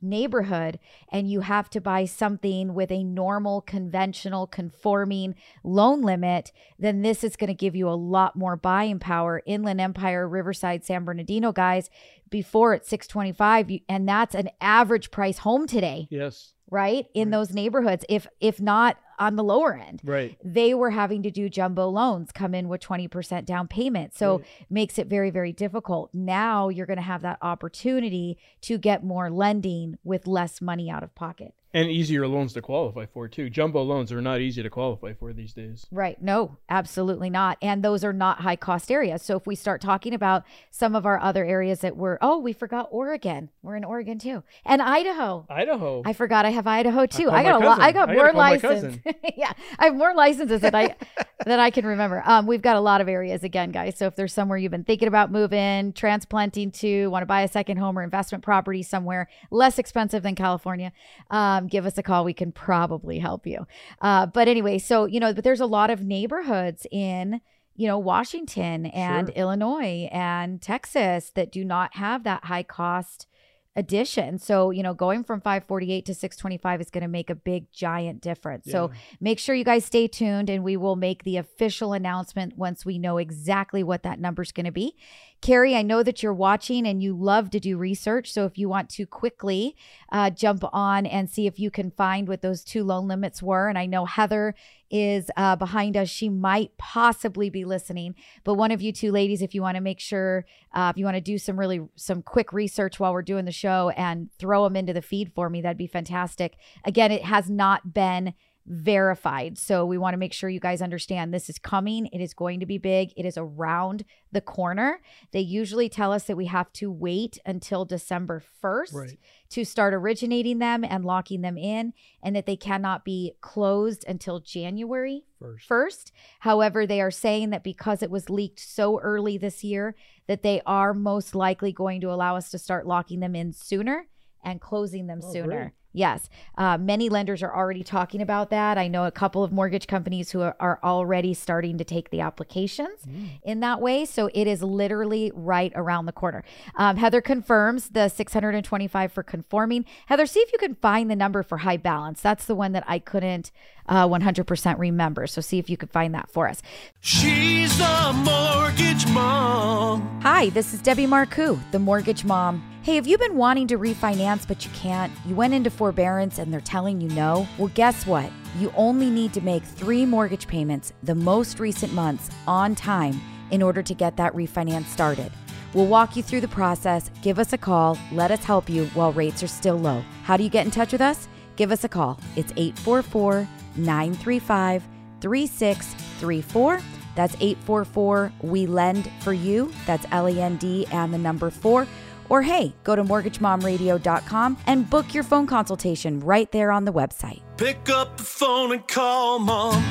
neighborhood 0.02 0.80
and 1.12 1.30
you 1.30 1.42
have 1.42 1.70
to 1.70 1.82
buy 1.82 2.06
something 2.06 2.74
with 2.74 2.92
a 2.92 3.04
normal 3.04 3.62
conventional 3.62 4.48
conforming 4.48 5.36
loan 5.64 6.02
limit 6.02 6.52
then 6.78 7.02
this 7.02 7.24
is 7.24 7.36
going 7.36 7.48
to 7.48 7.54
give 7.54 7.76
you 7.76 7.90
a 7.90 7.92
lot 7.92 8.36
more 8.36 8.56
buying 8.56 9.00
power. 9.00 9.42
Inland 9.46 9.82
empire 9.82 10.28
riverside 10.28 10.86
san 10.86 11.04
bernardino 11.04 11.52
guys 11.52 11.90
before 12.30 12.74
it's 12.74 12.88
625 12.90 13.72
you- 13.72 13.80
and 13.90 14.08
that's 14.08 14.36
an 14.36 14.50
average 14.62 15.12
price 15.12 15.40
home 15.40 15.68
today. 15.68 16.08
Yes, 16.10 16.54
right 16.72 17.08
in 17.14 17.28
Right. 17.30 17.32
those 17.38 17.54
neighborhoods 17.54 18.06
if 18.10 18.28
if 18.40 18.60
not 18.62 18.98
on 19.18 19.36
the 19.36 19.44
lower 19.44 19.76
end 19.76 20.00
right. 20.06 20.38
they 20.44 20.74
were 20.74 20.92
having 20.92 21.22
to 21.24 21.32
do 21.32 21.50
jumbo 21.50 21.90
loans 21.90 22.32
come 22.32 22.56
in 22.56 22.70
with 22.70 22.80
20% 22.82 23.46
down 23.46 23.68
payment 23.68 24.16
so 24.16 24.38
Right. 24.38 24.48
makes 24.70 24.98
it 24.98 25.08
very 25.08 25.30
very 25.30 25.52
difficult 25.52 26.10
now 26.14 26.70
you're 26.70 26.86
going 26.86 26.98
to 26.98 27.04
have 27.04 27.22
that 27.24 27.38
opportunity 27.42 28.38
to 28.62 28.78
get 28.78 29.04
more 29.04 29.30
lending 29.30 29.98
with 30.04 30.26
less 30.28 30.62
money 30.62 30.90
out 30.90 31.04
of 31.04 31.14
pocket 31.16 31.54
and 31.74 31.90
easier 31.90 32.28
loans 32.28 32.54
to 32.54 32.62
qualify 32.62 33.06
for 33.06 33.28
too. 33.28 33.50
Jumbo 33.50 33.84
loans 33.84 34.12
are 34.12 34.22
not 34.22 34.42
easy 34.42 34.64
to 34.64 34.70
qualify 34.70 35.14
for 35.14 35.34
these 35.34 35.54
days. 35.54 35.86
Right. 35.92 36.22
No, 36.22 36.58
absolutely 36.70 37.30
not. 37.30 37.58
And 37.62 37.84
those 37.84 38.04
are 38.04 38.14
not 38.14 38.42
high 38.42 38.56
cost 38.56 38.92
areas. 38.92 39.22
So 39.22 39.38
if 39.38 39.46
we 39.46 39.56
start 39.56 39.82
talking 39.82 40.14
about 40.14 40.44
some 40.72 40.96
of 40.96 41.06
our 41.06 41.20
other 41.20 41.46
areas 41.46 41.82
that 41.82 41.96
were, 41.96 42.18
oh, 42.22 42.40
we 42.40 42.54
forgot 42.54 42.88
Oregon. 42.92 43.50
We're 43.62 43.76
in 43.76 43.84
Oregon 43.84 44.18
too. 44.18 44.44
And 44.66 44.82
Idaho. 44.82 45.46
Idaho. 45.50 46.02
I 46.06 46.14
forgot 46.14 46.46
I 46.46 46.50
have 46.50 46.66
Idaho 46.66 47.06
too. 47.06 47.26
call 47.26 47.36
I, 47.36 47.44
got 47.44 47.62
a 47.62 47.66
lot. 47.66 47.80
I 47.80 47.92
got 47.92 48.10
I 48.10 48.16
more 48.16 48.34
licenses. 48.34 49.00
yeah, 49.38 49.54
I 49.78 49.86
have 49.86 49.96
more 49.96 50.16
licenses 50.16 50.62
than 50.62 50.74
I 50.74 50.96
than 51.46 51.60
I 51.60 51.70
can 51.70 51.86
remember. 51.86 52.22
Um, 52.26 52.48
we've 52.48 52.62
got 52.62 52.76
a 52.76 52.82
lot 52.82 53.02
of 53.02 53.08
areas 53.08 53.44
again, 53.44 53.72
guys. 53.72 53.98
So 53.98 54.08
if 54.08 54.16
there's 54.16 54.34
somewhere 54.34 54.58
you've 54.58 54.72
been 54.72 54.84
thinking 54.84 55.08
about 55.08 55.32
moving, 55.32 55.94
transplanting 55.94 56.72
to, 56.72 57.08
want 57.08 57.22
to 57.22 57.26
buy 57.26 57.42
a 57.44 57.48
second 57.48 57.78
home 57.78 57.98
or 57.98 58.04
investment 58.04 58.44
property 58.44 58.84
somewhere 58.84 59.30
less 59.50 59.80
expensive 59.80 60.24
than 60.24 60.36
California, 60.36 60.92
um, 61.32 61.68
give 61.68 61.86
us 61.86 61.98
a 61.98 62.04
call. 62.04 62.26
We 62.26 62.34
can 62.34 62.52
probably 62.52 63.20
help 63.20 63.48
you. 63.48 63.66
Uh, 64.02 64.26
but 64.26 64.48
anyway, 64.48 64.80
so 64.80 65.06
you 65.06 65.20
know, 65.20 65.34
but 65.34 65.44
there's 65.44 65.62
a 65.62 65.66
lot 65.66 65.90
of 65.90 66.04
neighborhoods 66.04 66.86
in 66.92 67.42
you 67.76 67.88
know 67.88 67.98
Washington 67.98 68.88
and 68.88 69.28
Sure. 69.30 69.36
Illinois 69.36 70.10
and 70.12 70.62
Texas 70.62 71.32
that 71.36 71.52
do 71.52 71.64
not 71.64 71.96
have 71.96 72.24
that 72.26 72.46
high 72.46 72.64
cost 72.64 73.28
addition. 73.76 74.38
So, 74.38 74.72
you 74.72 74.84
know, 74.84 74.94
going 74.94 75.24
from 75.24 75.42
548 75.42 76.06
to 76.06 76.14
625 76.14 76.82
is 76.82 76.90
going 76.90 77.02
to 77.02 77.08
make 77.08 77.30
a 77.30 77.36
big 77.36 77.72
giant 77.72 78.22
difference. 78.22 78.70
So, 78.72 78.92
make 79.22 79.40
sure 79.40 79.56
you 79.56 79.64
guys 79.64 79.86
stay 79.86 80.08
tuned 80.08 80.50
and 80.50 80.64
we 80.64 80.76
will 80.76 80.96
make 80.96 81.24
the 81.24 81.38
official 81.38 81.94
announcement 81.94 82.58
once 82.58 82.86
we 82.86 82.98
know 82.98 83.18
exactly 83.18 83.84
what 83.84 84.04
that 84.04 84.20
number 84.20 84.42
is 84.42 84.52
going 84.52 84.66
to 84.66 84.72
be. 84.72 84.96
Carrie, 85.42 85.76
I 85.76 85.84
know 85.84 86.04
that 86.04 86.22
you're 86.22 86.34
watching 86.34 86.86
and 86.86 87.02
you 87.02 87.16
love 87.16 87.50
to 87.52 87.60
do 87.62 87.78
research. 87.78 88.32
So, 88.32 88.46
if 88.46 88.58
you 88.58 88.68
want 88.68 88.90
to 88.92 89.06
quickly 89.06 89.76
uh, 90.12 90.32
jump 90.32 90.64
on 90.74 91.06
and 91.06 91.30
see 91.30 91.48
if 91.48 91.60
you 91.60 91.72
can 91.72 91.92
find 91.92 92.28
what 92.28 92.42
those 92.42 92.64
two 92.64 92.84
loan 92.84 93.08
limits 93.08 93.42
were, 93.42 93.70
and 93.70 93.78
I 93.78 93.86
know 93.86 94.06
Heather 94.06 94.54
is 94.92 95.32
uh, 95.38 95.56
behind 95.56 95.96
us. 95.96 96.10
She 96.10 96.28
might 96.28 96.78
possibly 96.78 97.50
be 97.50 97.64
listening, 97.64 98.16
but 98.44 98.56
one 98.56 98.72
of 98.72 98.82
you 98.82 98.92
two 98.92 99.12
ladies, 99.12 99.42
if 99.42 99.56
you 99.56 99.62
want 99.62 99.76
to 99.76 99.82
make 99.82 100.00
sure, 100.00 100.46
uh, 100.74 100.92
if 100.94 100.98
you 100.98 101.06
want 101.06 101.16
to 101.16 101.22
do 101.22 101.38
some 101.38 101.58
really 101.58 101.88
some 101.96 102.22
quick 102.22 102.52
research 102.52 103.00
while 103.00 103.14
we're 103.14 103.22
doing 103.22 103.46
the 103.46 103.52
show 103.52 103.92
and 103.96 104.30
throw 104.38 104.66
them 104.66 104.76
into 104.76 104.92
the 104.92 105.02
feed 105.02 105.32
for 105.34 105.50
me, 105.50 105.62
that'd 105.62 105.78
be 105.78 105.88
fantastic. 105.88 106.58
Again, 106.84 107.12
it 107.12 107.24
has 107.24 107.50
not 107.50 107.94
been 107.94 108.34
verified. 108.66 109.58
So 109.58 109.86
we 109.86 109.98
want 109.98 110.14
to 110.14 110.18
make 110.18 110.34
sure 110.34 110.50
you 110.50 110.60
guys 110.60 110.82
understand 110.82 111.34
this 111.34 111.50
is 111.50 111.58
coming. 111.58 112.06
It 112.08 112.22
is 112.22 112.34
going 112.34 112.60
to 112.60 112.66
be 112.66 112.78
big. 112.78 113.12
It 113.18 113.26
is 113.26 113.38
around 113.38 114.06
the 114.32 114.42
corner. 114.42 115.02
They 115.32 115.40
usually 115.40 115.90
tell 115.90 116.14
us 116.14 116.26
that 116.26 116.38
we 116.38 116.46
have 116.46 116.72
to 116.74 116.92
wait 116.92 117.40
until 117.46 117.84
December 117.86 118.44
1st 118.64 118.94
Right. 118.94 119.20
to 119.50 119.66
start 119.66 119.94
originating 119.94 120.60
them 120.60 120.84
and 120.84 121.04
locking 121.04 121.42
them 121.42 121.58
in, 121.58 121.94
and 122.22 122.36
that 122.36 122.46
they 122.46 122.56
cannot 122.56 123.04
be 123.04 123.34
closed 123.42 124.06
until 124.08 124.40
January 124.40 125.24
First. 125.40 125.66
first. 125.68 126.12
However, 126.42 126.86
they 126.86 127.02
are 127.02 127.12
saying 127.12 127.50
that 127.50 127.64
because 127.64 128.04
it 128.04 128.12
was 128.12 128.30
leaked 128.30 128.60
so 128.60 129.00
early 129.00 129.38
this 129.38 129.64
year, 129.64 129.96
that 130.28 130.44
they 130.44 130.62
are 130.66 130.94
most 130.94 131.34
likely 131.34 131.72
going 131.72 132.02
to 132.02 132.12
allow 132.12 132.36
us 132.36 132.52
to 132.52 132.60
start 132.60 132.86
locking 132.86 133.20
them 133.20 133.36
in 133.36 133.52
sooner 133.52 134.08
and 134.44 134.62
closing 134.62 135.08
them 135.08 135.22
Oh, 135.24 135.34
sooner. 135.34 135.48
great. 135.48 135.72
Yes. 135.92 136.30
Uh, 136.56 136.78
many 136.78 137.10
lenders 137.10 137.42
are 137.42 137.56
already 137.56 137.84
talking 137.84 138.22
about 138.22 138.52
that. 138.52 138.78
I 138.78 138.88
know 138.88 139.06
a 139.06 139.12
couple 139.12 139.44
of 139.44 139.52
mortgage 139.52 139.88
companies 139.88 140.32
who 140.32 140.42
are, 140.42 140.56
are 140.60 140.80
already 140.84 141.34
starting 141.34 141.80
to 141.80 141.84
take 141.84 142.12
the 142.12 142.22
applications 142.22 143.06
in 143.44 143.60
that 143.62 143.82
way. 143.82 144.06
So 144.06 144.30
it 144.36 144.46
is 144.46 144.62
literally 144.62 145.32
right 145.34 145.72
around 145.76 146.06
the 146.06 146.12
corner. 146.12 146.44
Um, 146.76 146.98
Heather 146.98 147.22
confirms 147.22 147.90
the 147.90 148.08
625 148.08 149.12
for 149.12 149.24
conforming. 149.24 149.86
Heather, 150.06 150.28
see 150.28 150.42
if 150.42 150.52
you 150.54 150.60
can 150.60 150.76
find 150.76 151.10
the 151.10 151.16
number 151.16 151.42
for 151.42 151.60
high 151.60 151.78
balance. 151.78 152.22
That's 152.22 152.46
the 152.46 152.56
one 152.56 152.72
that 152.74 152.84
I 152.88 153.00
couldn't 153.00 153.52
uh, 153.88 154.08
100% 154.08 154.78
remember. 154.78 155.26
So 155.26 155.42
see 155.42 155.58
if 155.58 155.70
you 155.70 155.78
could 155.78 155.92
find 155.92 156.14
that 156.14 156.30
for 156.30 156.48
us. 156.48 156.62
She's 157.02 157.76
the 157.78 158.14
mortgage 158.24 159.08
mom. 159.08 160.22
Hi, 160.22 160.50
this 160.50 160.74
is 160.74 160.82
Debbie 160.82 161.08
Marcoux, 161.08 161.60
the 161.72 161.80
mortgage 161.80 162.24
mom. 162.24 162.64
Hey, 162.90 162.96
have 162.96 163.06
you 163.06 163.20
been 163.20 163.38
wanting 163.38 163.68
to 163.68 163.78
refinance 163.78 164.48
but 164.48 164.66
you 164.66 164.72
can't? 164.72 165.14
You 165.24 165.36
went 165.36 165.54
into 165.54 165.70
forbearance 165.70 166.40
and 166.40 166.52
they're 166.52 166.60
telling 166.60 167.00
you 167.00 167.08
no? 167.10 167.48
Well, 167.60 167.70
guess 167.76 168.08
what? 168.08 168.32
You 168.58 168.74
only 168.76 169.12
need 169.12 169.32
to 169.34 169.42
make 169.42 169.64
three 169.64 170.08
mortgage 170.08 170.48
payments 170.48 170.92
the 171.04 171.14
most 171.14 171.60
recent 171.60 171.94
months 171.94 172.32
on 172.48 172.74
time 172.74 173.22
in 173.52 173.62
order 173.62 173.84
to 173.84 173.94
get 173.94 174.18
that 174.18 174.34
refinance 174.34 174.86
started. 174.86 175.32
We'll 175.76 175.86
walk 175.86 176.16
you 176.16 176.24
through 176.24 176.42
the 176.42 176.48
process. 176.48 177.12
Give 177.22 177.38
us 177.38 177.54
a 177.54 177.60
call. 177.60 177.96
Let 178.12 178.32
us 178.32 178.44
help 178.44 178.68
you 178.68 178.88
while 178.96 179.14
rates 179.14 179.44
are 179.44 179.48
still 179.48 179.78
low. 179.78 180.04
How 180.24 180.36
do 180.36 180.44
you 180.44 180.50
get 180.50 180.66
in 180.66 180.72
touch 180.72 180.92
with 180.92 181.02
us? 181.02 181.28
Give 181.58 181.72
us 181.72 181.84
a 181.84 181.90
call. 181.90 182.20
It's 182.36 182.52
844 182.58 183.48
935 183.76 184.88
3634. 185.22 186.82
That's 187.16 187.36
844 187.36 188.32
We 188.42 188.66
Lend 188.66 189.12
for 189.20 189.34
You. 189.34 189.72
That's 189.86 190.08
L 190.12 190.28
E 190.28 190.42
N 190.42 190.58
D 190.58 190.88
and 190.92 191.14
the 191.14 191.18
number 191.20 191.52
four. 191.52 191.86
Or 192.30 192.42
hey, 192.42 192.74
go 192.84 192.96
to 192.96 193.04
mortgagemomradio.com 193.04 194.58
and 194.68 194.90
book 194.90 195.14
your 195.14 195.24
phone 195.24 195.48
consultation 195.48 196.20
right 196.20 196.52
there 196.52 196.72
on 196.72 196.86
the 196.86 196.94
website. 196.94 197.42
Pick 197.58 197.90
up 197.90 198.18
the 198.18 198.24
phone 198.24 198.72
and 198.72 198.88
call 198.88 199.40
mom. 199.40 199.84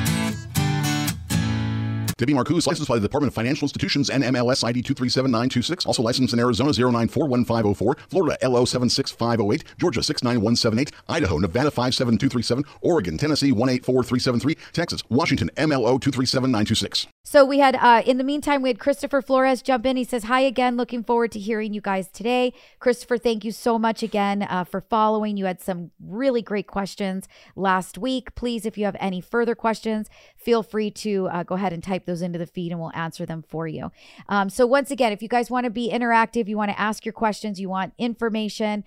Debbie 2.19 2.35
Marcoux 2.35 2.59
is 2.59 2.67
licensed 2.67 2.89
by 2.89 2.97
the 2.97 3.01
Department 3.01 3.31
of 3.31 3.35
Financial 3.35 3.65
Institutions 3.65 4.11
and 4.11 4.25
MLS 4.25 4.65
ID 4.65 4.83
237926. 4.83 5.87
Also 5.87 6.03
licensed 6.03 6.35
in 6.35 6.41
Arizona 6.41 6.73
0941504, 6.73 7.99
Florida 8.11 8.37
LO 8.43 8.65
76508, 8.65 9.65
Georgia 9.79 10.03
69178, 10.03 10.91
Idaho, 11.09 11.39
Nevada 11.39 11.71
57237, 11.71 12.65
Oregon, 12.83 13.17
Tennessee 13.19 13.53
184373, 13.53 14.57
Texas, 14.73 15.03
Washington 15.09 15.49
MLO 15.57 16.01
237926. 16.01 17.07
So 17.31 17.45
we 17.45 17.59
had, 17.59 17.77
uh, 17.77 18.01
in 18.07 18.17
the 18.17 18.25
meantime, 18.25 18.63
we 18.63 18.71
had 18.71 18.79
Christopher 18.79 19.21
Flores 19.21 19.61
jump 19.61 19.85
in. 19.85 19.99
He 19.99 20.05
says, 20.05 20.25
Hi 20.25 20.41
again. 20.41 20.79
Looking 20.79 21.05
forward 21.05 21.31
to 21.33 21.39
hearing 21.39 21.75
you 21.75 21.83
guys 21.83 22.09
today. 22.09 22.55
Christopher, 22.79 23.19
thank 23.19 23.45
you 23.45 23.53
so 23.53 23.79
much 23.79 24.03
again 24.03 24.45
uh, 24.45 24.65
for 24.65 24.81
following. 24.81 25.37
You 25.37 25.45
had 25.45 25.61
some 25.61 25.91
really 26.03 26.41
great 26.41 26.67
questions 26.67 27.29
last 27.55 27.99
week. 27.99 28.35
Please, 28.35 28.65
if 28.65 28.79
you 28.79 28.87
have 28.87 28.97
any 28.99 29.21
further 29.21 29.55
questions, 29.55 30.09
feel 30.39 30.63
free 30.63 30.91
to 30.93 31.29
uh, 31.29 31.43
go 31.43 31.57
ahead 31.57 31.75
and 31.75 31.85
type 31.85 32.07
those 32.07 32.23
into 32.23 32.39
the 32.39 32.47
feed 32.47 32.73
and 32.73 32.81
we'll 32.81 32.93
answer 32.95 33.27
them 33.27 33.45
for 33.47 33.69
you. 33.69 33.93
Um, 34.31 34.49
so, 34.49 34.67
once 34.67 34.91
again, 34.91 35.13
if 35.13 35.21
you 35.21 35.29
guys 35.29 35.51
want 35.51 35.65
to 35.65 35.71
be 35.71 35.91
interactive, 35.93 36.49
you 36.49 36.57
want 36.57 36.71
to 36.71 36.81
ask 36.81 37.05
your 37.05 37.13
questions, 37.13 37.61
you 37.61 37.69
want 37.69 37.93
information, 37.99 38.85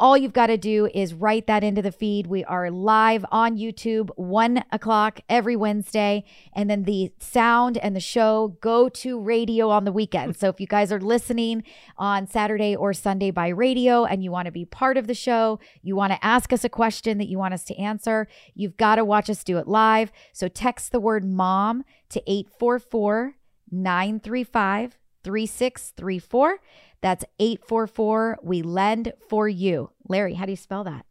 all 0.00 0.16
you've 0.16 0.32
got 0.32 0.46
to 0.46 0.56
do 0.56 0.88
is 0.94 1.12
write 1.12 1.46
that 1.46 1.62
into 1.62 1.82
the 1.82 1.92
feed. 1.92 2.26
We 2.26 2.42
are 2.44 2.70
live 2.70 3.22
on 3.30 3.58
YouTube, 3.58 4.08
one 4.16 4.64
o'clock 4.72 5.20
every 5.28 5.56
Wednesday. 5.56 6.24
And 6.54 6.70
then 6.70 6.84
the 6.84 7.12
sound 7.18 7.76
and 7.76 7.94
the 7.94 8.00
show 8.00 8.56
go 8.62 8.88
to 8.88 9.20
radio 9.20 9.68
on 9.68 9.84
the 9.84 9.92
weekend. 9.92 10.38
So 10.38 10.48
if 10.48 10.58
you 10.58 10.66
guys 10.66 10.90
are 10.90 11.00
listening 11.00 11.64
on 11.98 12.26
Saturday 12.26 12.74
or 12.74 12.94
Sunday 12.94 13.30
by 13.30 13.48
radio 13.48 14.06
and 14.06 14.24
you 14.24 14.30
want 14.30 14.46
to 14.46 14.52
be 14.52 14.64
part 14.64 14.96
of 14.96 15.06
the 15.06 15.14
show, 15.14 15.60
you 15.82 15.94
want 15.94 16.14
to 16.14 16.24
ask 16.24 16.50
us 16.50 16.64
a 16.64 16.70
question 16.70 17.18
that 17.18 17.28
you 17.28 17.36
want 17.36 17.52
us 17.52 17.64
to 17.64 17.76
answer, 17.76 18.26
you've 18.54 18.78
got 18.78 18.94
to 18.94 19.04
watch 19.04 19.28
us 19.28 19.44
do 19.44 19.58
it 19.58 19.68
live. 19.68 20.10
So 20.32 20.48
text 20.48 20.92
the 20.92 21.00
word 21.00 21.26
mom 21.26 21.84
to 22.08 22.22
844 22.26 23.34
935 23.70 24.99
3634. 25.24 26.58
That's 27.00 27.24
844 27.38 28.38
We 28.42 28.62
Lend 28.62 29.12
for 29.28 29.48
You. 29.48 29.90
Larry, 30.08 30.34
how 30.34 30.44
do 30.46 30.52
you 30.52 30.56
spell 30.56 30.84
that? 30.84 31.06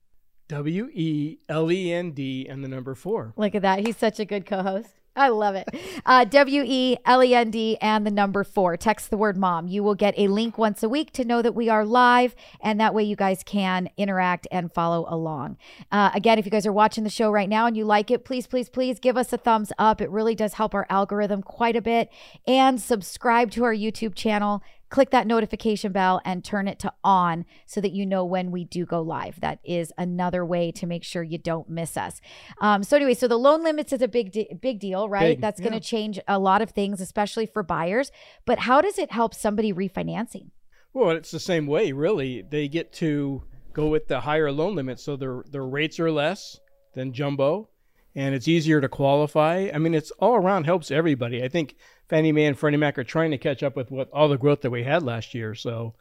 W 0.49 0.89
E 0.93 1.37
L 1.47 1.71
E 1.71 1.93
N 1.93 2.11
D 2.11 2.47
and 2.49 2.63
the 2.63 2.67
number 2.67 2.95
four. 2.95 3.33
Look 3.37 3.53
at 3.53 3.61
that. 3.61 3.79
He's 3.85 3.97
such 3.97 4.19
a 4.19 4.25
good 4.25 4.45
co 4.45 4.63
host. 4.63 4.98
I 5.19 5.27
love 5.27 5.55
it. 5.55 5.67
Uh, 6.05 6.23
w 6.23 6.63
E 6.65 6.97
L 7.05 7.21
E 7.21 7.35
N 7.35 7.51
D 7.51 7.77
and 7.81 8.07
the 8.07 8.11
number 8.11 8.45
four. 8.45 8.77
Text 8.77 9.09
the 9.09 9.17
word 9.17 9.35
mom. 9.35 9.67
You 9.67 9.83
will 9.83 9.95
get 9.95 10.13
a 10.17 10.27
link 10.29 10.57
once 10.57 10.81
a 10.81 10.87
week 10.87 11.11
to 11.13 11.25
know 11.25 11.41
that 11.41 11.53
we 11.53 11.67
are 11.67 11.85
live, 11.85 12.35
and 12.61 12.79
that 12.79 12.93
way 12.93 13.03
you 13.03 13.17
guys 13.17 13.43
can 13.43 13.89
interact 13.97 14.47
and 14.49 14.71
follow 14.71 15.05
along. 15.09 15.57
Uh, 15.91 16.09
again, 16.13 16.39
if 16.39 16.45
you 16.45 16.51
guys 16.51 16.65
are 16.65 16.71
watching 16.71 17.03
the 17.03 17.09
show 17.09 17.29
right 17.29 17.49
now 17.49 17.65
and 17.65 17.75
you 17.75 17.83
like 17.83 18.09
it, 18.09 18.23
please, 18.23 18.47
please, 18.47 18.69
please 18.69 18.97
give 18.97 19.17
us 19.17 19.33
a 19.33 19.37
thumbs 19.37 19.73
up. 19.77 19.99
It 19.99 20.09
really 20.09 20.35
does 20.35 20.53
help 20.53 20.73
our 20.73 20.87
algorithm 20.89 21.41
quite 21.43 21.75
a 21.75 21.81
bit. 21.81 22.09
And 22.47 22.79
subscribe 22.81 23.51
to 23.51 23.65
our 23.65 23.73
YouTube 23.73 24.15
channel 24.15 24.63
click 24.89 25.11
that 25.11 25.27
notification 25.27 25.91
bell 25.91 26.21
and 26.25 26.43
turn 26.43 26.67
it 26.67 26.79
to 26.79 26.93
on 27.03 27.45
so 27.65 27.79
that 27.81 27.91
you 27.91 28.05
know 28.05 28.25
when 28.25 28.51
we 28.51 28.65
do 28.65 28.85
go 28.85 29.01
live. 29.01 29.39
That 29.39 29.59
is 29.63 29.93
another 29.97 30.45
way 30.45 30.71
to 30.73 30.85
make 30.85 31.03
sure 31.03 31.23
you 31.23 31.37
don't 31.37 31.69
miss 31.69 31.97
us. 31.97 32.21
Um, 32.61 32.83
so 32.83 32.97
anyway, 32.97 33.13
so 33.13 33.27
the 33.27 33.37
loan 33.37 33.63
limits 33.63 33.93
is 33.93 34.01
a 34.01 34.07
big 34.07 34.31
de- 34.31 34.53
big 34.59 34.79
deal, 34.79 35.07
right? 35.07 35.37
Big, 35.37 35.41
That's 35.41 35.59
going 35.59 35.71
to 35.71 35.77
yeah. 35.77 35.81
change 35.81 36.19
a 36.27 36.39
lot 36.39 36.61
of 36.61 36.71
things, 36.71 37.01
especially 37.01 37.45
for 37.45 37.63
buyers. 37.63 38.11
But 38.45 38.59
how 38.59 38.81
does 38.81 38.97
it 38.97 39.11
help 39.11 39.33
somebody 39.33 39.71
refinancing? 39.71 40.49
Well, 40.93 41.11
it's 41.11 41.31
the 41.31 41.39
same 41.39 41.67
way, 41.67 41.91
really. 41.91 42.41
They 42.41 42.67
get 42.67 42.91
to 42.93 43.43
go 43.73 43.87
with 43.87 44.07
the 44.07 44.21
higher 44.21 44.51
loan 44.51 44.75
limit, 44.75 44.99
so 44.99 45.15
their 45.15 45.43
their 45.49 45.65
rates 45.65 45.99
are 45.99 46.11
less 46.11 46.59
than 46.95 47.13
jumbo, 47.13 47.69
and 48.15 48.35
it's 48.35 48.47
easier 48.47 48.81
to 48.81 48.89
qualify. 48.89 49.69
I 49.73 49.77
mean, 49.77 49.93
it's 49.93 50.11
all 50.11 50.35
around 50.35 50.65
helps 50.65 50.91
everybody. 50.91 51.43
I 51.43 51.47
think 51.47 51.75
Fannie 52.07 52.31
Mae 52.31 52.45
and 52.45 52.57
Freddie 52.57 52.77
Mac 52.77 52.97
are 52.97 53.03
trying 53.03 53.31
to 53.31 53.37
catch 53.37 53.63
up 53.63 53.75
with 53.75 53.91
what 53.91 54.09
all 54.11 54.29
the 54.29 54.37
growth 54.37 54.61
that 54.61 54.71
we 54.71 54.83
had 54.83 55.03
last 55.03 55.33
year. 55.33 55.55
So 55.55 55.93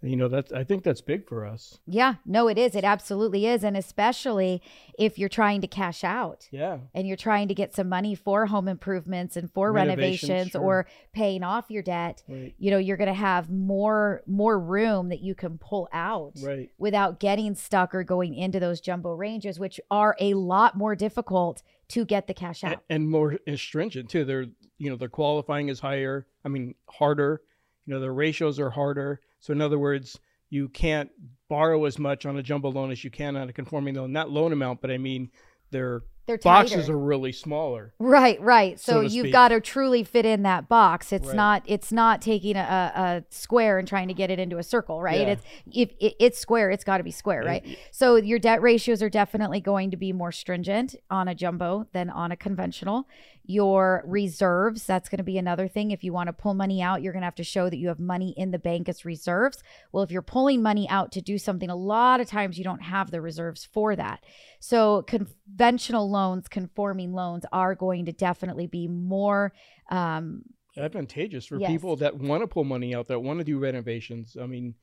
You 0.00 0.14
know, 0.16 0.28
that's 0.28 0.52
I 0.52 0.62
think 0.62 0.84
that's 0.84 1.00
big 1.00 1.28
for 1.28 1.44
us. 1.44 1.80
Yeah, 1.86 2.14
no, 2.24 2.46
it 2.46 2.56
is. 2.56 2.76
It 2.76 2.84
absolutely 2.84 3.46
is. 3.46 3.64
And 3.64 3.76
especially 3.76 4.62
if 4.96 5.18
you're 5.18 5.28
trying 5.28 5.60
to 5.62 5.66
cash 5.66 6.04
out 6.04 6.46
Yeah. 6.52 6.78
and 6.94 7.08
you're 7.08 7.16
trying 7.16 7.48
to 7.48 7.54
get 7.54 7.74
some 7.74 7.88
money 7.88 8.14
for 8.14 8.46
home 8.46 8.68
improvements 8.68 9.36
and 9.36 9.50
for 9.52 9.72
Renovations, 9.72 10.28
renovations 10.30 10.52
sure. 10.52 10.62
or 10.62 10.86
paying 11.12 11.42
off 11.42 11.68
your 11.68 11.82
debt, 11.82 12.22
Right. 12.28 12.54
you 12.58 12.70
know, 12.70 12.78
you're 12.78 12.96
going 12.96 13.08
to 13.08 13.12
have 13.14 13.50
more 13.50 14.22
more 14.26 14.58
room 14.58 15.08
that 15.08 15.20
you 15.20 15.34
can 15.34 15.58
pull 15.58 15.88
out 15.92 16.34
Right. 16.42 16.70
without 16.78 17.18
getting 17.18 17.56
stuck 17.56 17.92
or 17.94 18.04
going 18.04 18.34
into 18.34 18.60
those 18.60 18.80
jumbo 18.80 19.14
ranges 19.14 19.58
which 19.58 19.80
are 19.90 20.14
a 20.20 20.34
lot 20.34 20.76
more 20.76 20.94
difficult 20.94 21.62
to 21.88 22.04
get 22.04 22.26
the 22.28 22.34
cash 22.34 22.62
out. 22.62 22.82
and 22.88 23.10
more 23.10 23.38
stringent 23.56 24.10
too. 24.10 24.24
They're 24.24 24.46
you 24.78 24.90
know 24.90 24.96
their 24.96 25.08
qualifying 25.08 25.68
is 25.70 25.80
higher. 25.80 26.26
I 26.44 26.48
mean 26.48 26.76
harder. 26.88 27.42
You 27.88 27.94
know 27.94 28.00
the 28.00 28.12
ratios 28.12 28.60
are 28.60 28.68
harder. 28.68 29.18
So 29.40 29.54
in 29.54 29.62
other 29.62 29.78
words, 29.78 30.20
you 30.50 30.68
can't 30.68 31.08
borrow 31.48 31.86
as 31.86 31.98
much 31.98 32.26
on 32.26 32.36
a 32.36 32.42
jumbo 32.42 32.70
loan 32.70 32.90
as 32.90 33.02
you 33.02 33.10
can 33.10 33.34
on 33.34 33.48
a 33.48 33.52
conforming 33.54 33.94
loan. 33.94 34.12
Not 34.12 34.28
loan 34.30 34.52
amount, 34.52 34.82
but 34.82 34.90
I 34.90 34.98
mean 34.98 35.30
their 35.70 36.02
They're 36.26 36.36
boxes 36.36 36.82
tighter. 36.82 36.92
are 36.92 36.98
really 36.98 37.32
smaller. 37.32 37.94
Right, 37.98 38.38
right. 38.42 38.78
So, 38.78 38.92
so 38.92 39.00
you've 39.00 39.32
got 39.32 39.48
to 39.48 39.60
truly 39.62 40.04
fit 40.04 40.26
in 40.26 40.42
that 40.42 40.68
box. 40.68 41.14
It's 41.14 41.28
Right. 41.28 41.36
not 41.36 41.62
it's 41.64 41.90
not 41.90 42.20
taking 42.20 42.56
a, 42.56 42.92
a, 42.94 43.24
square 43.30 43.78
and 43.78 43.88
trying 43.88 44.08
to 44.08 44.14
get 44.14 44.30
it 44.30 44.38
into 44.38 44.58
a 44.58 44.62
circle, 44.62 45.00
right? 45.00 45.20
Yeah. 45.20 45.28
It's 45.28 45.44
if 45.72 45.90
it, 45.98 46.14
it's 46.20 46.38
square, 46.38 46.70
it's 46.70 46.84
got 46.84 46.98
to 46.98 47.04
be 47.04 47.10
square, 47.10 47.42
right? 47.42 47.78
So 47.90 48.16
your 48.16 48.38
debt 48.38 48.60
ratios 48.60 49.02
are 49.02 49.10
definitely 49.10 49.60
going 49.60 49.90
to 49.92 49.96
be 49.96 50.12
more 50.12 50.32
stringent 50.32 50.94
on 51.10 51.26
a 51.26 51.34
jumbo 51.34 51.86
than 51.94 52.10
on 52.10 52.32
a 52.32 52.36
conventional. 52.36 53.08
Your 53.50 54.04
reserves, 54.06 54.84
that's 54.84 55.08
going 55.08 55.18
to 55.18 55.24
be 55.24 55.38
another 55.38 55.68
thing. 55.68 55.90
If 55.90 56.04
you 56.04 56.12
want 56.12 56.26
to 56.26 56.34
pull 56.34 56.52
money 56.52 56.82
out, 56.82 57.00
you're 57.00 57.14
going 57.14 57.22
to 57.22 57.26
have 57.26 57.34
to 57.36 57.44
show 57.44 57.70
that 57.70 57.78
you 57.78 57.88
have 57.88 57.98
money 57.98 58.34
in 58.36 58.50
the 58.50 58.58
bank 58.58 58.90
as 58.90 59.06
reserves. 59.06 59.62
Well, 59.90 60.04
if 60.04 60.10
you're 60.10 60.20
pulling 60.20 60.62
money 60.62 60.86
out 60.90 61.12
to 61.12 61.22
do 61.22 61.38
something, 61.38 61.70
a 61.70 61.74
lot 61.74 62.20
of 62.20 62.28
times 62.28 62.58
you 62.58 62.64
don't 62.64 62.82
have 62.82 63.10
the 63.10 63.22
reserves 63.22 63.64
for 63.64 63.96
that. 63.96 64.22
So 64.60 65.00
conventional 65.02 66.10
loans, 66.10 66.46
conforming 66.46 67.14
loans 67.14 67.46
are 67.50 67.74
going 67.74 68.04
to 68.04 68.12
definitely 68.12 68.66
be 68.66 68.86
more 68.86 69.54
um, 69.90 70.42
advantageous 70.76 71.46
for 71.46 71.58
Yes. 71.58 71.70
people 71.70 71.96
that 71.96 72.18
want 72.18 72.42
to 72.42 72.46
pull 72.46 72.64
money 72.64 72.94
out 72.94 73.08
that 73.08 73.20
want 73.20 73.38
to 73.38 73.44
do 73.44 73.58
renovations. 73.58 74.36
I 74.38 74.44
mean, 74.44 74.74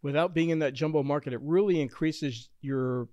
without 0.00 0.32
being 0.32 0.48
in 0.48 0.60
that 0.60 0.72
jumbo 0.72 1.02
market, 1.02 1.34
it 1.34 1.40
really 1.42 1.82
increases 1.82 2.48
your 2.62 3.08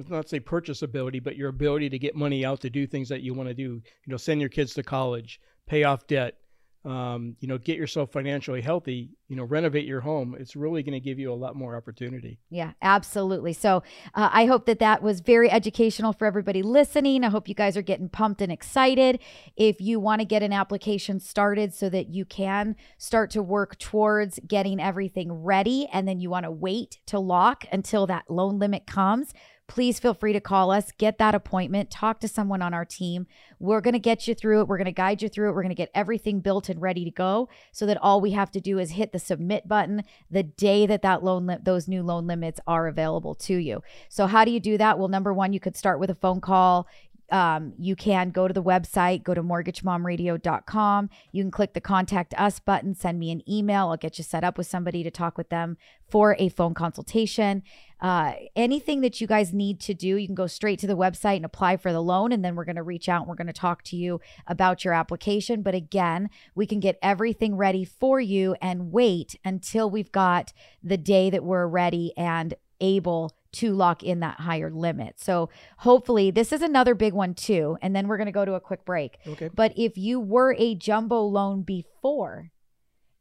let's 0.00 0.10
not 0.10 0.28
say 0.30 0.40
purchase 0.40 0.80
ability, 0.80 1.20
but 1.20 1.36
your 1.36 1.50
ability 1.50 1.90
to 1.90 1.98
get 1.98 2.16
money 2.16 2.42
out 2.44 2.60
to 2.62 2.70
do 2.70 2.86
things 2.86 3.10
that 3.10 3.20
you 3.20 3.34
want 3.34 3.50
to 3.50 3.54
do. 3.54 3.62
You 3.62 3.82
know, 4.06 4.16
send 4.16 4.40
your 4.40 4.48
kids 4.48 4.72
to 4.74 4.82
college, 4.82 5.40
pay 5.66 5.84
off 5.84 6.06
debt, 6.06 6.36
um, 6.82 7.36
you 7.40 7.48
know, 7.48 7.58
get 7.58 7.76
yourself 7.76 8.10
financially 8.10 8.62
healthy. 8.62 9.10
You 9.28 9.36
know, 9.36 9.44
renovate 9.44 9.84
your 9.84 10.00
home. 10.00 10.34
It's 10.38 10.56
really 10.56 10.82
going 10.82 10.94
to 10.94 11.00
give 11.00 11.18
you 11.18 11.30
a 11.30 11.34
lot 11.34 11.54
more 11.54 11.76
opportunity. 11.76 12.40
Yeah, 12.48 12.72
absolutely. 12.80 13.52
So 13.52 13.82
uh, 14.14 14.30
I 14.32 14.46
hope 14.46 14.64
that 14.64 14.78
that 14.78 15.02
was 15.02 15.20
very 15.20 15.50
educational 15.50 16.14
for 16.14 16.26
everybody 16.26 16.62
listening. 16.62 17.22
I 17.22 17.28
hope 17.28 17.48
you 17.48 17.54
guys 17.54 17.76
are 17.76 17.82
getting 17.82 18.08
pumped 18.08 18.40
and 18.40 18.50
excited. 18.50 19.20
If 19.56 19.80
you 19.80 20.00
want 20.00 20.20
to 20.20 20.24
get 20.24 20.42
an 20.42 20.54
application 20.54 21.20
started 21.20 21.74
so 21.74 21.90
that 21.90 22.08
you 22.08 22.24
can 22.24 22.76
start 22.96 23.30
to 23.32 23.42
work 23.42 23.78
towards 23.78 24.40
getting 24.46 24.80
everything 24.80 25.30
ready, 25.32 25.86
and 25.92 26.08
then 26.08 26.18
you 26.18 26.30
want 26.30 26.44
to 26.44 26.50
wait 26.50 27.00
to 27.06 27.18
lock 27.18 27.66
until 27.70 28.06
that 28.06 28.24
loan 28.30 28.58
limit 28.58 28.86
comes. 28.86 29.34
Please 29.70 30.00
feel 30.00 30.14
free 30.14 30.32
to 30.32 30.40
call 30.40 30.72
us, 30.72 30.90
get 30.98 31.18
that 31.18 31.32
appointment, 31.32 31.92
talk 31.92 32.18
to 32.18 32.26
someone 32.26 32.60
on 32.60 32.74
our 32.74 32.84
team. 32.84 33.28
We're 33.60 33.80
going 33.80 33.92
to 33.92 34.00
get 34.00 34.26
you 34.26 34.34
through 34.34 34.62
it. 34.62 34.66
We're 34.66 34.78
going 34.78 34.86
to 34.86 34.90
guide 34.90 35.22
you 35.22 35.28
through 35.28 35.48
it. 35.48 35.52
We're 35.52 35.62
going 35.62 35.68
to 35.68 35.76
get 35.76 35.92
everything 35.94 36.40
built 36.40 36.68
and 36.68 36.82
ready 36.82 37.04
to 37.04 37.10
go 37.12 37.48
so 37.70 37.86
that 37.86 37.96
all 37.98 38.20
we 38.20 38.32
have 38.32 38.50
to 38.50 38.60
do 38.60 38.80
is 38.80 38.90
hit 38.90 39.12
the 39.12 39.20
submit 39.20 39.68
button 39.68 40.02
the 40.28 40.42
day 40.42 40.86
that 40.86 41.02
that 41.02 41.22
loan 41.22 41.46
li- 41.46 41.58
those 41.62 41.86
new 41.86 42.02
loan 42.02 42.26
limits 42.26 42.58
are 42.66 42.88
available 42.88 43.36
to 43.36 43.54
you. 43.54 43.80
So 44.08 44.26
how 44.26 44.44
do 44.44 44.50
you 44.50 44.58
do 44.58 44.76
that? 44.76 44.98
Well, 44.98 45.06
number 45.06 45.32
1, 45.32 45.52
you 45.52 45.60
could 45.60 45.76
start 45.76 46.00
with 46.00 46.10
a 46.10 46.16
phone 46.16 46.40
call. 46.40 46.88
Um, 47.30 47.74
you 47.78 47.94
can 47.94 48.30
go 48.30 48.48
to 48.48 48.54
the 48.54 48.62
website, 48.62 49.22
go 49.22 49.34
to 49.34 49.42
mortgagemomradio.com. 49.42 51.10
You 51.30 51.42
can 51.44 51.50
click 51.52 51.74
the 51.74 51.80
contact 51.80 52.34
us 52.36 52.58
button, 52.58 52.96
send 52.96 53.20
me 53.20 53.30
an 53.30 53.48
email. 53.48 53.88
I'll 53.88 53.96
get 53.96 54.18
you 54.18 54.24
set 54.24 54.42
up 54.42 54.58
with 54.58 54.66
somebody 54.66 55.04
to 55.04 55.12
talk 55.12 55.38
with 55.38 55.48
them 55.48 55.76
for 56.08 56.34
a 56.40 56.48
phone 56.48 56.74
consultation. 56.74 57.62
Uh, 58.00 58.32
anything 58.56 59.00
that 59.02 59.20
you 59.20 59.26
guys 59.26 59.52
need 59.52 59.80
to 59.80 59.94
do, 59.94 60.16
you 60.16 60.26
can 60.26 60.34
go 60.34 60.46
straight 60.46 60.78
to 60.80 60.86
the 60.86 60.96
website 60.96 61.36
and 61.36 61.44
apply 61.44 61.76
for 61.76 61.92
the 61.92 62.02
loan. 62.02 62.32
And 62.32 62.44
then 62.44 62.54
we're 62.54 62.64
going 62.64 62.76
to 62.76 62.82
reach 62.82 63.08
out 63.08 63.22
and 63.22 63.28
we're 63.28 63.34
going 63.34 63.46
to 63.46 63.52
talk 63.52 63.82
to 63.84 63.96
you 63.96 64.20
about 64.46 64.84
your 64.84 64.94
application. 64.94 65.62
But 65.62 65.74
again, 65.74 66.30
we 66.54 66.66
can 66.66 66.80
get 66.80 66.98
everything 67.02 67.56
ready 67.56 67.84
for 67.84 68.20
you 68.20 68.56
and 68.60 68.92
wait 68.92 69.36
until 69.44 69.90
we've 69.90 70.12
got 70.12 70.52
the 70.82 70.96
day 70.96 71.30
that 71.30 71.44
we're 71.44 71.66
ready 71.66 72.12
and 72.16 72.54
able 72.80 73.36
to 73.52 73.72
lock 73.72 74.02
in 74.02 74.20
that 74.20 74.40
higher 74.40 74.70
limit. 74.70 75.20
So 75.20 75.50
hopefully 75.78 76.30
this 76.30 76.52
is 76.52 76.62
another 76.62 76.94
big 76.94 77.12
one 77.12 77.34
too. 77.34 77.76
And 77.82 77.94
then 77.94 78.08
we're 78.08 78.16
going 78.16 78.26
to 78.26 78.32
go 78.32 78.44
to 78.44 78.54
a 78.54 78.60
quick 78.60 78.84
break. 78.84 79.18
Okay. 79.26 79.50
But 79.52 79.72
if 79.76 79.98
you 79.98 80.20
were 80.20 80.54
a 80.58 80.74
jumbo 80.74 81.20
loan 81.22 81.62
before 81.62 82.50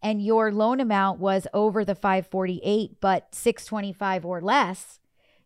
and 0.02 0.22
your 0.24 0.52
loan 0.52 0.80
amount 0.80 1.20
was 1.20 1.48
over 1.54 1.84
the 1.84 1.96
548 1.96 2.98
but 3.02 3.34
625 3.34 4.26
or 4.26 4.42
less, 4.42 5.00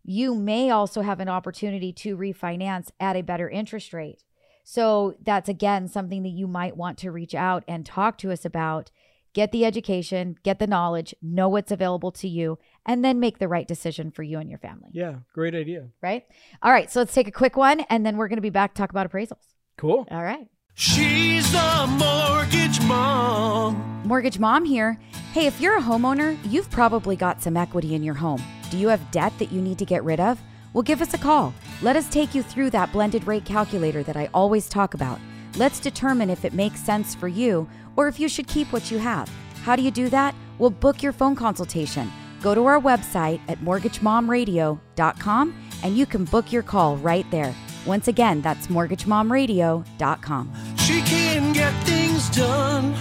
you 0.03 0.35
may 0.35 0.69
also 0.69 1.01
have 1.01 1.19
an 1.19 1.29
opportunity 1.29 1.93
to 1.93 2.17
refinance 2.17 2.89
at 2.99 3.15
a 3.15 3.21
better 3.21 3.49
interest 3.49 3.93
rate. 3.93 4.23
So 4.63 5.15
that's 5.21 5.49
again 5.49 5.87
something 5.87 6.23
that 6.23 6.29
you 6.29 6.47
might 6.47 6.77
want 6.77 6.97
to 6.99 7.11
reach 7.11 7.35
out 7.35 7.63
and 7.67 7.85
talk 7.85 8.17
to 8.19 8.31
us 8.31 8.45
about. 8.45 8.91
Get 9.33 9.51
the 9.51 9.65
education, 9.65 10.35
get 10.43 10.59
the 10.59 10.67
knowledge, 10.67 11.15
know 11.19 11.49
what's 11.49 11.71
available 11.71 12.11
to 12.11 12.27
you, 12.27 12.59
and 12.85 13.03
then 13.03 13.19
make 13.19 13.39
the 13.39 13.47
right 13.47 13.67
decision 13.67 14.11
for 14.11 14.21
you 14.21 14.37
and 14.37 14.47
your 14.47 14.59
family. 14.59 14.89
Yeah, 14.91 15.15
great 15.33 15.55
idea. 15.55 15.87
Right? 16.03 16.25
All 16.61 16.71
right, 16.71 16.91
so 16.91 16.99
let's 16.99 17.15
take 17.15 17.27
a 17.27 17.31
quick 17.31 17.57
one 17.57 17.79
and 17.89 18.05
then 18.05 18.17
we're 18.17 18.27
going 18.27 18.37
to 18.37 18.43
be 18.43 18.51
back 18.51 18.75
to 18.75 18.79
talk 18.79 18.91
about 18.91 19.09
appraisals. 19.09 19.55
Cool. 19.75 20.07
All 20.11 20.23
right. 20.23 20.47
She's 20.75 21.51
the 21.51 21.85
mortgage 21.99 22.81
mom. 22.81 24.01
Mortgage 24.05 24.39
Mom 24.39 24.65
here. 24.65 24.99
Hey, 25.31 25.45
if 25.45 25.61
you're 25.61 25.77
a 25.77 25.81
homeowner, 25.81 26.37
you've 26.51 26.69
probably 26.71 27.15
got 27.15 27.41
some 27.41 27.55
equity 27.55 27.93
in 27.93 28.01
your 28.01 28.15
home. 28.15 28.41
Do 28.71 28.77
you 28.77 28.87
have 28.87 29.11
debt 29.11 29.33
that 29.37 29.51
you 29.51 29.61
need 29.61 29.77
to 29.77 29.85
get 29.85 30.03
rid 30.03 30.19
of? 30.19 30.41
Well, 30.73 30.81
give 30.81 31.01
us 31.01 31.13
a 31.13 31.19
call. 31.19 31.53
Let 31.83 31.95
us 31.95 32.09
take 32.09 32.33
you 32.33 32.41
through 32.41 32.71
that 32.71 32.91
blended 32.91 33.27
rate 33.27 33.45
calculator 33.45 34.01
that 34.03 34.17
I 34.17 34.29
always 34.33 34.67
talk 34.67 34.95
about. 34.95 35.19
Let's 35.57 35.79
determine 35.79 36.31
if 36.31 36.43
it 36.43 36.53
makes 36.53 36.79
sense 36.79 37.13
for 37.13 37.27
you 37.27 37.69
or 37.95 38.07
if 38.07 38.19
you 38.19 38.27
should 38.27 38.47
keep 38.47 38.73
what 38.73 38.89
you 38.89 38.97
have. 38.97 39.29
How 39.63 39.75
do 39.75 39.83
you 39.83 39.91
do 39.91 40.09
that? 40.09 40.33
Well, 40.57 40.71
book 40.71 41.03
your 41.03 41.13
phone 41.13 41.35
consultation. 41.35 42.11
Go 42.41 42.55
to 42.55 42.65
our 42.65 42.81
website 42.81 43.39
at 43.47 43.59
mortgagemomradio.com 43.59 45.55
and 45.83 45.97
you 45.97 46.05
can 46.07 46.25
book 46.25 46.51
your 46.51 46.63
call 46.63 46.97
right 46.97 47.29
there. 47.29 47.53
Once 47.85 48.07
again, 48.07 48.41
that's 48.41 48.67
mortgagemomradio.com. 48.67 50.53
She 50.77 51.01
can 51.01 51.53
get 51.53 51.73
things 51.83 52.29
done 52.29 52.93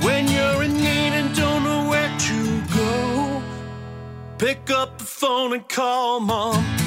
when 0.00 0.28
you're 0.28 0.62
in 0.62 0.74
need 0.74 1.12
and 1.12 1.34
don't 1.36 1.64
know 1.64 1.88
where 1.88 2.10
to 2.18 2.60
go. 2.74 3.42
Pick 4.38 4.70
up 4.70 4.98
the 4.98 5.04
phone 5.04 5.52
and 5.52 5.68
call 5.68 6.20
mom. 6.20 6.81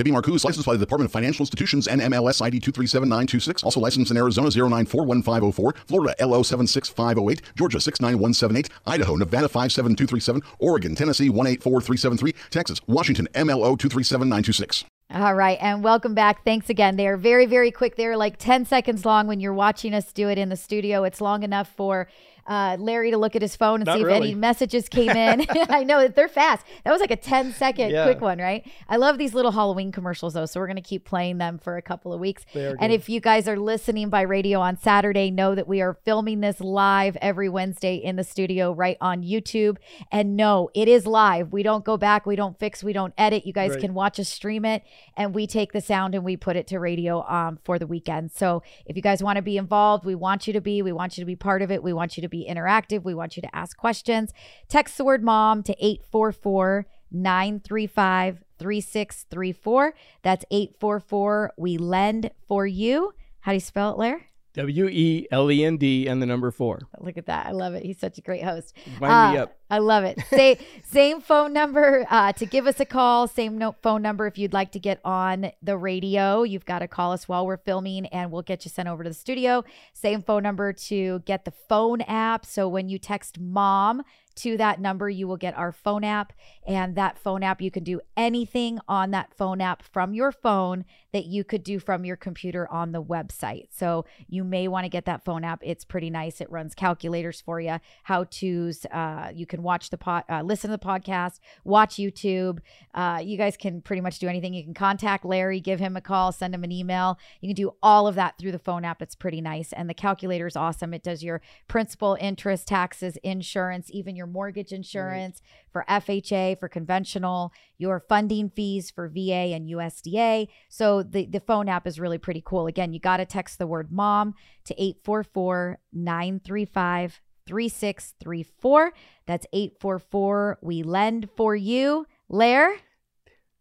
Debbie 0.00 0.12
Marcoux, 0.12 0.42
licensed 0.42 0.64
by 0.64 0.72
the 0.72 0.78
Department 0.78 1.10
of 1.10 1.12
Financial 1.12 1.42
Institutions 1.42 1.86
and 1.86 2.00
MLS 2.00 2.40
ID 2.40 2.58
237926. 2.60 3.62
Also 3.62 3.80
licensed 3.80 4.10
in 4.10 4.16
Arizona 4.16 4.48
0941504, 4.48 5.76
Florida 5.86 6.14
LO 6.26 6.42
76508, 6.42 7.42
Georgia 7.54 7.78
69178, 7.78 8.70
Idaho, 8.86 9.16
Nevada 9.16 9.46
57237, 9.46 10.40
Oregon, 10.58 10.94
Tennessee 10.94 11.28
184373, 11.28 12.34
Texas, 12.48 12.80
Washington 12.86 13.28
MLO 13.34 13.78
237926. 13.78 14.86
All 15.12 15.34
right, 15.34 15.58
and 15.60 15.84
welcome 15.84 16.14
back. 16.14 16.46
Thanks 16.46 16.70
again. 16.70 16.96
They 16.96 17.06
are 17.06 17.18
very, 17.18 17.44
very 17.44 17.70
quick. 17.70 17.96
They're 17.96 18.16
like 18.16 18.38
10 18.38 18.64
seconds 18.64 19.04
long 19.04 19.26
when 19.26 19.38
you're 19.38 19.52
watching 19.52 19.92
us 19.92 20.14
do 20.14 20.30
it 20.30 20.38
in 20.38 20.48
the 20.48 20.56
studio. 20.56 21.04
It's 21.04 21.20
long 21.20 21.42
enough 21.42 21.68
for 21.76 22.08
uh, 22.50 22.76
Larry 22.78 23.12
to 23.12 23.16
look 23.16 23.34
at 23.36 23.40
his 23.42 23.56
phone 23.56 23.76
and 23.80 23.86
Not 23.86 23.94
see 23.96 24.00
if 24.02 24.06
really. 24.06 24.28
any 24.30 24.34
messages 24.48 24.88
came 24.88 25.08
in. 25.08 25.46
I 25.70 25.84
know 25.84 26.06
they're 26.08 26.28
fast. 26.28 26.66
That 26.84 26.90
was 26.90 27.00
like 27.00 27.10
a 27.12 27.16
10 27.16 27.52
second 27.52 27.90
Yeah. 27.90 28.04
quick 28.04 28.20
one, 28.20 28.38
right? 28.38 28.68
I 28.88 28.96
love 28.96 29.16
these 29.16 29.32
little 29.34 29.52
Halloween 29.52 29.92
commercials 29.92 30.34
though, 30.34 30.46
so 30.46 30.58
we're 30.60 30.66
going 30.66 30.76
to 30.76 30.82
keep 30.82 31.04
playing 31.04 31.38
them 31.38 31.58
for 31.58 31.76
a 31.76 31.82
couple 31.82 32.12
of 32.12 32.20
weeks. 32.20 32.44
And 32.54 32.78
good. 32.78 32.90
if 32.90 33.08
you 33.08 33.20
guys 33.20 33.46
are 33.48 33.56
listening 33.56 34.10
by 34.10 34.22
radio 34.22 34.58
on 34.60 34.76
Saturday, 34.76 35.30
know 35.30 35.54
that 35.54 35.68
we 35.68 35.80
are 35.80 35.94
filming 36.04 36.40
this 36.40 36.60
live 36.60 37.16
every 37.22 37.48
Wednesday 37.48 37.94
in 37.94 38.16
the 38.16 38.24
studio 38.24 38.72
right 38.72 38.96
on 39.00 39.22
YouTube. 39.22 39.76
And 40.10 40.36
no, 40.36 40.70
it 40.74 40.88
is 40.88 41.06
live. 41.06 41.52
We 41.52 41.62
don't 41.62 41.84
go 41.84 41.96
back, 41.96 42.26
we 42.26 42.34
don't 42.34 42.58
fix, 42.58 42.82
we 42.82 42.92
don't 42.92 43.14
edit. 43.16 43.46
You 43.46 43.52
guys 43.52 43.70
Right. 43.70 43.80
can 43.80 43.94
watch 43.94 44.18
us 44.18 44.28
stream 44.28 44.64
it 44.64 44.82
and 45.16 45.32
we 45.34 45.46
take 45.46 45.72
the 45.72 45.80
sound 45.80 46.16
and 46.16 46.24
we 46.24 46.36
put 46.36 46.56
it 46.56 46.66
to 46.66 46.80
radio 46.80 47.24
um, 47.28 47.60
for 47.64 47.78
the 47.78 47.86
weekend. 47.86 48.32
So 48.32 48.64
if 48.86 48.96
you 48.96 49.02
guys 49.02 49.22
want 49.22 49.36
to 49.36 49.42
be 49.42 49.56
involved, 49.56 50.04
we 50.04 50.16
want 50.16 50.48
you 50.48 50.52
to 50.54 50.60
be. 50.60 50.82
We 50.82 50.90
want 50.90 51.16
you 51.16 51.22
to 51.22 51.26
be 51.26 51.36
part 51.36 51.62
of 51.62 51.70
it. 51.70 51.82
We 51.82 51.92
want 51.92 52.16
you 52.16 52.22
to 52.22 52.28
be 52.28 52.39
interactive. 52.48 53.04
We 53.04 53.14
want 53.14 53.36
you 53.36 53.42
to 53.42 53.56
ask 53.56 53.76
questions. 53.76 54.32
Text 54.68 54.96
the 54.96 55.04
word 55.04 55.22
mom 55.22 55.62
to 55.64 55.72
844 55.84 56.86
935 57.10 58.44
3634. 58.58 59.94
That's 60.22 60.44
844 60.50 61.52
We 61.56 61.78
Lend 61.78 62.30
for 62.46 62.66
You. 62.66 63.14
How 63.40 63.52
do 63.52 63.56
you 63.56 63.60
spell 63.60 63.92
it, 63.92 63.98
Lair? 63.98 64.29
W 64.54 64.88
E 64.88 65.26
L 65.30 65.50
E 65.50 65.64
N 65.64 65.76
D 65.76 66.06
and 66.08 66.20
the 66.20 66.26
number 66.26 66.50
four. 66.50 66.80
Look 66.98 67.16
at 67.16 67.26
that. 67.26 67.46
I 67.46 67.52
love 67.52 67.74
it. 67.74 67.84
He's 67.84 67.98
such 67.98 68.18
a 68.18 68.20
great 68.20 68.42
host. 68.42 68.74
Wind 69.00 69.00
me 69.32 69.38
Uh, 69.38 69.42
up. 69.44 69.56
I 69.72 69.78
love 69.78 70.02
it. 70.02 70.18
Say, 70.30 70.58
same 70.84 71.20
phone 71.20 71.52
number 71.52 72.04
uh, 72.10 72.32
to 72.32 72.44
give 72.46 72.66
us 72.66 72.80
a 72.80 72.84
call. 72.84 73.28
Same 73.28 73.56
no- 73.56 73.76
phone 73.82 74.02
number 74.02 74.26
if 74.26 74.36
you'd 74.38 74.52
like 74.52 74.72
to 74.72 74.80
get 74.80 75.00
on 75.04 75.52
the 75.62 75.76
radio. 75.76 76.42
You've 76.42 76.64
got 76.64 76.80
to 76.80 76.88
call 76.88 77.12
us 77.12 77.28
while 77.28 77.46
we're 77.46 77.56
filming, 77.58 78.06
and 78.06 78.32
we'll 78.32 78.42
get 78.42 78.64
you 78.64 78.70
sent 78.70 78.88
over 78.88 79.04
to 79.04 79.10
the 79.10 79.14
studio. 79.14 79.62
Same 79.92 80.22
phone 80.22 80.42
number 80.42 80.72
to 80.72 81.20
get 81.20 81.44
the 81.44 81.52
phone 81.68 82.00
app. 82.02 82.44
So 82.44 82.68
when 82.68 82.88
you 82.88 82.98
text 82.98 83.38
mom 83.38 84.02
to 84.42 84.56
that 84.56 84.80
number, 84.80 85.08
you 85.08 85.26
will 85.28 85.36
get 85.36 85.56
our 85.56 85.72
phone 85.72 86.04
app. 86.04 86.32
And 86.66 86.96
that 86.96 87.18
phone 87.18 87.42
app, 87.42 87.60
you 87.60 87.70
can 87.70 87.84
do 87.84 88.00
anything 88.16 88.78
on 88.88 89.10
that 89.10 89.34
phone 89.34 89.60
app 89.60 89.82
from 89.82 90.14
your 90.14 90.32
phone 90.32 90.84
that 91.12 91.26
you 91.26 91.42
could 91.42 91.64
do 91.64 91.78
from 91.78 92.04
your 92.04 92.16
computer 92.16 92.70
on 92.70 92.92
the 92.92 93.02
website. 93.02 93.68
So 93.70 94.04
you 94.28 94.44
may 94.44 94.68
want 94.68 94.84
to 94.84 94.88
get 94.88 95.06
that 95.06 95.24
phone 95.24 95.44
app. 95.44 95.60
It's 95.62 95.84
pretty 95.84 96.10
nice. 96.10 96.40
It 96.40 96.50
runs 96.50 96.74
calculators 96.74 97.40
for 97.40 97.60
you, 97.60 97.78
how 98.04 98.24
to's. 98.24 98.86
Uh, 98.86 99.32
you 99.34 99.46
can 99.46 99.62
watch 99.62 99.90
the 99.90 99.98
pod, 99.98 100.24
uh, 100.28 100.42
listen 100.42 100.70
to 100.70 100.76
the 100.76 100.84
podcast, 100.84 101.40
watch 101.64 101.96
YouTube. 101.96 102.60
Uh, 102.94 103.20
you 103.22 103.36
guys 103.36 103.56
can 103.56 103.80
pretty 103.82 104.00
much 104.00 104.18
do 104.18 104.28
anything. 104.28 104.54
You 104.54 104.62
can 104.62 104.74
contact 104.74 105.24
Larry, 105.24 105.60
give 105.60 105.80
him 105.80 105.96
a 105.96 106.00
call, 106.00 106.32
send 106.32 106.54
him 106.54 106.64
an 106.64 106.72
email. 106.72 107.18
You 107.40 107.48
can 107.48 107.56
do 107.56 107.74
all 107.82 108.06
of 108.06 108.14
that 108.14 108.38
through 108.38 108.52
the 108.52 108.58
phone 108.58 108.84
app. 108.84 109.02
It's 109.02 109.14
pretty 109.14 109.40
nice. 109.40 109.72
And 109.72 109.90
the 109.90 109.94
calculator 109.94 110.46
is 110.46 110.56
awesome. 110.56 110.94
It 110.94 111.02
does 111.02 111.22
your 111.22 111.40
principal, 111.66 112.16
interest, 112.20 112.68
taxes, 112.68 113.16
insurance, 113.22 113.90
even 113.92 114.14
your 114.14 114.26
mortgage 114.32 114.72
insurance 114.72 115.40
for 115.72 115.84
FHA, 115.88 116.58
for 116.58 116.68
conventional, 116.68 117.52
your 117.78 118.00
funding 118.00 118.50
fees 118.50 118.90
for 118.90 119.08
VA 119.08 119.52
and 119.54 119.68
USDA. 119.68 120.48
So 120.68 121.02
the, 121.02 121.26
the 121.26 121.40
phone 121.40 121.68
app 121.68 121.86
is 121.86 122.00
really 122.00 122.18
pretty 122.18 122.42
cool. 122.44 122.66
Again, 122.66 122.92
you 122.92 123.00
got 123.00 123.18
to 123.18 123.26
text 123.26 123.58
the 123.58 123.66
word 123.66 123.92
mom 123.92 124.34
to 124.64 124.74
844 124.80 125.78
935 125.92 127.20
3634. 127.46 128.92
That's 129.26 129.46
844 129.52 130.58
We 130.62 130.82
Lend 130.82 131.28
for 131.36 131.56
You. 131.56 132.06
Lair? 132.28 132.76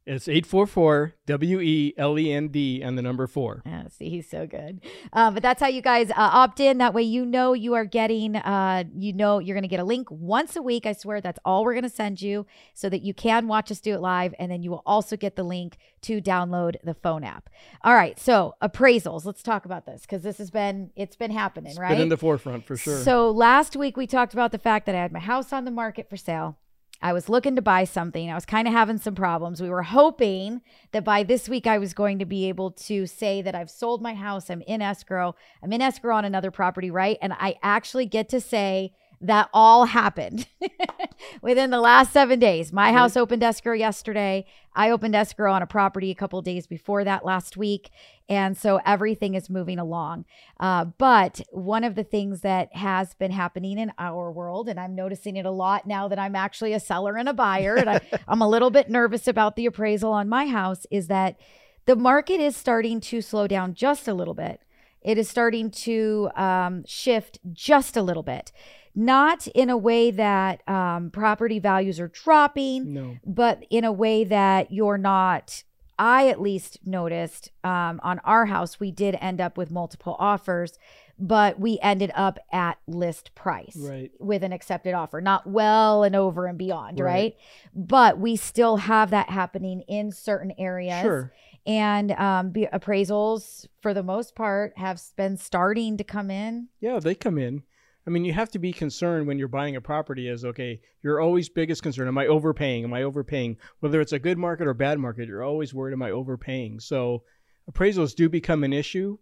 It's 0.10 0.28
844 0.28 1.14
W 1.28 1.62
E 1.62 1.94
L 1.96 2.18
E 2.18 2.34
N 2.34 2.48
D 2.48 2.82
and 2.82 2.98
the 2.98 3.04
number 3.04 3.28
four. 3.28 3.62
Yeah, 3.64 3.84
see, 3.90 4.10
he's 4.10 4.28
so 4.28 4.48
good. 4.48 4.82
Uh, 5.14 5.30
but 5.30 5.44
that's 5.44 5.62
how 5.62 5.68
you 5.68 5.84
guys 5.84 6.10
uh, 6.10 6.16
opt 6.18 6.60
in. 6.60 6.80
That 6.80 6.96
way, 6.96 7.04
you 7.04 7.24
know 7.24 7.54
you 7.54 7.76
are 7.76 7.86
getting, 7.86 8.36
uh, 8.36 8.86
you 8.98 9.14
know, 9.14 9.38
you're 9.38 9.54
going 9.54 9.62
to 9.62 9.68
get 9.68 9.80
a 9.80 9.84
link 9.84 10.08
once 10.10 10.56
a 10.56 10.64
week. 10.64 10.88
I 10.88 10.94
swear 10.94 11.22
that's 11.22 11.38
all 11.46 11.64
we're 11.64 11.74
going 11.74 11.84
to 11.84 11.90
send 11.90 12.24
you 12.24 12.48
so 12.74 12.90
that 12.90 13.04
you 13.04 13.14
can 13.14 13.48
watch 13.48 13.70
us 13.70 13.80
do 13.80 13.94
it 13.94 14.02
live. 14.02 14.34
And 14.40 14.52
then 14.52 14.64
you 14.64 14.72
will 14.72 14.82
also 14.84 15.16
get 15.16 15.36
the 15.36 15.44
link 15.44 15.78
to 16.02 16.20
download 16.20 16.78
the 16.84 16.96
phone 16.96 17.24
app. 17.24 17.48
All 17.84 17.94
right. 17.94 18.20
So, 18.20 18.56
appraisals. 18.64 19.26
Let's 19.26 19.44
talk 19.44 19.66
about 19.66 19.86
this 19.86 20.02
because 20.02 20.24
this 20.24 20.40
has 20.40 20.50
been, 20.50 20.90
it's 20.96 21.18
been 21.18 21.30
happening, 21.30 21.76
right? 21.78 21.90
Been 21.90 22.02
in 22.02 22.10
the 22.10 22.18
forefront 22.18 22.66
for 22.66 22.76
sure. 22.76 23.04
So 23.04 23.30
last 23.30 23.76
week 23.76 23.96
we 23.96 24.08
talked 24.08 24.34
about 24.34 24.52
the 24.52 24.58
fact 24.58 24.88
that 24.88 24.96
I 24.96 25.02
had 25.02 25.12
my 25.12 25.20
house 25.20 25.54
on 25.54 25.66
the 25.66 25.72
market 25.72 26.10
for 26.10 26.18
sale. 26.18 26.58
I 27.02 27.14
was 27.14 27.30
looking 27.30 27.56
to 27.56 27.62
buy 27.62 27.86
something. 27.86 28.30
I 28.30 28.36
was 28.36 28.46
kind 28.46 28.68
of 28.68 28.74
having 28.74 28.98
some 28.98 29.16
problems. 29.16 29.62
We 29.62 29.70
were 29.70 29.84
hoping 29.84 30.62
that 30.92 31.06
by 31.06 31.24
this 31.24 31.48
week 31.48 31.66
I 31.66 31.78
was 31.78 31.94
going 31.94 32.20
to 32.20 32.26
be 32.26 32.50
able 32.50 32.72
to 32.72 33.06
say 33.06 33.42
that 33.42 33.56
I've 33.56 33.70
sold 33.70 34.02
my 34.02 34.14
house. 34.14 34.50
I'm 34.50 34.62
in 34.64 34.82
escrow. 34.82 35.36
I'm 35.64 35.72
in 35.72 35.82
escrow 35.82 36.18
on 36.18 36.26
another 36.26 36.52
property, 36.52 36.92
right? 36.92 37.18
And 37.22 37.34
I 37.34 37.56
actually 37.64 38.06
get 38.06 38.28
to 38.30 38.42
say 38.42 38.94
that 39.22 39.50
all 39.54 39.86
happened 39.86 40.48
within 41.42 41.70
the 41.70 41.80
last 41.80 42.14
seven 42.14 42.40
days. 42.40 42.72
My 42.72 42.94
house 42.94 43.18
opened 43.18 43.44
escrow 43.44 43.74
yesterday. 43.74 44.46
I 44.74 44.92
opened 44.92 45.16
escrow 45.16 45.54
on 45.54 45.62
a 45.62 45.68
property 45.68 46.10
a 46.12 46.16
couple 46.16 46.42
days 46.42 46.68
before 46.68 47.04
that 47.04 47.26
last 47.26 47.58
week. 47.58 47.90
And 48.30 48.58
so 48.58 48.80
everything 48.86 49.34
is 49.34 49.50
moving 49.50 49.80
along. 49.80 50.26
Uh, 50.60 50.86
but 50.86 51.42
one 51.52 51.84
of 51.84 51.96
the 51.96 52.04
things 52.04 52.42
that 52.42 52.74
has 52.76 53.14
been 53.16 53.32
happening 53.32 53.78
in 53.78 53.92
our 53.98 54.32
world, 54.32 54.70
and 54.70 54.80
I'm 54.80 54.96
noticing 54.96 55.36
it 55.36 55.46
a 55.46 55.52
lot 55.52 55.86
now 55.86 56.08
that 56.08 56.20
I'm 56.20 56.36
actually 56.36 56.74
a 56.74 56.80
seller 56.80 57.18
and 57.18 57.28
a 57.28 57.34
buyer, 57.34 57.76
and 57.76 57.90
I, 57.90 58.02
I'm 58.28 58.42
a 58.42 58.48
little 58.48 58.70
bit 58.70 58.90
nervous 58.90 59.28
about 59.28 59.56
the 59.56 59.66
appraisal 59.66 60.14
on 60.14 60.30
my 60.30 60.46
house, 60.48 60.86
is 60.92 61.08
that 61.08 61.38
the 61.86 61.96
market 61.96 62.40
is 62.40 62.56
starting 62.56 63.02
to 63.02 63.22
slow 63.22 63.48
down 63.48 63.74
just 63.74 64.08
a 64.08 64.14
little 64.14 64.36
bit. 64.36 64.62
It 65.02 65.18
is 65.18 65.30
starting 65.30 65.72
to 65.72 66.30
um, 66.36 66.84
shift 66.86 67.40
just 67.54 67.96
a 67.96 68.02
little 68.02 68.24
bit. 68.24 68.52
Not 68.96 69.48
in 69.48 69.70
a 69.70 69.78
way 69.78 70.12
that 70.12 70.68
um, 70.68 71.10
property 71.12 71.60
values 71.60 72.00
are 72.00 72.08
dropping, 72.10 72.94
no. 72.94 73.18
but 73.26 73.64
in 73.70 73.84
a 73.86 73.92
way 73.92 74.24
that 74.26 74.72
you're 74.72 74.98
not 74.98 75.64
i 76.02 76.30
at 76.30 76.40
least 76.40 76.80
noticed 76.86 77.52
um, 77.66 78.00
on 78.04 78.20
our 78.24 78.46
house 78.46 78.80
we 78.80 78.90
did 78.90 79.18
end 79.20 79.42
up 79.42 79.58
with 79.58 79.70
multiple 79.70 80.16
offers 80.18 80.80
but 81.22 81.60
we 81.60 81.78
ended 81.82 82.10
up 82.16 82.40
at 82.54 82.78
list 82.88 83.36
price 83.36 83.76
Right. 83.78 84.10
with 84.18 84.42
an 84.42 84.54
accepted 84.54 84.94
offer 84.94 85.20
not 85.20 85.46
well 85.46 86.04
and 86.04 86.16
over 86.16 86.46
and 86.46 86.58
beyond 86.58 87.02
right, 87.02 87.06
Right. 87.12 87.36
but 87.76 88.18
we 88.18 88.38
still 88.38 88.78
have 88.78 89.10
that 89.10 89.30
happening 89.30 89.82
in 89.90 90.14
certain 90.14 90.54
areas 90.58 91.02
Sure. 91.02 91.34
And 91.66 92.12
um, 92.14 92.52
be, 92.52 92.68
appraisals 92.74 93.66
for 93.82 93.94
the 93.94 94.04
most 94.04 94.36
part 94.36 94.74
have 94.78 95.02
been 95.16 95.38
starting 95.38 95.98
to 95.98 96.04
come 96.04 96.32
in 96.32 96.70
Yeah, 96.80 97.00
they 97.00 97.16
come 97.16 97.38
in. 97.38 97.64
I 98.08 98.12
mean, 98.12 98.26
you 98.26 98.34
have 98.34 98.50
to 98.52 98.60
be 98.60 98.74
concerned 98.74 99.28
when 99.28 99.38
you're 99.38 99.48
buying 99.48 99.76
a 99.76 99.82
property 99.82 100.30
as 100.30 100.44
okay, 100.44 100.82
your 101.04 101.22
always 101.22 101.48
biggest 101.48 101.84
concern, 101.84 102.08
am 102.08 102.18
I 102.18 102.26
overpaying? 102.26 102.84
Am 102.84 102.94
I 102.94 103.04
overpaying? 103.04 103.58
Whether 103.82 104.02
it's 104.02 104.14
a 104.14 104.20
good 104.20 104.38
market 104.38 104.68
or 104.68 104.74
bad 104.74 104.98
market, 104.98 105.28
you're 105.28 105.44
always 105.44 105.74
worried, 105.74 105.94
am 105.94 106.02
I 106.02 106.12
overpaying? 106.12 106.80
So 106.80 107.24
appraisals 107.72 108.16
do 108.16 108.28
become 108.28 108.64
an 108.64 108.74
issue, 108.74 109.18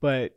but 0.00 0.36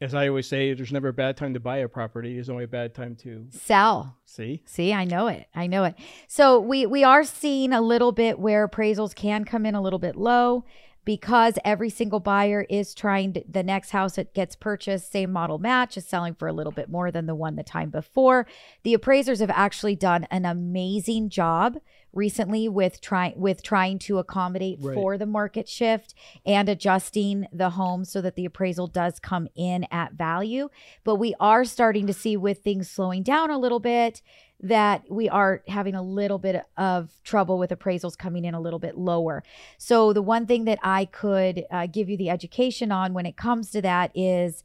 as 0.00 0.14
I 0.14 0.28
always 0.28 0.46
say, 0.46 0.74
there's 0.74 0.92
never 0.92 1.08
a 1.08 1.12
bad 1.12 1.36
time 1.36 1.54
to 1.54 1.60
buy 1.60 1.78
a 1.78 1.88
property. 1.88 2.34
There's 2.34 2.48
only 2.48 2.64
a 2.64 2.68
bad 2.68 2.94
time 2.94 3.16
to 3.16 3.46
sell 3.50 4.16
see. 4.24 4.62
See, 4.64 4.92
I 4.92 5.04
know 5.04 5.26
it. 5.26 5.46
I 5.54 5.66
know 5.66 5.84
it. 5.84 5.96
So 6.28 6.60
we 6.60 6.86
we 6.86 7.02
are 7.02 7.24
seeing 7.24 7.72
a 7.72 7.80
little 7.80 8.12
bit 8.12 8.38
where 8.38 8.68
appraisals 8.68 9.14
can 9.14 9.44
come 9.44 9.66
in 9.66 9.74
a 9.74 9.82
little 9.82 9.98
bit 9.98 10.16
low 10.16 10.64
because 11.08 11.54
every 11.64 11.88
single 11.88 12.20
buyer 12.20 12.66
is 12.68 12.92
trying 12.92 13.32
to, 13.32 13.42
the 13.48 13.62
next 13.62 13.92
house 13.92 14.16
that 14.16 14.34
gets 14.34 14.54
purchased, 14.54 15.10
same 15.10 15.32
model 15.32 15.56
match, 15.56 15.96
is 15.96 16.06
selling 16.06 16.34
for 16.34 16.46
a 16.46 16.52
little 16.52 16.70
bit 16.70 16.90
more 16.90 17.10
than 17.10 17.24
the 17.24 17.34
one 17.34 17.56
the 17.56 17.62
time 17.62 17.88
before. 17.88 18.46
The 18.82 18.92
appraisers 18.92 19.40
have 19.40 19.48
actually 19.48 19.96
done 19.96 20.26
an 20.30 20.44
amazing 20.44 21.30
job 21.30 21.78
recently 22.12 22.68
with 22.68 23.00
trying 23.00 23.40
with 23.40 23.62
trying 23.62 23.98
to 24.00 24.18
accommodate 24.18 24.78
Right. 24.82 24.94
for 24.94 25.16
the 25.16 25.24
market 25.24 25.66
shift 25.66 26.14
and 26.44 26.68
adjusting 26.68 27.46
the 27.54 27.70
home 27.70 28.04
so 28.04 28.20
that 28.20 28.34
the 28.34 28.44
appraisal 28.44 28.86
does 28.86 29.18
come 29.18 29.48
in 29.54 29.86
at 29.90 30.12
value. 30.12 30.68
But 31.04 31.16
we 31.16 31.34
are 31.40 31.64
starting 31.64 32.06
to 32.06 32.12
see 32.12 32.36
with 32.36 32.58
things 32.58 32.90
slowing 32.90 33.22
down 33.22 33.50
a 33.50 33.56
little 33.58 33.80
bit 33.80 34.20
that 34.60 35.04
we 35.08 35.28
are 35.28 35.62
having 35.68 35.94
a 35.94 36.02
little 36.02 36.38
bit 36.38 36.64
of 36.76 37.10
trouble 37.22 37.58
with 37.58 37.70
appraisals 37.70 38.18
coming 38.18 38.44
in 38.44 38.54
a 38.54 38.60
little 38.60 38.78
bit 38.78 38.98
lower. 38.98 39.42
So, 39.76 40.12
the 40.12 40.22
one 40.22 40.46
thing 40.46 40.64
that 40.64 40.78
I 40.82 41.04
could 41.04 41.64
uh, 41.70 41.86
give 41.86 42.08
you 42.08 42.16
the 42.16 42.30
education 42.30 42.90
on 42.90 43.14
when 43.14 43.26
it 43.26 43.36
comes 43.36 43.70
to 43.70 43.82
that 43.82 44.10
is 44.14 44.64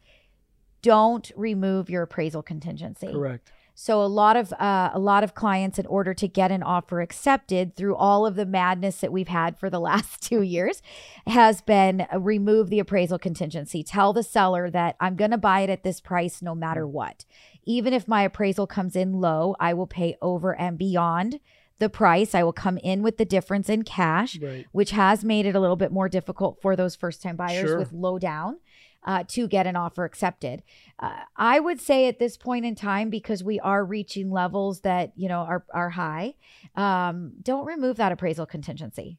don't 0.82 1.32
remove 1.36 1.90
your 1.90 2.04
appraisal 2.04 2.44
contingency. 2.44 3.12
Correct. 3.12 3.52
So 3.76 4.04
a 4.04 4.06
lot 4.06 4.38
of 4.38 4.54
uh, 4.54 4.92
a 4.94 5.00
lot 5.00 5.24
of 5.24 5.34
clients, 5.34 5.80
in 5.80 5.88
order 5.88 6.14
to 6.14 6.28
get 6.28 6.52
an 6.52 6.62
offer 6.62 7.02
accepted 7.02 7.76
through 7.76 7.96
all 7.96 8.26
of 8.26 8.36
the 8.36 8.46
madness 8.46 8.98
that 8.98 9.12
we've 9.12 9.28
had 9.28 9.58
for 9.58 9.70
the 9.70 9.80
last 9.90 10.22
two 10.22 10.44
years, 10.44 10.82
has 11.26 11.62
been 11.62 12.06
uh, 12.14 12.20
remove 12.20 12.70
the 12.70 12.80
appraisal 12.80 13.18
contingency. 13.18 13.84
Tell 13.84 14.14
the 14.14 14.22
seller 14.22 14.70
that 14.70 14.96
I'm 15.00 15.16
going 15.16 15.32
to 15.32 15.38
buy 15.38 15.62
it 15.62 15.72
at 15.72 15.84
this 15.84 16.00
price 16.00 16.42
no 16.42 16.54
matter 16.54 16.86
what. 16.86 17.26
Even 17.66 17.94
if 17.94 18.08
my 18.08 18.24
appraisal 18.24 18.68
comes 18.68 18.96
in 18.96 19.14
low, 19.22 19.56
I 19.60 19.74
will 19.74 19.88
pay 19.88 20.16
over 20.22 20.56
and 20.60 20.78
beyond 20.78 21.40
the 21.80 21.90
price. 21.90 22.36
I 22.36 22.44
will 22.44 22.54
come 22.54 22.78
in 22.78 23.02
with 23.04 23.18
the 23.18 23.26
difference 23.26 23.70
in 23.70 23.84
cash, 23.84 24.40
Right. 24.40 24.66
which 24.72 24.92
has 24.92 25.24
made 25.24 25.46
it 25.46 25.56
a 25.56 25.60
little 25.60 25.76
bit 25.76 25.92
more 25.92 26.08
difficult 26.10 26.62
for 26.62 26.76
those 26.76 26.96
first 26.96 27.22
time 27.22 27.36
buyers 27.36 27.70
Sure. 27.70 27.78
with 27.80 27.92
low 27.92 28.20
down 28.20 28.60
uh, 29.06 29.24
to 29.30 29.48
get 29.48 29.68
an 29.68 29.76
offer 29.76 30.06
accepted. 30.06 30.64
Uh, 31.00 31.12
I 31.36 31.60
would 31.60 31.82
say 31.82 32.08
at 32.08 32.20
this 32.20 32.38
point 32.38 32.64
in 32.66 32.76
time, 32.76 33.10
because 33.10 33.44
we 33.44 33.60
are 33.60 33.84
reaching 33.84 34.30
levels 34.32 34.82
that 34.82 35.12
you 35.16 35.28
know 35.28 35.40
are 35.40 35.66
are 35.74 35.90
high, 35.90 36.36
um, 36.76 37.34
don't 37.42 37.66
remove 37.66 37.98
that 37.98 38.12
appraisal 38.12 38.46
contingency. 38.46 39.18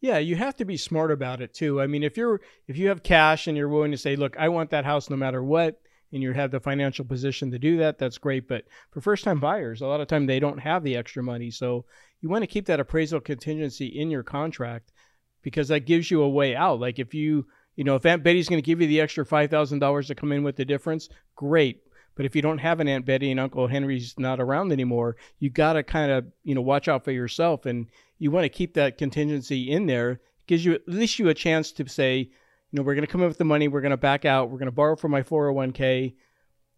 Yeah, 0.00 0.18
you 0.18 0.36
have 0.36 0.54
to 0.56 0.64
be 0.64 0.76
smart 0.76 1.10
about 1.10 1.40
it 1.40 1.52
too. 1.52 1.80
I 1.80 1.88
mean, 1.88 2.04
if 2.04 2.16
you're 2.16 2.40
if 2.68 2.76
you 2.76 2.88
have 2.88 3.02
cash 3.02 3.48
and 3.48 3.56
you're 3.56 3.68
willing 3.68 3.90
to 3.90 3.98
say, 3.98 4.14
"Look, 4.14 4.36
I 4.38 4.48
want 4.50 4.70
that 4.70 4.84
house 4.84 5.10
no 5.10 5.16
matter 5.16 5.42
what," 5.42 5.80
and 6.12 6.22
you 6.22 6.32
have 6.32 6.50
the 6.50 6.60
financial 6.60 7.04
position 7.04 7.50
to 7.50 7.58
do 7.58 7.76
that, 7.78 7.98
that's 7.98 8.18
great. 8.18 8.48
But 8.48 8.64
for 8.90 9.00
first-time 9.00 9.40
buyers, 9.40 9.80
a 9.80 9.86
lot 9.86 10.00
of 10.00 10.08
time 10.08 10.26
they 10.26 10.40
don't 10.40 10.58
have 10.58 10.82
the 10.82 10.96
extra 10.96 11.22
money, 11.22 11.50
so 11.50 11.84
you 12.20 12.28
want 12.28 12.42
to 12.42 12.46
keep 12.46 12.66
that 12.66 12.80
appraisal 12.80 13.20
contingency 13.20 13.86
in 13.86 14.10
your 14.10 14.22
contract 14.22 14.92
because 15.42 15.68
that 15.68 15.86
gives 15.86 16.10
you 16.10 16.22
a 16.22 16.28
way 16.28 16.56
out. 16.56 16.80
Like 16.80 16.98
if 16.98 17.14
you, 17.14 17.46
you 17.76 17.84
know, 17.84 17.94
if 17.94 18.06
Aunt 18.06 18.24
Betty's 18.24 18.48
going 18.48 18.60
to 18.60 18.66
give 18.66 18.80
you 18.80 18.88
the 18.88 19.00
extra 19.00 19.24
five 19.24 19.50
thousand 19.50 19.78
dollars 19.78 20.08
to 20.08 20.14
come 20.14 20.32
in 20.32 20.42
with 20.42 20.56
the 20.56 20.64
difference, 20.64 21.08
great. 21.36 21.82
But 22.16 22.26
if 22.26 22.34
you 22.34 22.42
don't 22.42 22.58
have 22.58 22.80
an 22.80 22.88
Aunt 22.88 23.06
Betty 23.06 23.30
and 23.30 23.38
Uncle 23.38 23.68
Henry's 23.68 24.14
not 24.18 24.40
around 24.40 24.72
anymore, 24.72 25.14
you 25.38 25.50
got 25.50 25.74
to 25.74 25.84
kind 25.84 26.10
of, 26.10 26.26
you 26.42 26.56
know, 26.56 26.60
watch 26.60 26.88
out 26.88 27.04
for 27.04 27.12
yourself 27.12 27.64
and 27.64 27.86
you 28.18 28.32
want 28.32 28.42
to 28.42 28.48
keep 28.48 28.74
that 28.74 28.98
contingency 28.98 29.70
in 29.70 29.86
there. 29.86 30.20
Gives 30.48 30.64
you 30.64 30.72
at 30.72 30.88
least 30.88 31.20
you 31.20 31.28
a 31.28 31.34
chance 31.34 31.70
to 31.72 31.88
say, 31.88 32.30
know, 32.72 32.82
we're 32.82 32.94
going 32.94 33.06
to 33.06 33.10
come 33.10 33.22
in 33.22 33.28
with 33.28 33.38
the 33.38 33.44
money. 33.44 33.68
We're 33.68 33.80
going 33.80 33.90
to 33.90 33.96
back 33.96 34.24
out. 34.24 34.50
We're 34.50 34.58
going 34.58 34.66
to 34.66 34.72
borrow 34.72 34.96
from 34.96 35.10
my 35.10 35.22
401k 35.22 36.14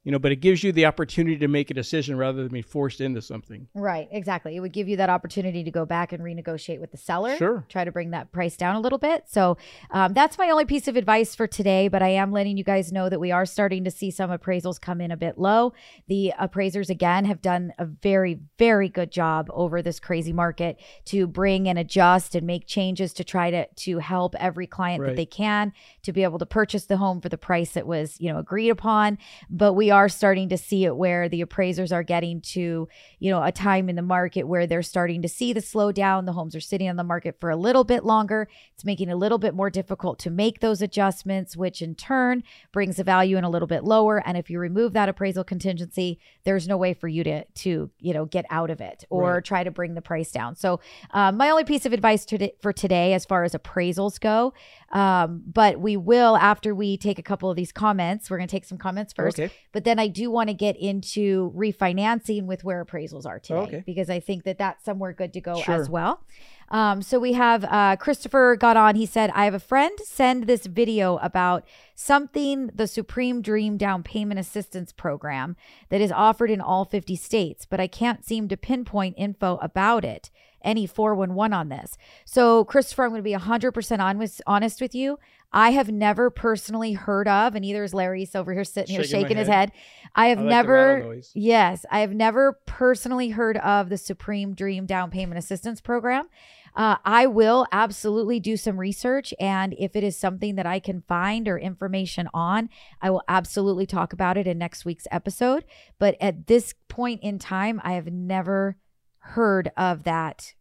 you 0.02 0.10
know, 0.12 0.18
but 0.18 0.32
it 0.32 0.36
gives 0.36 0.64
you 0.64 0.72
the 0.72 0.86
opportunity 0.86 1.36
to 1.36 1.48
make 1.48 1.70
a 1.70 1.74
decision 1.74 2.16
rather 2.16 2.42
than 2.42 2.52
be 2.52 2.62
forced 2.62 3.00
into 3.00 3.20
something. 3.20 3.68
Right, 3.74 4.08
exactly. 4.10 4.56
It 4.56 4.60
would 4.60 4.72
give 4.72 4.88
you 4.88 4.96
that 4.96 5.10
opportunity 5.10 5.62
to 5.64 5.70
go 5.70 5.84
back 5.84 6.12
and 6.12 6.22
renegotiate 6.22 6.80
with 6.80 6.90
the 6.90 6.96
seller. 6.96 7.36
Sure. 7.36 7.64
Try 7.68 7.84
to 7.84 7.92
bring 7.92 8.10
that 8.12 8.32
price 8.32 8.56
down 8.56 8.76
a 8.76 8.80
little 8.80 8.98
bit. 8.98 9.24
So 9.28 9.58
um, 9.90 10.14
that's 10.14 10.38
my 10.38 10.48
only 10.48 10.64
piece 10.64 10.88
of 10.88 10.96
advice 10.96 11.34
for 11.34 11.46
today. 11.46 11.88
But 11.88 12.02
I 12.02 12.08
am 12.08 12.32
letting 12.32 12.56
you 12.56 12.64
guys 12.64 12.92
know 12.92 13.08
that 13.10 13.20
we 13.20 13.30
are 13.30 13.44
starting 13.44 13.84
to 13.84 13.90
see 13.90 14.10
some 14.10 14.30
appraisals 14.30 14.80
come 14.80 15.00
in 15.02 15.10
a 15.10 15.16
bit 15.18 15.36
low. 15.38 15.74
The 16.08 16.32
appraisers, 16.38 16.88
again, 16.88 17.26
have 17.26 17.42
done 17.42 17.72
a 17.78 17.84
very, 17.84 18.40
very 18.58 18.88
good 18.88 19.10
job 19.12 19.48
over 19.52 19.82
this 19.82 20.00
crazy 20.00 20.32
market 20.32 20.80
to 21.06 21.26
bring 21.26 21.68
and 21.68 21.78
adjust 21.78 22.34
and 22.34 22.46
make 22.46 22.66
changes 22.66 23.12
to 23.14 23.24
try 23.24 23.50
to 23.50 23.66
to 23.76 23.98
help 23.98 24.34
every 24.36 24.66
client 24.66 25.00
Right. 25.02 25.08
that 25.08 25.16
they 25.16 25.26
can 25.26 25.72
to 26.02 26.12
be 26.12 26.22
able 26.22 26.38
to 26.38 26.46
purchase 26.46 26.86
the 26.86 26.96
home 26.96 27.20
for 27.20 27.28
the 27.28 27.38
price 27.38 27.72
that 27.72 27.86
was, 27.86 28.18
you 28.20 28.32
know, 28.32 28.38
agreed 28.38 28.70
upon. 28.70 29.18
But 29.50 29.74
we 29.90 29.92
are 29.92 30.08
starting 30.08 30.48
to 30.48 30.56
see 30.56 30.84
it 30.84 30.96
where 30.96 31.28
the 31.28 31.40
appraisers 31.40 31.90
are 31.90 32.04
getting 32.04 32.40
to, 32.40 32.86
you 33.18 33.28
know, 33.28 33.42
a 33.42 33.50
time 33.50 33.88
in 33.88 33.96
the 33.96 34.02
market 34.02 34.44
where 34.44 34.64
they're 34.64 34.82
starting 34.84 35.20
to 35.20 35.28
see 35.28 35.52
the 35.52 35.58
slowdown. 35.58 36.26
The 36.26 36.32
homes 36.32 36.54
are 36.54 36.60
sitting 36.60 36.88
on 36.88 36.94
the 36.94 37.02
market 37.02 37.40
for 37.40 37.50
a 37.50 37.56
little 37.56 37.82
bit 37.82 38.04
longer. 38.04 38.46
It's 38.72 38.84
making 38.84 39.08
it 39.08 39.14
a 39.14 39.16
little 39.16 39.38
bit 39.38 39.52
more 39.52 39.68
difficult 39.68 40.20
to 40.20 40.30
make 40.30 40.60
those 40.60 40.80
adjustments, 40.80 41.56
which 41.56 41.82
in 41.82 41.96
turn 41.96 42.44
brings 42.70 42.98
the 42.98 43.04
value 43.04 43.36
in 43.36 43.42
a 43.42 43.50
little 43.50 43.66
bit 43.66 43.82
lower. 43.82 44.22
And 44.24 44.38
if 44.38 44.48
you 44.48 44.60
remove 44.60 44.92
that 44.92 45.08
appraisal 45.08 45.42
contingency, 45.42 46.20
there's 46.44 46.68
no 46.68 46.76
way 46.76 46.94
for 46.94 47.08
you 47.08 47.24
to 47.24 47.44
to 47.44 47.90
you 47.98 48.14
know 48.14 48.26
get 48.26 48.44
out 48.48 48.70
of 48.70 48.80
it 48.80 49.02
or 49.10 49.34
Right. 49.34 49.44
try 49.44 49.64
to 49.64 49.72
bring 49.72 49.94
the 49.94 50.02
price 50.02 50.30
down. 50.30 50.54
So 50.54 50.78
um, 51.10 51.36
my 51.36 51.50
only 51.50 51.64
piece 51.64 51.84
of 51.84 51.92
advice 51.92 52.24
to, 52.26 52.52
for 52.62 52.72
today, 52.72 53.12
as 53.12 53.24
far 53.24 53.42
as 53.42 53.54
appraisals 53.54 54.20
go, 54.20 54.54
um, 54.92 55.42
but 55.46 55.78
we 55.80 55.96
will 55.96 56.36
after 56.36 56.74
we 56.74 56.96
take 56.96 57.18
a 57.18 57.22
couple 57.22 57.48
of 57.50 57.56
these 57.56 57.72
comments. 57.72 58.28
We're 58.30 58.38
going 58.38 58.48
to 58.48 58.52
take 58.56 58.64
some 58.64 58.78
comments 58.78 59.12
first, 59.12 59.38
Okay. 59.38 59.52
but 59.72 59.84
then 59.84 59.98
I 59.98 60.08
do 60.08 60.30
want 60.30 60.48
to 60.48 60.54
get 60.54 60.76
into 60.76 61.52
refinancing 61.56 62.46
with 62.46 62.64
where 62.64 62.84
appraisals 62.84 63.26
are 63.26 63.38
today 63.38 63.60
Okay. 63.60 63.82
because 63.86 64.10
I 64.10 64.20
think 64.20 64.44
that 64.44 64.58
that's 64.58 64.84
somewhere 64.84 65.12
good 65.12 65.32
to 65.34 65.40
go 65.40 65.60
Sure. 65.60 65.74
as 65.74 65.88
well. 65.88 66.24
Um, 66.72 67.02
so 67.02 67.18
we 67.18 67.32
have 67.32 67.64
uh, 67.64 67.96
Christopher 67.96 68.54
got 68.56 68.76
on. 68.76 68.94
He 68.94 69.04
said, 69.06 69.30
I 69.34 69.44
have 69.44 69.54
a 69.54 69.58
friend 69.60 69.98
send 70.04 70.44
this 70.46 70.66
video 70.66 71.16
about 71.18 71.64
something, 71.96 72.68
the 72.74 72.86
Supreme 72.86 73.42
Dream 73.42 73.76
Down 73.76 74.02
Payment 74.02 74.38
Assistance 74.40 74.92
Program 74.92 75.56
that 75.88 76.00
is 76.00 76.12
offered 76.12 76.50
in 76.50 76.60
all 76.60 76.84
50 76.84 77.16
states, 77.16 77.66
but 77.68 77.80
I 77.80 77.86
can't 77.88 78.24
seem 78.24 78.48
to 78.48 78.56
pinpoint 78.56 79.16
info 79.18 79.58
about 79.60 80.04
it. 80.04 80.30
Any 80.62 80.86
411 80.86 81.52
on 81.52 81.68
this. 81.68 81.96
So, 82.24 82.64
Christopher, 82.64 83.04
I'm 83.04 83.10
going 83.10 83.20
to 83.20 83.22
be 83.22 83.34
100% 83.34 83.98
honest, 83.98 84.42
honest 84.46 84.80
with 84.80 84.94
you. 84.94 85.18
I 85.52 85.70
have 85.70 85.90
never 85.90 86.30
personally 86.30 86.92
heard 86.92 87.26
of, 87.26 87.54
and 87.56 87.62
neither 87.62 87.82
is 87.82 87.92
Larry. 87.92 88.20
He's 88.20 88.36
over 88.36 88.52
here 88.52 88.62
sitting 88.64 88.94
here 88.94 89.02
Shaking 89.02 89.16
my 89.16 89.22
shaking 89.22 89.36
his 89.38 89.48
head. 89.48 89.70
head. 89.70 89.72
I 90.14 90.26
have 90.28 90.38
I 90.38 90.42
like 90.42 90.50
never, 90.50 91.16
yes, 91.34 91.84
I 91.90 92.00
have 92.00 92.14
never 92.14 92.60
personally 92.66 93.30
heard 93.30 93.56
of 93.56 93.88
the 93.88 93.96
Supreme 93.96 94.54
Dream 94.54 94.86
Down 94.86 95.10
Payment 95.10 95.38
Assistance 95.38 95.80
Program. 95.80 96.28
Uh, 96.74 96.96
I 97.04 97.26
will 97.26 97.66
absolutely 97.72 98.40
do 98.40 98.56
some 98.56 98.78
research. 98.78 99.34
And 99.40 99.74
if 99.78 99.96
it 99.96 100.04
is 100.04 100.16
something 100.16 100.54
that 100.56 100.66
I 100.66 100.78
can 100.78 101.02
find 101.02 101.48
or 101.48 101.58
information 101.58 102.28
on, 102.32 102.68
I 103.02 103.10
will 103.10 103.22
absolutely 103.28 103.86
talk 103.86 104.12
about 104.12 104.36
it 104.36 104.46
in 104.46 104.58
next 104.58 104.84
week's 104.84 105.06
episode. 105.10 105.64
But 105.98 106.16
at 106.20 106.46
this 106.46 106.74
point 106.88 107.22
in 107.22 107.38
time, 107.38 107.80
I 107.82 107.92
have 107.94 108.06
never 108.06 108.76
heard 109.20 109.70
of 109.76 110.04
that 110.04 110.54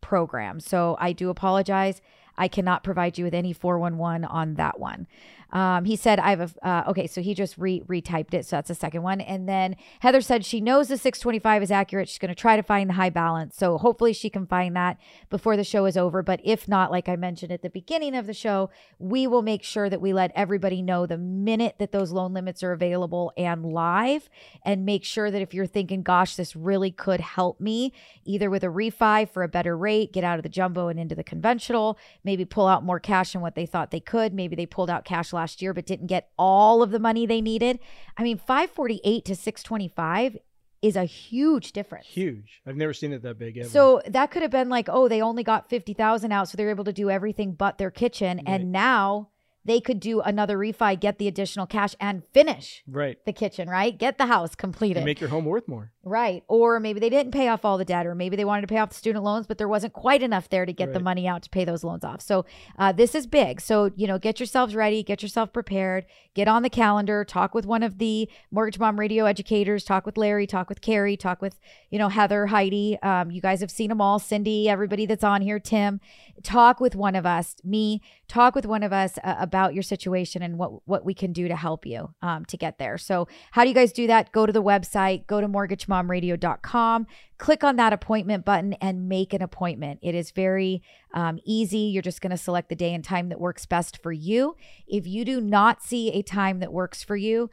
program. 0.00 0.60
So 0.60 0.96
I 1.00 1.12
do 1.12 1.30
apologize. 1.30 2.00
I 2.38 2.48
cannot 2.48 2.84
provide 2.84 3.18
you 3.18 3.24
with 3.24 3.34
any 3.34 3.52
411 3.52 4.24
on 4.24 4.54
that 4.54 4.78
one. 4.78 5.06
Um, 5.52 5.84
he 5.84 5.96
said, 5.96 6.18
I 6.18 6.30
have 6.30 6.56
a, 6.62 6.68
uh, 6.68 6.84
okay, 6.88 7.06
so 7.06 7.20
he 7.20 7.34
just 7.34 7.56
re 7.56 7.82
retyped 7.86 8.34
it. 8.34 8.46
So 8.46 8.56
that's 8.56 8.68
the 8.68 8.74
second 8.74 9.02
one. 9.02 9.20
And 9.20 9.48
then 9.48 9.76
Heather 10.00 10.20
said 10.20 10.44
she 10.44 10.60
knows 10.60 10.88
the 10.88 10.96
625 10.96 11.62
is 11.62 11.70
accurate. 11.70 12.08
She's 12.08 12.18
going 12.18 12.30
to 12.30 12.34
try 12.34 12.56
to 12.56 12.62
find 12.62 12.90
the 12.90 12.94
high 12.94 13.10
balance. 13.10 13.56
So 13.56 13.78
hopefully 13.78 14.12
she 14.12 14.28
can 14.28 14.46
find 14.46 14.74
that 14.76 14.98
before 15.30 15.56
the 15.56 15.64
show 15.64 15.86
is 15.86 15.96
over. 15.96 16.22
But 16.22 16.40
if 16.42 16.66
not, 16.66 16.90
like 16.90 17.08
I 17.08 17.16
mentioned 17.16 17.52
at 17.52 17.62
the 17.62 17.70
beginning 17.70 18.16
of 18.16 18.26
the 18.26 18.34
show, 18.34 18.70
we 18.98 19.26
will 19.26 19.42
make 19.42 19.62
sure 19.62 19.88
that 19.88 20.00
we 20.00 20.12
let 20.12 20.32
everybody 20.34 20.82
know 20.82 21.06
the 21.06 21.18
minute 21.18 21.76
that 21.78 21.92
those 21.92 22.10
loan 22.10 22.34
limits 22.34 22.62
are 22.62 22.72
available 22.72 23.32
and 23.36 23.64
live 23.64 24.28
and 24.64 24.84
make 24.84 25.04
sure 25.04 25.30
that 25.30 25.42
if 25.42 25.54
you're 25.54 25.66
thinking, 25.66 26.02
gosh, 26.02 26.36
this 26.36 26.56
really 26.56 26.90
could 26.90 27.20
help 27.20 27.60
me 27.60 27.92
either 28.24 28.50
with 28.50 28.64
a 28.64 28.68
refi 28.68 29.28
for 29.28 29.42
a 29.42 29.48
better 29.48 29.76
rate, 29.76 30.12
get 30.12 30.24
out 30.24 30.38
of 30.38 30.42
the 30.42 30.48
jumbo 30.48 30.88
and 30.88 30.98
into 30.98 31.14
the 31.14 31.24
conventional, 31.24 31.98
maybe 32.24 32.44
pull 32.44 32.66
out 32.66 32.84
more 32.84 32.98
cash 32.98 33.32
than 33.32 33.40
what 33.40 33.54
they 33.54 33.66
thought 33.66 33.90
they 33.90 34.00
could. 34.00 34.34
Maybe 34.34 34.56
they 34.56 34.66
pulled 34.66 34.90
out 34.90 35.04
cash 35.04 35.32
last 35.36 35.62
year 35.62 35.72
but 35.72 35.86
didn't 35.86 36.08
get 36.08 36.30
all 36.38 36.82
of 36.82 36.90
the 36.90 36.98
money 36.98 37.26
they 37.26 37.40
needed. 37.40 37.78
I 38.16 38.22
mean, 38.24 38.36
548 38.38 39.24
to 39.26 39.36
625 39.36 40.38
is 40.82 40.94
a 40.96 41.04
huge 41.04 41.72
difference. 41.72 42.06
Huge. 42.06 42.60
I've 42.66 42.76
never 42.76 42.92
seen 42.92 43.12
it 43.12 43.22
that 43.22 43.38
big 43.38 43.56
ever. 43.56 43.68
So 43.68 44.02
that 44.06 44.30
could 44.30 44.42
have 44.42 44.50
been 44.50 44.68
like, 44.68 44.88
oh, 44.90 45.08
they 45.08 45.22
only 45.22 45.42
got 45.42 45.68
50,000 45.70 46.32
out 46.32 46.48
so 46.48 46.56
they're 46.56 46.70
able 46.70 46.84
to 46.84 46.92
do 46.92 47.10
everything 47.10 47.52
but 47.52 47.78
their 47.78 47.90
kitchen 47.90 48.36
Right. 48.38 48.44
and 48.46 48.72
now 48.72 49.30
they 49.66 49.80
could 49.80 50.00
do 50.00 50.20
another 50.20 50.56
refi, 50.56 50.98
get 50.98 51.18
the 51.18 51.28
additional 51.28 51.66
cash 51.66 51.94
and 52.00 52.22
finish 52.32 52.82
right. 52.86 53.18
the 53.26 53.32
kitchen, 53.32 53.68
right? 53.68 53.96
Get 53.98 54.16
the 54.16 54.26
house 54.26 54.54
completed. 54.54 54.98
And 54.98 55.04
make 55.04 55.20
your 55.20 55.30
home 55.30 55.44
worth 55.44 55.66
more. 55.66 55.92
Right. 56.04 56.44
Or 56.46 56.78
maybe 56.78 57.00
they 57.00 57.10
didn't 57.10 57.32
pay 57.32 57.48
off 57.48 57.64
all 57.64 57.76
the 57.76 57.84
debt, 57.84 58.06
or 58.06 58.14
maybe 58.14 58.36
they 58.36 58.44
wanted 58.44 58.60
to 58.60 58.68
pay 58.68 58.78
off 58.78 58.90
the 58.90 58.94
student 58.94 59.24
loans, 59.24 59.48
but 59.48 59.58
there 59.58 59.66
wasn't 59.66 59.92
quite 59.92 60.22
enough 60.22 60.48
there 60.48 60.64
to 60.64 60.72
get 60.72 60.92
the 60.92 61.00
money 61.00 61.26
out 61.26 61.42
to 61.42 61.50
pay 61.50 61.64
those 61.64 61.82
loans 61.82 62.04
off. 62.04 62.20
So 62.20 62.46
uh, 62.78 62.92
this 62.92 63.16
is 63.16 63.26
big. 63.26 63.60
So, 63.60 63.90
you 63.96 64.06
know, 64.06 64.16
get 64.16 64.38
yourselves 64.38 64.76
ready, 64.76 65.02
get 65.02 65.20
yourself 65.20 65.52
prepared, 65.52 66.06
get 66.34 66.46
on 66.46 66.62
the 66.62 66.70
calendar, 66.70 67.24
talk 67.24 67.56
with 67.56 67.66
one 67.66 67.82
of 67.82 67.98
the 67.98 68.30
Mortgage 68.52 68.78
Mom 68.78 69.00
radio 69.00 69.24
educators, 69.24 69.82
talk 69.82 70.06
with 70.06 70.16
Larry, 70.16 70.46
talk 70.46 70.68
with 70.68 70.80
Carrie, 70.80 71.16
talk 71.16 71.42
with, 71.42 71.58
you 71.90 71.98
know, 71.98 72.08
Heather, 72.08 72.46
Heidi. 72.46 72.96
Um, 73.02 73.32
you 73.32 73.40
guys 73.40 73.60
have 73.60 73.72
seen 73.72 73.88
them 73.88 74.00
all, 74.00 74.20
Cindy, 74.20 74.68
everybody 74.68 75.06
that's 75.06 75.24
on 75.24 75.42
here, 75.42 75.58
Tim. 75.58 76.00
Talk 76.44 76.78
with 76.78 76.94
one 76.94 77.16
of 77.16 77.26
us, 77.26 77.56
me, 77.64 78.00
talk 78.28 78.54
with 78.54 78.66
one 78.66 78.84
of 78.84 78.92
us 78.92 79.18
uh, 79.24 79.34
about 79.40 79.55
your 79.74 79.82
situation 79.82 80.42
and 80.42 80.58
what, 80.58 80.86
what 80.86 81.04
we 81.04 81.14
can 81.14 81.32
do 81.32 81.48
to 81.48 81.56
help 81.56 81.86
you 81.86 82.14
um, 82.22 82.44
to 82.46 82.56
get 82.56 82.78
there. 82.78 82.98
So, 82.98 83.28
how 83.52 83.62
do 83.62 83.68
you 83.68 83.74
guys 83.74 83.92
do 83.92 84.06
that? 84.06 84.32
Go 84.32 84.46
to 84.46 84.52
the 84.52 84.62
website, 84.62 85.26
go 85.26 85.40
to 85.40 85.48
mortgagemomradio.com, 85.48 87.06
click 87.38 87.64
on 87.64 87.76
that 87.76 87.92
appointment 87.92 88.44
button, 88.44 88.74
and 88.74 89.08
make 89.08 89.32
an 89.32 89.42
appointment. 89.42 90.00
It 90.02 90.14
is 90.14 90.30
very 90.30 90.82
um, 91.14 91.38
easy. 91.44 91.78
You're 91.78 92.02
just 92.02 92.20
going 92.20 92.30
to 92.30 92.36
select 92.36 92.68
the 92.68 92.76
day 92.76 92.92
and 92.94 93.02
time 93.04 93.28
that 93.30 93.40
works 93.40 93.66
best 93.66 94.02
for 94.02 94.12
you. 94.12 94.56
If 94.86 95.06
you 95.06 95.24
do 95.24 95.40
not 95.40 95.82
see 95.82 96.10
a 96.12 96.22
time 96.22 96.60
that 96.60 96.72
works 96.72 97.02
for 97.02 97.16
you, 97.16 97.50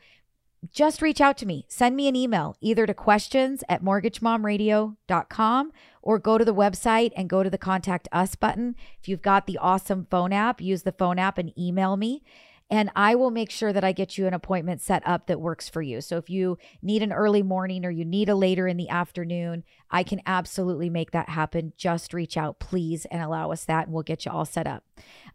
just 0.72 1.01
reach 1.01 1.20
out 1.20 1.38
to 1.38 1.45
me. 1.45 1.66
Send 1.68 1.95
me 1.95 2.07
an 2.07 2.16
email 2.16 2.55
either 2.61 2.86
to 2.86 2.93
questions 2.93 3.64
at 3.68 3.84
mortgagemomradio.com 3.84 5.72
or 6.01 6.20
go 6.20 6.38
to 6.38 6.45
the 6.45 6.53
website 6.53 7.11
and 7.16 7.30
go 7.30 7.43
to 7.43 7.49
the 7.49 7.57
contact 7.57 8.07
us 8.11 8.36
button. 8.36 8.76
If 9.01 9.07
you've 9.07 9.22
got 9.22 9.47
the 9.47 9.57
awesome 9.57 10.07
phone 10.09 10.34
app, 10.34 10.61
use 10.61 10.84
the 10.84 10.91
phone 10.91 11.20
app 11.20 11.38
and 11.38 11.57
email 11.57 11.97
me. 11.97 12.24
And 12.70 12.89
I 12.95 13.14
will 13.14 13.30
make 13.30 13.51
sure 13.51 13.72
that 13.72 13.84
I 13.84 13.91
get 13.91 14.18
you 14.18 14.26
an 14.26 14.34
appointment 14.34 14.82
set 14.82 15.05
up 15.05 15.28
that 15.28 15.39
works 15.39 15.70
for 15.70 15.82
you. 15.82 16.01
So 16.01 16.18
if 16.18 16.30
you 16.30 16.57
need 16.82 17.03
an 17.03 17.14
early 17.14 17.43
morning 17.43 17.86
or 17.86 17.91
you 17.91 18.05
need 18.05 18.30
a 18.30 18.36
later 18.36 18.68
in 18.68 18.78
the 18.78 18.89
afternoon, 18.89 19.64
I 19.93 20.01
can 20.01 20.21
absolutely 20.25 20.89
make 20.89 21.11
that 21.11 21.29
happen. 21.29 21.73
Just 21.77 22.13
reach 22.13 22.35
out, 22.35 22.57
please, 22.57 23.05
and 23.05 23.21
allow 23.21 23.51
us 23.51 23.63
that, 23.65 23.85
and 23.85 23.93
we'll 23.93 24.01
get 24.03 24.25
you 24.25 24.31
all 24.31 24.43
set 24.43 24.65
up. 24.65 24.83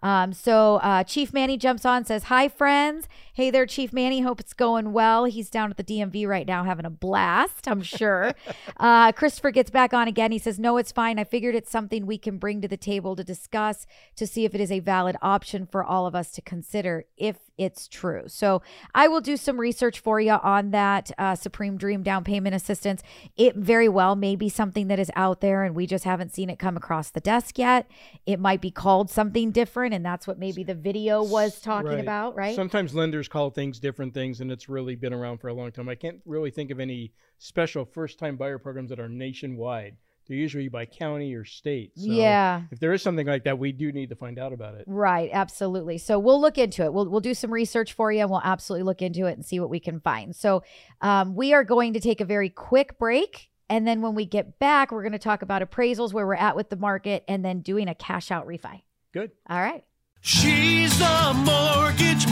Um, 0.03 0.33
so 0.33 0.77
uh, 0.77 1.05
Chief 1.05 1.33
Manny 1.33 1.57
jumps 1.57 1.85
on, 1.85 2.05
says, 2.05 2.25
Hi, 2.25 2.49
friends. 2.49 3.09
Hey 3.33 3.51
there, 3.51 3.67
Chief 3.67 3.93
Manny. 3.93 4.21
Hope 4.21 4.41
it's 4.41 4.53
going 4.53 4.93
well. 4.93 5.25
He's 5.25 5.51
down 5.51 5.71
at 5.71 5.77
the 5.77 5.85
DMV 5.85 6.27
right 6.27 6.47
now 6.47 6.65
having 6.65 6.85
a 6.85 6.91
blast, 6.91 7.69
I'm 7.69 7.83
sure. 7.83 8.35
uh, 8.79 9.13
Christopher 9.13 9.51
gets 9.51 9.71
back 9.71 9.95
on 9.95 10.09
again. 10.09 10.33
He 10.33 10.39
says, 10.39 10.59
No, 10.59 10.77
it's 10.77 10.93
fine. 10.93 11.19
I 11.19 11.25
figured 11.25 11.55
it's 11.55 11.71
something 11.71 12.07
we 12.07 12.19
can 12.19 12.39
bring 12.39 12.61
to 12.63 12.69
the 12.69 12.77
table 12.77 13.17
to 13.17 13.25
discuss 13.25 13.87
to 14.17 14.27
see 14.27 14.45
if 14.45 14.55
it 14.55 14.61
is 14.61 14.73
a 14.73 14.81
valid 14.81 15.17
option 15.23 15.67
for 15.67 15.85
all 15.85 16.07
of 16.07 16.15
us 16.15 16.31
to 16.33 16.43
consider 16.43 17.05
if 17.17 17.37
it's 17.57 17.89
true. 17.89 18.25
So 18.27 18.63
I 18.95 19.09
will 19.09 19.21
do 19.21 19.37
some 19.37 19.59
research 19.59 19.99
for 19.99 20.21
you 20.21 20.33
on 20.33 20.71
that 20.71 21.11
uh, 21.19 21.35
Supreme 21.35 21.77
Dream 21.77 22.03
down 22.03 22.23
payment 22.23 22.55
assistance. 22.55 23.03
It 23.37 23.57
very 23.57 23.89
well 23.89 24.15
may 24.15 24.37
be 24.37 24.48
something 24.49 24.89
that 24.89 24.99
is 24.99 25.11
out 25.17 25.41
there 25.41 25.65
and 25.65 25.75
we 25.75 25.87
just 25.87 26.05
haven't 26.05 26.35
seen 26.35 26.51
it 26.51 26.59
come 26.59 26.77
across 26.77 27.11
the 27.11 27.21
desk 27.21 27.59
yet. 27.59 27.91
It 28.27 28.39
might 28.39 28.61
be 28.61 28.71
called 28.71 29.11
something 29.11 29.51
different, 29.51 29.95
and 29.95 30.05
that's 30.05 30.27
what 30.27 30.39
maybe 30.39 30.63
the 30.65 30.75
video 30.75 31.23
was 31.23 31.61
talking 31.61 31.91
Right. 31.93 32.01
about, 32.01 32.37
right? 32.37 32.55
Sometimes 32.57 32.95
lenders 32.95 33.29
call 33.29 33.51
things 33.51 33.79
different 33.79 34.15
things, 34.15 34.41
and 34.41 34.51
it's 34.51 34.69
really 34.69 34.97
been 34.97 35.13
around 35.13 35.39
for 35.39 35.49
a 35.49 35.55
long 35.55 35.73
time. 35.73 35.89
I 35.89 35.95
can't 35.95 36.21
really 36.25 36.51
think 36.51 36.71
of 36.71 36.81
any 36.81 37.13
special 37.39 37.85
first-time 37.85 38.37
buyer 38.37 38.59
programs 38.59 38.91
that 38.91 39.01
are 39.01 39.09
nationwide. 39.09 39.97
They're 40.27 40.37
usually 40.37 40.69
by 40.69 40.85
county 40.85 41.35
or 41.35 41.47
state. 41.47 41.93
So 41.97 42.05
yeah. 42.05 42.65
If 42.71 42.81
there 42.81 42.93
is 42.93 43.01
something 43.01 43.27
like 43.27 43.45
that, 43.45 43.59
we 43.59 43.73
do 43.73 43.93
need 43.93 44.11
to 44.11 44.15
find 44.15 44.39
out 44.39 44.53
about 44.53 44.75
it. 44.75 44.85
Right, 44.87 45.31
absolutely. 45.33 45.97
So 45.97 46.19
we'll 46.19 46.39
look 46.39 46.59
into 46.59 46.85
it. 46.85 46.93
We'll 46.93 47.09
we'll 47.09 47.21
do 47.21 47.33
some 47.33 47.51
research 47.51 47.95
for 47.95 48.13
you, 48.13 48.21
and 48.21 48.29
we'll 48.31 48.43
absolutely 48.45 48.83
look 48.83 49.01
into 49.01 49.25
it 49.25 49.33
and 49.33 49.47
see 49.47 49.59
what 49.59 49.71
we 49.71 49.81
can 49.81 50.01
find. 50.01 50.37
So 50.37 50.63
um, 51.01 51.35
we 51.35 51.55
are 51.55 51.65
going 51.65 51.95
to 51.95 52.01
take 52.01 52.21
a 52.21 52.27
very 52.27 52.51
quick 52.51 52.99
break, 52.99 53.49
and 53.71 53.87
then 53.87 54.01
when 54.01 54.15
we 54.15 54.25
get 54.25 54.59
back, 54.59 54.91
we're 54.91 55.03
going 55.03 55.13
to 55.13 55.19
talk 55.19 55.43
about 55.43 55.63
appraisals, 55.63 56.13
where 56.13 56.27
we're 56.27 56.35
at 56.35 56.57
with 56.57 56.71
the 56.71 56.77
market, 56.77 57.25
and 57.29 57.45
then 57.45 57.61
doing 57.61 57.89
a 57.89 57.95
cash 57.95 58.31
out 58.31 58.47
refi. 58.47 58.83
Good. 59.13 59.33
All 59.49 59.61
right. 59.61 59.85
She's 60.21 60.99
the 60.99 61.33
mortgage 61.45 62.29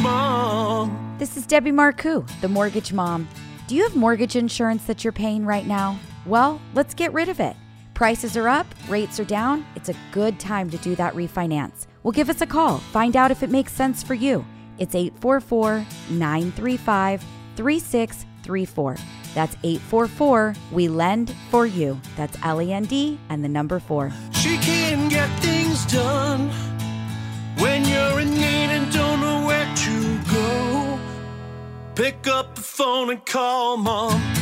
It's 1.36 1.46
Debbie 1.46 1.72
Marcoux, 1.72 2.26
the 2.40 2.48
mortgage 2.48 2.92
mom. 2.92 3.28
Do 3.68 3.76
you 3.76 3.82
have 3.84 3.96
mortgage 3.96 4.36
insurance 4.36 4.84
that 4.84 5.04
you're 5.04 5.12
paying 5.12 5.46
right 5.46 5.66
now? 5.66 5.98
Well, 6.24 6.60
let's 6.74 6.94
get 6.94 7.12
rid 7.12 7.28
of 7.28 7.40
it. 7.40 7.56
Prices 7.94 8.36
are 8.36 8.48
up, 8.48 8.66
rates 8.88 9.18
are 9.20 9.24
down. 9.24 9.64
It's 9.74 9.88
a 9.88 9.94
good 10.12 10.38
time 10.38 10.68
to 10.70 10.76
do 10.78 10.94
that 10.96 11.14
refinance. 11.14 11.86
Well, 12.02 12.12
give 12.12 12.28
us 12.28 12.40
a 12.40 12.46
call. 12.46 12.78
Find 12.78 13.16
out 13.16 13.30
if 13.30 13.42
it 13.42 13.50
makes 13.50 13.72
sense 13.72 14.02
for 14.02 14.14
you. 14.14 14.44
It's 14.78 14.94
844 14.94 15.86
935 16.10 17.24
3634. 18.46 18.96
That's 19.34 19.54
844 19.62 20.54
We 20.72 20.88
Lend 20.88 21.34
for 21.50 21.66
You. 21.66 22.00
That's 22.16 22.38
L 22.42 22.62
E 22.62 22.72
N 22.72 22.84
D 22.84 23.18
and 23.28 23.44
the 23.44 23.48
number 23.48 23.78
four. 23.78 24.12
She 24.32 24.56
can 24.56 25.08
get 25.08 25.28
things 25.40 25.84
done 25.86 26.48
when 27.58 27.84
you're 27.84 28.20
in 28.20 28.30
need 28.30 28.70
and 28.70 28.90
don't 28.92 29.20
know 29.20 29.46
where 29.46 29.74
to 29.74 30.18
go. 30.32 30.98
Pick 31.94 32.26
up 32.26 32.54
the 32.54 32.62
phone 32.62 33.10
and 33.10 33.24
call 33.26 33.76
mom. 33.76 34.35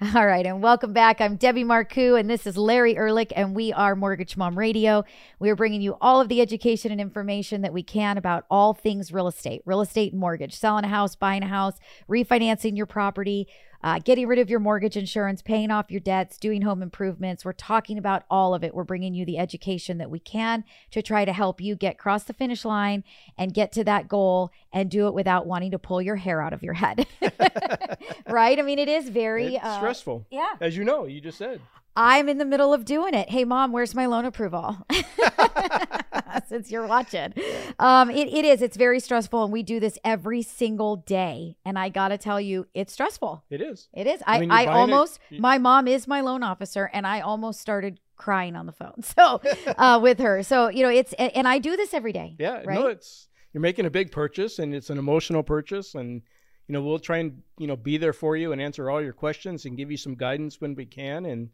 All 0.14 0.26
right, 0.26 0.46
and 0.46 0.62
welcome 0.62 0.94
back. 0.94 1.20
I'm 1.20 1.36
Debbie 1.36 1.62
Marcoux, 1.62 2.18
and 2.18 2.30
this 2.30 2.46
is 2.46 2.56
Larry 2.56 2.96
Ehrlich, 2.96 3.34
and 3.36 3.54
we 3.54 3.70
are 3.70 3.94
Mortgage 3.94 4.34
Mom 4.34 4.58
Radio. 4.58 5.04
We 5.38 5.50
are 5.50 5.56
bringing 5.56 5.82
you 5.82 5.98
all 6.00 6.22
of 6.22 6.30
the 6.30 6.40
education 6.40 6.90
and 6.90 7.02
information 7.02 7.60
that 7.60 7.74
we 7.74 7.82
can 7.82 8.16
about 8.16 8.46
all 8.50 8.72
things 8.72 9.12
real 9.12 9.28
estate, 9.28 9.60
real 9.66 9.82
estate 9.82 10.14
mortgage, 10.14 10.54
selling 10.54 10.84
a 10.84 10.88
house, 10.88 11.16
buying 11.16 11.42
a 11.42 11.48
house, 11.48 11.74
refinancing 12.08 12.78
your 12.78 12.86
property, 12.86 13.46
uh, 13.82 13.98
getting 13.98 14.26
rid 14.26 14.38
of 14.38 14.50
your 14.50 14.60
mortgage 14.60 14.96
insurance, 14.96 15.42
paying 15.42 15.70
off 15.70 15.90
your 15.90 16.00
debts, 16.00 16.38
doing 16.38 16.62
home 16.62 16.82
improvements. 16.82 17.44
We're 17.44 17.52
talking 17.52 17.98
about 17.98 18.24
all 18.30 18.54
of 18.54 18.62
it. 18.62 18.74
We're 18.74 18.84
bringing 18.84 19.14
you 19.14 19.24
the 19.24 19.38
education 19.38 19.98
that 19.98 20.10
we 20.10 20.18
can 20.18 20.64
to 20.90 21.02
try 21.02 21.24
to 21.24 21.32
help 21.32 21.60
you 21.60 21.76
get 21.76 21.94
across 21.94 22.24
the 22.24 22.32
finish 22.32 22.64
line 22.64 23.04
and 23.38 23.54
get 23.54 23.72
to 23.72 23.84
that 23.84 24.08
goal 24.08 24.50
and 24.72 24.90
do 24.90 25.06
it 25.06 25.14
without 25.14 25.46
wanting 25.46 25.70
to 25.70 25.78
pull 25.78 26.02
your 26.02 26.16
hair 26.16 26.40
out 26.40 26.52
of 26.52 26.62
your 26.62 26.74
head. 26.74 27.06
right? 28.28 28.58
I 28.58 28.62
mean, 28.62 28.78
it 28.78 28.88
is 28.88 29.08
very 29.08 29.58
uh, 29.58 29.76
stressful. 29.76 30.26
yeah. 30.30 30.54
As 30.60 30.76
you 30.76 30.84
know, 30.84 31.06
you 31.06 31.20
just 31.20 31.38
said. 31.38 31.60
I'm 31.96 32.28
in 32.28 32.38
the 32.38 32.44
middle 32.44 32.72
of 32.72 32.84
doing 32.84 33.14
it. 33.14 33.28
Hey, 33.30 33.44
mom, 33.44 33.72
where's 33.72 33.94
my 33.94 34.06
loan 34.06 34.24
approval? 34.24 34.78
Since 36.48 36.70
you're 36.70 36.86
watching, 36.86 37.32
um, 37.78 38.10
it, 38.10 38.28
it 38.28 38.44
is. 38.44 38.62
It's 38.62 38.76
very 38.76 39.00
stressful, 39.00 39.44
and 39.44 39.52
we 39.52 39.62
do 39.62 39.80
this 39.80 39.98
every 40.04 40.42
single 40.42 40.96
day. 40.96 41.56
And 41.64 41.78
I 41.78 41.88
got 41.88 42.08
to 42.08 42.18
tell 42.18 42.40
you, 42.40 42.66
it's 42.74 42.92
stressful. 42.92 43.44
It 43.50 43.60
is. 43.60 43.88
It 43.94 44.06
is. 44.06 44.22
I, 44.26 44.36
I, 44.36 44.40
mean, 44.40 44.50
it- 44.50 44.68
almost, 44.68 45.18
you- 45.30 45.40
my 45.40 45.58
mom 45.58 45.88
is 45.88 46.06
my 46.06 46.20
loan 46.20 46.42
officer, 46.42 46.90
and 46.92 47.06
I 47.06 47.20
almost 47.20 47.60
started 47.60 48.00
crying 48.16 48.56
on 48.56 48.66
the 48.66 48.72
phone. 48.72 49.02
So, 49.02 49.40
uh, 49.78 49.98
with 50.02 50.18
her. 50.18 50.42
So, 50.42 50.68
you 50.68 50.82
know, 50.82 50.90
it's, 50.90 51.12
and 51.14 51.48
I 51.48 51.58
do 51.58 51.76
this 51.76 51.94
every 51.94 52.12
day. 52.12 52.36
Yeah, 52.38 52.62
Right. 52.64 52.74
no, 52.78 52.86
it's 52.88 53.28
you're 53.52 53.60
making 53.60 53.86
a 53.86 53.90
big 53.90 54.12
purchase 54.12 54.58
and 54.60 54.74
it's 54.74 54.90
an 54.90 54.98
emotional 54.98 55.42
purchase 55.42 55.94
and 55.94 56.22
you 56.68 56.72
know, 56.74 56.82
we'll 56.82 57.00
try 57.00 57.18
and, 57.18 57.42
you 57.58 57.66
know, 57.66 57.74
be 57.74 57.96
there 57.96 58.12
for 58.12 58.36
you 58.36 58.52
and 58.52 58.62
answer 58.62 58.88
all 58.88 59.02
your 59.02 59.12
questions 59.12 59.64
and 59.64 59.76
give 59.76 59.90
you 59.90 59.96
some 59.96 60.14
guidance 60.14 60.60
when 60.60 60.76
we 60.76 60.86
can 60.86 61.26
and 61.26 61.48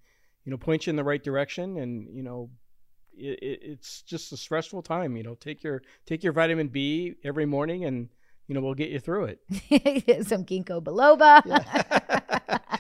you 0.45 0.51
know, 0.51 0.59
point 0.59 0.87
you 0.87 0.91
in 0.91 0.97
the 0.97 1.03
right 1.05 1.24
direction 1.24 1.79
and, 1.79 2.14
you 2.14 2.22
know, 2.22 2.51
it, 3.17 3.39
it, 3.41 3.59
it's 3.62 4.03
just 4.03 4.33
a 4.33 4.37
stressful 4.37 4.83
time, 4.83 5.17
you 5.17 5.23
know. 5.23 5.35
Take 5.35 5.62
your 5.62 5.83
take 6.07 6.23
your 6.23 6.33
vitamin 6.33 6.69
B 6.69 7.14
every 7.25 7.47
morning 7.47 7.85
and 7.85 8.09
you 8.49 8.55
know, 8.55 8.61
we'll 8.61 8.75
get 8.75 8.91
you 8.91 9.01
through 9.01 9.25
it. 9.25 9.41
Some 10.27 10.45
ginkgo 10.45 10.81
biloba. 10.83 11.45
now 11.45 12.01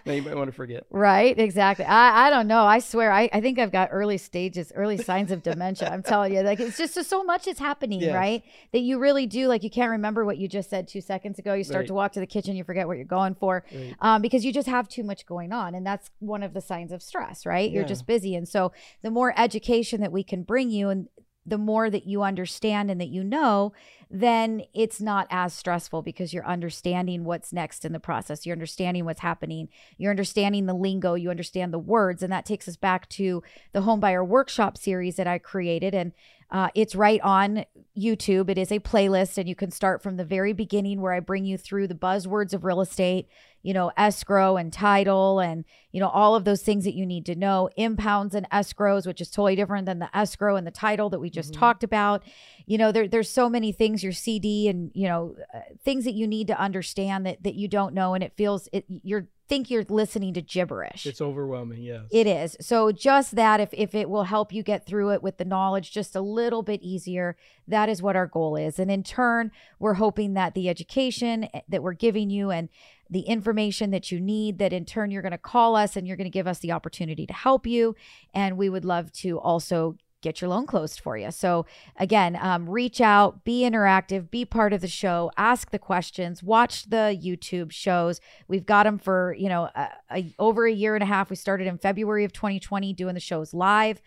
you 0.14 0.22
might 0.22 0.36
want 0.36 0.48
to 0.48 0.52
forget. 0.52 0.86
Right, 0.90 1.38
exactly. 1.38 1.84
I, 1.84 2.26
I 2.26 2.30
don't 2.30 2.46
know. 2.46 2.64
I 2.64 2.78
swear, 2.78 3.10
I, 3.12 3.28
I 3.32 3.40
think 3.40 3.58
I've 3.58 3.72
got 3.72 3.88
early 3.92 4.18
stages, 4.18 4.72
early 4.74 4.96
signs 4.98 5.30
of 5.32 5.42
dementia. 5.42 5.88
I'm 5.90 6.02
telling 6.02 6.32
you, 6.34 6.42
like 6.42 6.60
it's 6.60 6.76
just 6.78 6.94
there's 6.94 7.06
so 7.06 7.24
much 7.24 7.46
is 7.46 7.58
happening, 7.58 8.00
Yes. 8.00 8.14
right? 8.14 8.42
That 8.72 8.80
you 8.80 8.98
really 8.98 9.26
do 9.26 9.48
like 9.48 9.62
you 9.62 9.70
can't 9.70 9.90
remember 9.90 10.24
what 10.24 10.38
you 10.38 10.48
just 10.48 10.70
said 10.70 10.88
two 10.88 11.00
seconds 11.00 11.38
ago. 11.38 11.54
You 11.54 11.64
start 11.64 11.82
Right. 11.82 11.86
to 11.88 11.94
walk 11.94 12.12
to 12.12 12.20
the 12.20 12.26
kitchen, 12.26 12.56
you 12.56 12.64
forget 12.64 12.86
what 12.86 12.96
you're 12.96 13.04
going 13.06 13.34
for, 13.34 13.64
Right. 13.74 13.94
um, 14.00 14.22
because 14.22 14.44
you 14.44 14.52
just 14.52 14.68
have 14.68 14.88
too 14.88 15.02
much 15.02 15.26
going 15.26 15.52
on, 15.52 15.74
and 15.74 15.86
that's 15.86 16.10
one 16.20 16.42
of 16.42 16.54
the 16.54 16.60
signs 16.60 16.92
of 16.92 17.02
stress, 17.02 17.44
right? 17.44 17.70
You're 17.70 17.82
Yeah. 17.82 17.88
just 17.88 18.06
busy, 18.06 18.34
and 18.34 18.48
so 18.48 18.72
the 19.02 19.10
more 19.10 19.34
education 19.38 20.00
that 20.00 20.12
we 20.12 20.22
can 20.22 20.42
bring 20.42 20.70
you, 20.70 20.88
and 20.88 21.08
the 21.46 21.58
more 21.58 21.88
that 21.88 22.06
you 22.06 22.22
understand 22.22 22.90
and 22.90 23.00
that 23.00 23.08
you 23.08 23.22
know, 23.22 23.72
then 24.10 24.62
it's 24.74 25.00
not 25.00 25.26
as 25.30 25.54
stressful 25.54 26.02
because 26.02 26.32
you're 26.32 26.46
understanding 26.46 27.24
what's 27.24 27.52
next 27.52 27.84
in 27.84 27.92
the 27.92 28.00
process. 28.00 28.44
You're 28.44 28.54
understanding 28.54 29.04
what's 29.04 29.20
happening. 29.20 29.68
You're 29.96 30.10
understanding 30.10 30.66
the 30.66 30.74
lingo. 30.74 31.14
You 31.14 31.30
understand 31.30 31.72
the 31.72 31.78
words. 31.78 32.22
And 32.22 32.32
that 32.32 32.46
takes 32.46 32.68
us 32.68 32.76
back 32.76 33.08
to 33.10 33.42
the 33.72 33.80
Homebuyer 33.80 34.26
Workshop 34.26 34.76
series 34.76 35.16
that 35.16 35.26
I 35.26 35.38
created. 35.38 35.94
And 35.94 36.12
uh, 36.50 36.68
it's 36.74 36.94
right 36.94 37.20
on 37.22 37.64
YouTube. 37.98 38.48
It 38.48 38.58
is 38.58 38.70
a 38.70 38.78
playlist, 38.78 39.36
and 39.36 39.48
you 39.48 39.56
can 39.56 39.70
start 39.70 40.02
from 40.02 40.16
the 40.16 40.24
very 40.24 40.52
beginning 40.52 41.00
where 41.00 41.12
I 41.12 41.20
bring 41.20 41.44
you 41.44 41.58
through 41.58 41.88
the 41.88 41.94
buzzwords 41.94 42.54
of 42.54 42.64
real 42.64 42.80
estate, 42.80 43.28
you 43.66 43.74
know, 43.74 43.90
escrow 43.96 44.56
and 44.56 44.72
title, 44.72 45.40
and, 45.40 45.64
you 45.90 45.98
know, 45.98 46.08
all 46.08 46.36
of 46.36 46.44
those 46.44 46.62
things 46.62 46.84
that 46.84 46.94
you 46.94 47.04
need 47.04 47.26
to 47.26 47.34
know, 47.34 47.68
impounds 47.76 48.32
and 48.32 48.48
escrows, 48.50 49.08
which 49.08 49.20
is 49.20 49.28
totally 49.28 49.56
different 49.56 49.86
than 49.86 49.98
the 49.98 50.16
escrow 50.16 50.54
and 50.54 50.64
the 50.64 50.70
title 50.70 51.10
that 51.10 51.18
we 51.18 51.28
just 51.28 51.52
talked 51.52 51.82
about. 51.82 52.22
You 52.66 52.78
know, 52.78 52.92
there, 52.92 53.08
there's 53.08 53.28
so 53.28 53.50
many 53.50 53.72
things, 53.72 54.04
your 54.04 54.12
CD 54.12 54.68
and, 54.68 54.92
you 54.94 55.08
know, 55.08 55.34
uh, 55.52 55.62
things 55.84 56.04
that 56.04 56.14
you 56.14 56.28
need 56.28 56.46
to 56.46 56.60
understand 56.60 57.26
that, 57.26 57.42
that 57.42 57.56
you 57.56 57.66
don't 57.66 57.92
know. 57.92 58.14
And 58.14 58.22
it 58.22 58.34
feels, 58.36 58.68
it, 58.72 58.84
you're, 58.88 59.26
think 59.48 59.70
you're 59.70 59.84
listening 59.88 60.34
to 60.34 60.42
gibberish. 60.42 61.06
It's 61.06 61.20
overwhelming, 61.20 61.82
yes. 61.82 62.02
It 62.10 62.26
is. 62.26 62.56
So 62.60 62.92
just 62.92 63.36
that 63.36 63.60
if 63.60 63.68
if 63.72 63.94
it 63.94 64.10
will 64.10 64.24
help 64.24 64.52
you 64.52 64.62
get 64.62 64.86
through 64.86 65.12
it 65.12 65.22
with 65.22 65.38
the 65.38 65.44
knowledge 65.44 65.92
just 65.92 66.16
a 66.16 66.20
little 66.20 66.62
bit 66.62 66.82
easier, 66.82 67.36
that 67.68 67.88
is 67.88 68.02
what 68.02 68.16
our 68.16 68.26
goal 68.26 68.56
is. 68.56 68.78
And 68.78 68.90
in 68.90 69.02
turn, 69.02 69.52
we're 69.78 69.94
hoping 69.94 70.34
that 70.34 70.54
the 70.54 70.68
education 70.68 71.48
eh, 71.54 71.60
that 71.68 71.82
we're 71.82 71.92
giving 71.92 72.30
you 72.30 72.50
and 72.50 72.68
the 73.10 73.20
information 73.20 73.90
that 73.90 74.10
you 74.10 74.20
need 74.20 74.58
that 74.58 74.72
in 74.72 74.84
turn 74.84 75.10
you're 75.10 75.22
going 75.22 75.32
to 75.32 75.38
call 75.38 75.76
us 75.76 75.96
and 75.96 76.06
you're 76.06 76.16
going 76.16 76.24
to 76.24 76.30
give 76.30 76.46
us 76.46 76.58
the 76.58 76.72
opportunity 76.72 77.26
to 77.26 77.32
help 77.32 77.66
you 77.66 77.94
and 78.34 78.56
we 78.56 78.68
would 78.68 78.84
love 78.84 79.12
to 79.12 79.38
also 79.38 79.96
get 80.26 80.40
your 80.40 80.50
loan 80.50 80.66
closed 80.66 80.98
for 80.98 81.16
you. 81.16 81.30
So 81.30 81.66
again, 81.96 82.36
um, 82.40 82.68
reach 82.68 83.00
out, 83.00 83.44
be 83.44 83.62
interactive, 83.62 84.28
be 84.28 84.44
part 84.44 84.72
of 84.72 84.80
the 84.80 84.88
show, 84.88 85.30
ask 85.36 85.70
the 85.70 85.78
questions, 85.78 86.42
watch 86.42 86.90
the 86.90 87.18
YouTube 87.22 87.70
shows. 87.70 88.20
We've 88.48 88.66
got 88.66 88.84
them 88.84 88.98
for 88.98 89.36
you 89.38 89.48
know 89.48 89.68
a, 89.74 89.88
a, 90.10 90.34
over 90.38 90.66
a 90.66 90.72
year 90.72 90.94
and 90.94 91.02
a 91.02 91.06
half. 91.06 91.30
We 91.30 91.36
started 91.36 91.68
in 91.68 91.78
February 91.78 92.24
of 92.24 92.32
2020 92.32 92.92
doing 92.94 93.14
the 93.14 93.20
shows 93.20 93.54
live. 93.54 94.00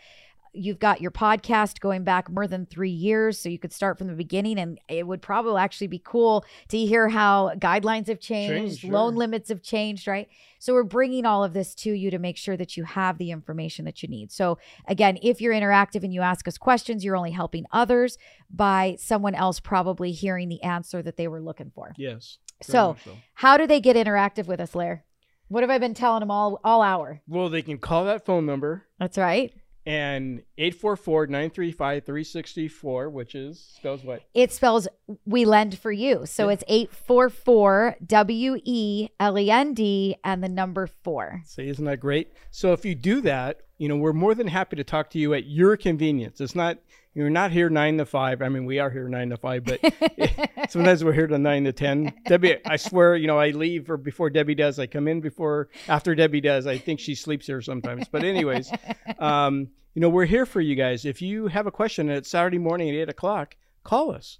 You've 0.53 0.79
got 0.79 1.01
your 1.01 1.11
podcast 1.11 1.79
going 1.79 2.03
back 2.03 2.29
more 2.29 2.47
than 2.47 2.65
three 2.65 2.89
years, 2.89 3.37
so 3.39 3.49
you 3.49 3.59
could 3.59 3.71
start 3.73 3.97
from 3.97 4.07
the 4.07 4.13
beginning, 4.13 4.57
and 4.59 4.79
it 4.87 5.05
would 5.05 5.21
probably 5.21 5.61
actually 5.61 5.87
be 5.87 6.01
cool 6.03 6.43
to 6.69 6.77
hear 6.77 7.09
how 7.09 7.51
guidelines 7.57 8.07
have 8.07 8.19
changed, 8.19 8.53
Changed, 8.53 8.79
sure. 8.81 8.91
loan 8.91 9.15
limits 9.15 9.49
have 9.49 9.61
changed, 9.61 10.07
right? 10.07 10.27
So 10.59 10.73
we're 10.73 10.83
bringing 10.83 11.25
all 11.25 11.43
of 11.43 11.53
this 11.53 11.73
to 11.75 11.91
you 11.91 12.11
to 12.11 12.19
make 12.19 12.35
sure 12.37 12.57
that 12.57 12.75
you 12.75 12.83
have 12.83 13.17
the 13.17 13.31
information 13.31 13.85
that 13.85 14.01
you 14.03 14.09
need. 14.09 14.31
So 14.31 14.57
again, 14.87 15.17
if 15.21 15.39
you're 15.39 15.53
interactive 15.53 16.03
and 16.03 16.13
you 16.13 16.21
ask 16.21 16.47
us 16.47 16.57
questions, 16.57 17.05
you're 17.05 17.15
only 17.15 17.31
helping 17.31 17.65
others 17.71 18.17
by 18.49 18.97
someone 18.99 19.35
else 19.35 19.59
probably 19.59 20.11
hearing 20.11 20.49
the 20.49 20.61
answer 20.63 21.01
that 21.01 21.15
they 21.15 21.27
were 21.27 21.41
looking 21.41 21.71
for. 21.73 21.93
Yes. 21.97 22.39
very 22.65 22.73
So, 22.73 22.97
how 23.35 23.55
do 23.57 23.65
they 23.67 23.79
get 23.79 23.95
interactive 23.95 24.47
with 24.47 24.59
us, 24.59 24.75
Lair? 24.75 25.05
What 25.47 25.63
have 25.63 25.69
I 25.69 25.77
been 25.77 25.93
telling 25.93 26.19
them 26.19 26.29
all 26.29 26.59
all 26.63 26.81
hour? 26.81 27.21
well, 27.27 27.49
they 27.49 27.61
can 27.61 27.77
call 27.77 28.05
that 28.05 28.25
phone 28.25 28.45
number 28.45 28.85
That's 28.99 29.17
right. 29.17 29.53
And 29.89 30.43
844-935-364 30.59 33.11
which 33.11 33.35
is 33.35 33.59
spells 33.77 34.03
what 34.03 34.21
It 34.33 34.51
spells 34.51 34.87
we 35.25 35.45
lend 35.45 35.77
for 35.79 35.91
you. 35.91 36.25
So 36.25 36.47
Yeah. 36.47 36.53
it's 36.53 36.63
844 36.67 37.97
W 38.05 38.57
E 38.63 39.09
L 39.19 39.37
E 39.39 39.49
N 39.51 39.73
D 39.73 40.15
and 40.23 40.43
the 40.43 40.49
number 40.49 40.87
4. 40.87 41.41
See, 41.45 41.67
isn't 41.67 41.85
that 41.85 41.99
great? 41.99 42.31
So 42.51 42.73
if 42.73 42.85
you 42.85 42.95
do 42.95 43.21
that, 43.21 43.61
you 43.77 43.87
know, 43.87 43.95
we're 43.95 44.13
more 44.13 44.35
than 44.35 44.47
happy 44.47 44.75
to 44.75 44.83
talk 44.83 45.09
to 45.11 45.19
you 45.19 45.33
at 45.33 45.45
your 45.45 45.77
convenience. 45.77 46.41
It's 46.41 46.55
not 46.55 46.77
you're 47.13 47.29
not 47.29 47.51
here 47.51 47.69
nine 47.69 47.97
to 47.97 48.05
five. 48.05 48.41
I 48.41 48.49
mean, 48.49 48.65
we 48.65 48.79
are 48.79 48.89
here 48.89 49.07
nine 49.07 49.29
to 49.29 49.37
five, 49.37 49.65
but 49.65 49.79
sometimes 50.69 51.03
we're 51.03 51.13
here 51.13 51.27
to 51.27 51.37
nine 51.37 51.63
to 51.63 51.73
ten. 51.73 52.13
Debbie, 52.25 52.57
I 52.65 52.77
swear, 52.77 53.15
you 53.15 53.27
know, 53.27 53.39
I 53.39 53.49
leave 53.49 53.89
or 53.89 53.97
before 53.97 54.29
Debbie 54.29 54.55
does. 54.55 54.79
I 54.79 54.87
come 54.87 55.07
in 55.07 55.19
before 55.21 55.69
after 55.87 56.13
Debbie 56.13 56.41
does. 56.41 56.67
I 56.67 56.77
think 56.77 56.99
she 56.99 57.15
sleeps 57.15 57.47
here 57.47 57.61
sometimes. 57.61 58.07
But 58.07 58.23
anyways, 58.23 58.71
um, 59.19 59.69
you 59.95 60.01
know, 60.01 60.09
we're 60.09 60.25
here 60.25 60.45
for 60.45 60.61
you 60.61 60.75
guys. 60.75 61.05
If 61.05 61.21
you 61.21 61.47
have 61.47 61.67
a 61.67 61.71
question 61.71 62.09
it's 62.09 62.29
Saturday 62.29 62.59
morning 62.59 62.89
at 62.89 62.95
eight 62.95 63.09
o'clock, 63.09 63.55
call 63.83 64.11
us. 64.11 64.39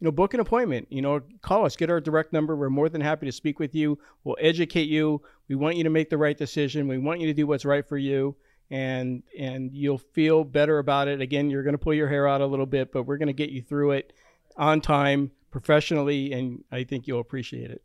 You 0.00 0.06
know, 0.06 0.12
book 0.12 0.34
an 0.34 0.40
appointment. 0.40 0.88
You 0.90 1.02
know, 1.02 1.22
call 1.42 1.64
us. 1.64 1.76
Get 1.76 1.90
our 1.90 2.00
direct 2.00 2.32
number. 2.32 2.56
We're 2.56 2.70
more 2.70 2.88
than 2.88 3.00
happy 3.00 3.26
to 3.26 3.32
speak 3.32 3.58
with 3.58 3.74
you. 3.74 3.98
We'll 4.24 4.36
educate 4.40 4.88
you. 4.88 5.22
We 5.48 5.54
want 5.54 5.76
you 5.76 5.84
to 5.84 5.90
make 5.90 6.10
the 6.10 6.18
right 6.18 6.36
decision. 6.36 6.88
We 6.88 6.98
want 6.98 7.20
you 7.20 7.26
to 7.28 7.34
do 7.34 7.46
what's 7.46 7.64
right 7.64 7.86
for 7.86 7.96
you, 7.96 8.36
and 8.70 9.22
and 9.38 9.72
you'll 9.72 9.98
feel 9.98 10.44
better 10.44 10.78
about 10.78 11.08
it. 11.08 11.20
Again, 11.20 11.50
you're 11.50 11.62
going 11.62 11.74
to 11.74 11.78
pull 11.78 11.94
your 11.94 12.08
hair 12.08 12.28
out 12.28 12.40
a 12.40 12.46
little 12.46 12.66
bit, 12.66 12.92
but 12.92 13.04
we're 13.04 13.18
going 13.18 13.28
to 13.28 13.32
get 13.32 13.50
you 13.50 13.62
through 13.62 13.92
it 13.92 14.12
on 14.56 14.80
time, 14.80 15.30
professionally, 15.50 16.32
and 16.32 16.64
I 16.70 16.84
think 16.84 17.06
you'll 17.06 17.20
appreciate 17.20 17.70
it. 17.70 17.82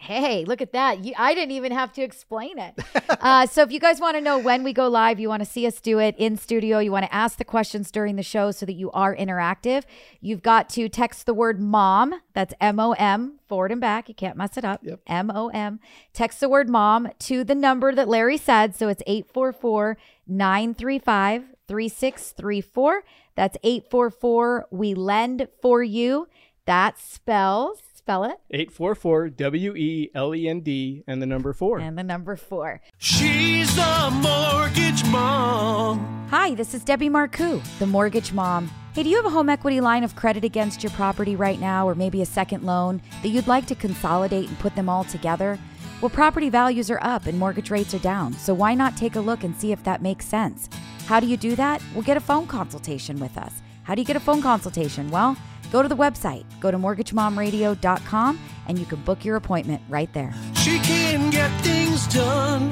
Hey, 0.00 0.46
look 0.46 0.62
at 0.62 0.72
that. 0.72 1.04
You, 1.04 1.12
I 1.18 1.34
didn't 1.34 1.50
even 1.50 1.72
have 1.72 1.92
to 1.92 2.02
explain 2.02 2.58
it. 2.58 2.74
uh, 3.20 3.44
so, 3.46 3.62
if 3.62 3.70
you 3.70 3.78
guys 3.78 4.00
want 4.00 4.16
to 4.16 4.22
know 4.22 4.38
when 4.38 4.62
we 4.62 4.72
go 4.72 4.88
live, 4.88 5.20
you 5.20 5.28
want 5.28 5.44
to 5.44 5.48
see 5.48 5.66
us 5.66 5.78
do 5.78 5.98
it 5.98 6.14
in 6.16 6.38
studio, 6.38 6.78
you 6.78 6.90
want 6.90 7.04
to 7.04 7.14
ask 7.14 7.36
the 7.36 7.44
questions 7.44 7.90
during 7.90 8.16
the 8.16 8.22
show 8.22 8.50
so 8.50 8.64
that 8.64 8.72
you 8.72 8.90
are 8.92 9.14
interactive, 9.14 9.84
you've 10.22 10.42
got 10.42 10.70
to 10.70 10.88
text 10.88 11.26
the 11.26 11.34
word 11.34 11.60
mom. 11.60 12.14
That's 12.32 12.54
M 12.62 12.80
O 12.80 12.92
M, 12.92 13.40
forward 13.46 13.72
and 13.72 13.80
back. 13.80 14.08
You 14.08 14.14
can't 14.14 14.38
mess 14.38 14.56
it 14.56 14.64
up. 14.64 14.82
M 15.06 15.30
O 15.34 15.48
M. 15.48 15.80
Text 16.14 16.40
the 16.40 16.48
word 16.48 16.70
mom 16.70 17.08
to 17.20 17.44
the 17.44 17.54
number 17.54 17.94
that 17.94 18.08
Larry 18.08 18.38
said. 18.38 18.74
So, 18.74 18.88
it's 18.88 19.02
844 19.06 19.98
935 20.26 21.44
3634. 21.68 23.04
That's 23.34 23.58
844 23.62 24.66
We 24.70 24.94
Lend 24.94 25.48
For 25.60 25.82
You. 25.82 26.26
That 26.66 26.98
spells, 26.98 27.80
spell 28.10 28.24
it, 28.24 28.40
844 28.50 29.28
W 29.28 29.76
E 29.76 30.10
L 30.16 30.34
E 30.34 30.48
N 30.48 30.60
D 30.62 31.04
and 31.06 31.22
the 31.22 31.26
number 31.26 31.52
four. 31.52 31.78
and 31.78 31.96
the 31.96 32.02
number 32.02 32.34
four. 32.34 32.80
She's 32.98 33.76
the 33.76 34.10
mortgage 34.20 35.04
mom. 35.04 36.26
Hi, 36.30 36.56
this 36.56 36.74
is 36.74 36.82
Debbie 36.82 37.08
Marcoux, 37.08 37.62
the 37.78 37.86
mortgage 37.86 38.32
mom. 38.32 38.68
Hey, 38.94 39.04
do 39.04 39.10
you 39.10 39.14
have 39.14 39.26
a 39.26 39.30
home 39.30 39.48
equity 39.48 39.80
line 39.80 40.02
of 40.02 40.16
credit 40.16 40.44
against 40.44 40.82
your 40.82 40.90
property 40.90 41.36
right 41.36 41.60
now, 41.60 41.88
or 41.88 41.94
maybe 41.94 42.20
a 42.20 42.26
second 42.26 42.64
loan 42.64 43.00
that 43.22 43.28
you'd 43.28 43.46
like 43.46 43.66
to 43.66 43.76
consolidate 43.76 44.48
and 44.48 44.58
put 44.58 44.74
them 44.74 44.88
all 44.88 45.04
together? 45.04 45.56
Well, 46.00 46.10
property 46.10 46.48
values 46.48 46.90
are 46.90 47.02
up 47.02 47.26
and 47.26 47.38
mortgage 47.38 47.70
rates 47.70 47.94
are 47.94 48.00
down, 48.00 48.32
so 48.32 48.52
why 48.54 48.74
not 48.74 48.96
take 48.96 49.14
a 49.14 49.20
look 49.20 49.44
and 49.44 49.54
see 49.54 49.70
if 49.70 49.84
that 49.84 50.02
makes 50.02 50.26
sense? 50.26 50.68
How 51.06 51.20
do 51.20 51.28
you 51.28 51.36
do 51.36 51.54
that? 51.54 51.80
Well, 51.94 52.02
get 52.02 52.16
a 52.16 52.20
phone 52.20 52.48
consultation 52.48 53.20
with 53.20 53.38
us. 53.38 53.62
How 53.84 53.94
do 53.94 54.00
you 54.00 54.06
get 54.06 54.16
a 54.16 54.20
phone 54.20 54.42
consultation? 54.42 55.10
Well, 55.10 55.36
go 55.70 55.82
to 55.82 55.88
the 55.88 55.96
website, 55.96 56.44
go 56.60 56.70
to 56.70 56.78
mortgagemomradio.com, 56.78 58.40
and 58.66 58.78
you 58.78 58.86
can 58.86 59.00
book 59.02 59.24
your 59.24 59.36
appointment 59.36 59.82
right 59.88 60.12
there. 60.12 60.34
She 60.54 60.78
can 60.78 61.30
get 61.30 61.50
things 61.62 62.06
done 62.08 62.70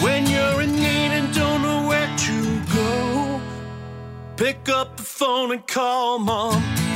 when 0.00 0.26
you're 0.26 0.62
in 0.62 0.72
need 0.72 0.82
and 0.82 1.34
don't 1.34 1.62
know 1.62 1.88
where 1.88 2.16
to 2.16 2.64
go. 2.74 3.40
Pick 4.36 4.68
up 4.68 4.96
the 4.96 5.02
phone 5.02 5.52
and 5.52 5.66
call 5.66 6.18
mom. 6.18 6.89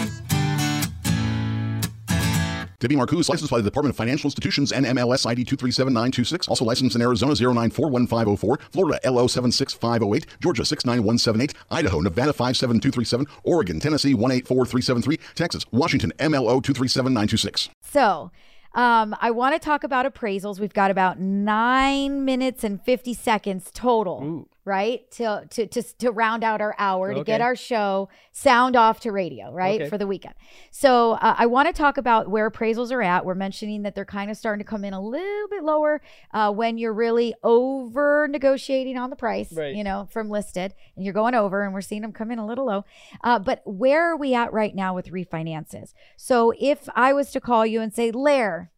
Debbie 2.84 2.96
Marcoux 2.96 3.26
licensed 3.26 3.50
by 3.50 3.56
the 3.56 3.62
Department 3.62 3.94
of 3.94 3.96
Financial 3.96 4.26
Institutions 4.26 4.70
and 4.70 4.84
MLS 4.84 5.24
ID 5.24 5.42
237926. 5.44 6.48
Also 6.48 6.66
licensed 6.66 6.94
in 6.94 7.00
Arizona 7.00 7.32
0941504, 7.32 8.60
Florida 8.70 9.00
LO 9.10 9.26
76508, 9.26 10.26
Georgia 10.38 10.66
69178, 10.66 11.54
Idaho, 11.70 12.00
Nevada 12.00 12.34
57237, 12.34 13.26
Oregon, 13.42 13.80
Tennessee 13.80 14.12
184373, 14.12 15.18
Texas, 15.34 15.64
Washington 15.72 16.12
MLO 16.18 16.62
237926. 16.62 17.70
So, 17.80 18.30
um, 18.74 19.16
I 19.18 19.30
want 19.30 19.54
to 19.54 19.58
talk 19.58 19.82
about 19.82 20.04
appraisals. 20.04 20.60
We've 20.60 20.74
got 20.74 20.90
about 20.90 21.18
nine 21.18 22.26
minutes 22.26 22.64
and 22.64 22.82
50 22.82 23.14
seconds 23.14 23.70
total, 23.72 24.46
right? 24.64 25.10
To, 25.12 25.44
to, 25.50 25.66
to, 25.66 25.82
to 25.98 26.10
round 26.10 26.42
out 26.42 26.60
our 26.60 26.74
hour 26.78 27.12
to 27.14 27.22
get 27.24 27.40
our 27.40 27.54
show 27.54 28.08
sound 28.32 28.76
off 28.76 29.00
to 29.00 29.12
radio, 29.12 29.52
right? 29.52 29.80
Okay. 29.82 29.90
For 29.90 29.98
the 29.98 30.06
weekend. 30.06 30.34
So, 30.70 31.12
uh, 31.12 31.34
I 31.38 31.46
want 31.46 31.68
to 31.68 31.74
talk 31.74 31.98
about 31.98 32.28
where 32.28 32.50
appraisals 32.50 32.90
are 32.90 33.02
at. 33.02 33.24
We're 33.24 33.34
mentioning 33.34 33.82
that 33.82 33.94
they're 33.94 34.04
kind 34.04 34.30
of 34.30 34.36
starting 34.36 34.64
to 34.64 34.68
come 34.68 34.84
in 34.84 34.94
a 34.94 35.00
little 35.00 35.48
bit 35.48 35.62
lower 35.64 36.00
uh, 36.32 36.50
when 36.52 36.78
you're 36.78 36.94
really 36.94 37.34
over 37.42 38.26
negotiating 38.28 38.96
on 38.96 39.10
the 39.10 39.16
price, 39.16 39.52
Right. 39.52 39.74
you 39.74 39.84
know, 39.84 40.08
from 40.10 40.30
listed 40.30 40.74
and 40.96 41.04
you're 41.04 41.14
going 41.14 41.34
over 41.34 41.62
and 41.62 41.74
we're 41.74 41.80
seeing 41.80 42.02
them 42.02 42.12
come 42.12 42.30
in 42.30 42.38
a 42.38 42.46
little 42.46 42.66
low. 42.66 42.84
Uh, 43.22 43.38
but 43.38 43.60
where 43.64 44.10
are 44.12 44.16
we 44.16 44.34
at 44.34 44.52
right 44.52 44.74
now 44.74 44.94
with 44.94 45.10
refinances? 45.10 45.92
So 46.16 46.52
if 46.58 46.88
I 46.94 47.12
was 47.12 47.30
to 47.32 47.40
call 47.40 47.66
you 47.66 47.80
and 47.80 47.92
say, 47.92 48.10
Lair, 48.10 48.70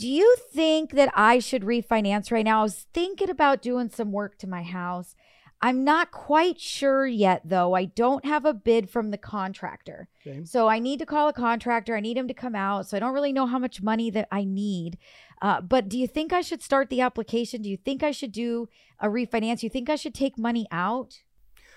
do 0.00 0.08
you 0.08 0.36
think 0.52 0.92
that 0.92 1.10
I 1.14 1.38
should 1.38 1.62
refinance 1.62 2.30
right 2.32 2.44
now? 2.44 2.60
I 2.60 2.62
was 2.64 2.86
thinking 2.92 3.30
about 3.30 3.62
doing 3.62 3.90
some 3.90 4.12
work 4.12 4.38
to 4.38 4.46
my 4.46 4.62
house. 4.62 5.14
I'm 5.62 5.84
not 5.84 6.10
quite 6.10 6.58
sure 6.58 7.06
yet, 7.06 7.42
though. 7.44 7.74
I 7.74 7.84
don't 7.84 8.24
have 8.24 8.46
a 8.46 8.54
bid 8.54 8.88
from 8.88 9.10
the 9.10 9.18
contractor. 9.18 10.08
Okay. 10.26 10.42
So 10.44 10.68
I 10.68 10.78
need 10.78 10.98
to 11.00 11.06
call 11.06 11.28
a 11.28 11.34
contractor. 11.34 11.94
I 11.94 12.00
need 12.00 12.16
him 12.16 12.28
to 12.28 12.34
come 12.34 12.54
out. 12.54 12.88
So 12.88 12.96
I 12.96 13.00
don't 13.00 13.12
really 13.12 13.32
know 13.32 13.44
how 13.46 13.58
much 13.58 13.82
money 13.82 14.10
that 14.10 14.26
I 14.32 14.44
need. 14.44 14.96
Uh, 15.42 15.60
but 15.60 15.88
do 15.90 15.98
you 15.98 16.06
think 16.06 16.32
I 16.32 16.40
should 16.40 16.62
start 16.62 16.88
the 16.88 17.02
application? 17.02 17.60
Do 17.60 17.68
you 17.68 17.76
think 17.76 18.02
I 18.02 18.10
should 18.10 18.32
do 18.32 18.68
a 19.00 19.08
refinance? 19.08 19.62
You 19.62 19.68
think 19.68 19.90
I 19.90 19.96
should 19.96 20.14
take 20.14 20.38
money 20.38 20.66
out? 20.70 21.18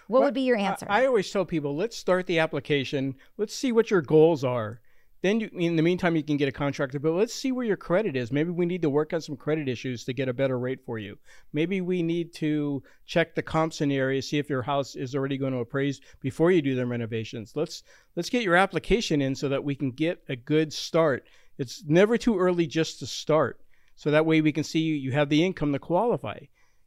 What 0.08 0.20
Well, 0.20 0.28
would 0.30 0.34
be 0.34 0.42
your 0.42 0.58
I- 0.58 0.62
answer? 0.62 0.86
I, 0.90 1.06
always 1.06 1.30
tell 1.30 1.44
people, 1.46 1.76
let's 1.76 1.98
start 1.98 2.26
the 2.26 2.40
application. 2.40 3.16
Let's 3.38 3.54
see 3.56 3.72
what 3.74 3.92
your 3.92 4.02
goals 4.02 4.46
are. 4.46 4.80
Then, 5.24 5.40
you, 5.40 5.50
in 5.54 5.78
the 5.78 5.82
meantime, 5.82 6.16
you 6.16 6.22
can 6.22 6.38
get 6.38 6.50
a 6.50 6.52
contractor. 6.52 7.00
But 7.00 7.14
let's 7.14 7.34
see 7.34 7.52
where 7.52 7.66
your 7.66 7.78
credit 7.78 8.16
is. 8.16 8.32
Maybe 8.32 8.52
we 8.52 8.68
need 8.68 8.82
to 8.84 8.90
work 8.90 9.14
on 9.14 9.22
some 9.22 9.38
credit 9.38 9.68
issues 9.68 10.04
to 10.04 10.14
get 10.14 10.30
a 10.30 10.34
better 10.34 10.60
rate 10.60 10.86
for 10.86 11.00
you. 11.00 11.18
Maybe 11.54 11.82
we 11.82 12.04
need 12.04 12.34
to 12.36 12.84
check 13.08 13.34
the 13.34 13.42
comps 13.42 13.82
in 13.82 13.90
the 13.90 13.98
area, 13.98 14.22
see 14.22 14.38
if 14.38 14.50
your 14.50 14.62
house 14.62 14.96
is 14.96 15.16
already 15.16 15.38
going 15.38 15.54
to 15.54 15.60
appraise 15.60 16.02
before 16.20 16.52
you 16.52 16.62
do 16.62 16.76
the 16.76 16.86
renovations. 16.86 17.54
Let's 17.56 17.84
let's 18.16 18.30
get 18.30 18.44
your 18.44 18.56
application 18.56 19.22
in 19.22 19.34
so 19.34 19.50
that 19.50 19.64
we 19.64 19.74
can 19.74 19.92
get 19.92 20.22
a 20.30 20.36
good 20.36 20.72
start. 20.72 21.26
It's 21.58 21.84
never 21.88 22.18
too 22.18 22.38
early 22.38 22.68
just 22.68 23.00
to 23.00 23.08
start. 23.08 23.62
So 23.96 24.12
that 24.12 24.26
way 24.26 24.42
we 24.42 24.52
can 24.52 24.64
see 24.64 24.82
you, 24.82 24.96
you 24.96 25.14
have 25.14 25.30
the 25.30 25.44
income 25.44 25.72
to 25.72 25.80
qualify 25.80 26.40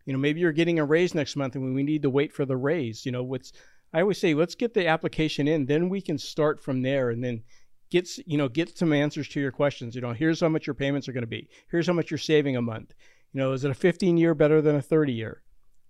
you 0.06 0.12
know 0.12 0.18
maybe 0.18 0.40
you're 0.40 0.52
getting 0.52 0.78
a 0.78 0.84
raise 0.84 1.14
next 1.14 1.36
month 1.36 1.54
and 1.54 1.74
we 1.74 1.82
need 1.82 2.02
to 2.02 2.10
wait 2.10 2.32
for 2.32 2.46
the 2.46 2.56
raise 2.56 3.04
you 3.04 3.12
know 3.12 3.22
what's 3.22 3.52
i 3.92 4.00
always 4.00 4.18
say 4.18 4.32
let's 4.32 4.54
get 4.54 4.72
the 4.72 4.86
application 4.86 5.46
in 5.46 5.66
then 5.66 5.88
we 5.88 6.00
can 6.00 6.16
start 6.16 6.62
from 6.62 6.80
there 6.80 7.10
and 7.10 7.22
then 7.22 7.42
get 7.90 8.08
you 8.26 8.36
know 8.36 8.48
get 8.48 8.76
some 8.76 8.92
answers 8.92 9.28
to 9.28 9.40
your 9.40 9.52
questions. 9.52 9.94
You 9.94 10.00
know 10.00 10.12
here's 10.12 10.40
how 10.40 10.48
much 10.48 10.66
your 10.66 10.74
payments 10.74 11.08
are 11.08 11.12
going 11.12 11.22
to 11.22 11.28
be. 11.28 11.48
Here's 11.70 11.86
how 11.86 11.92
much 11.92 12.10
you're 12.10 12.18
saving 12.18 12.56
a 12.56 12.62
month. 12.62 12.94
You 13.32 13.40
know 13.40 13.52
is 13.52 13.64
it 13.64 13.70
a 13.70 13.74
15 13.74 14.16
year 14.16 14.34
better 14.34 14.60
than 14.60 14.76
a 14.76 14.82
30 14.82 15.12
year? 15.12 15.42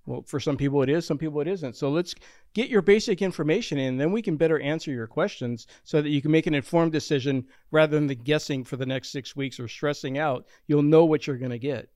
Well 0.07 0.23
for 0.23 0.39
some 0.39 0.57
people 0.57 0.83
it 0.83 0.89
is 0.89 1.07
some 1.07 1.19
people 1.19 1.41
it 1.41 1.49
isn't. 1.49 1.77
So 1.77 1.91
let's 1.91 2.15
get 2.55 2.69
your 2.69 2.83
basic 2.83 3.23
information 3.23 3.79
in 3.79 3.97
then 3.97 4.13
we 4.13 4.23
can 4.23 4.37
better 4.37 4.61
answer 4.61 4.91
your 4.91 5.07
questions 5.07 5.67
so 5.85 6.01
that 6.01 6.11
you 6.11 6.23
can 6.23 6.31
make 6.31 6.47
an 6.47 6.55
informed 6.55 6.93
decision 6.93 7.47
rather 7.71 7.97
than 7.97 8.07
the 8.07 8.15
guessing 8.15 8.65
for 8.65 8.77
the 8.77 8.87
next 8.87 9.11
six 9.11 9.35
weeks 9.35 9.59
or 9.59 9.69
stressing 9.69 10.19
out. 10.19 10.47
You'll 10.67 10.83
know 10.83 11.05
what 11.05 11.27
you're 11.27 11.39
going 11.39 11.51
to 11.51 11.59
get 11.59 11.91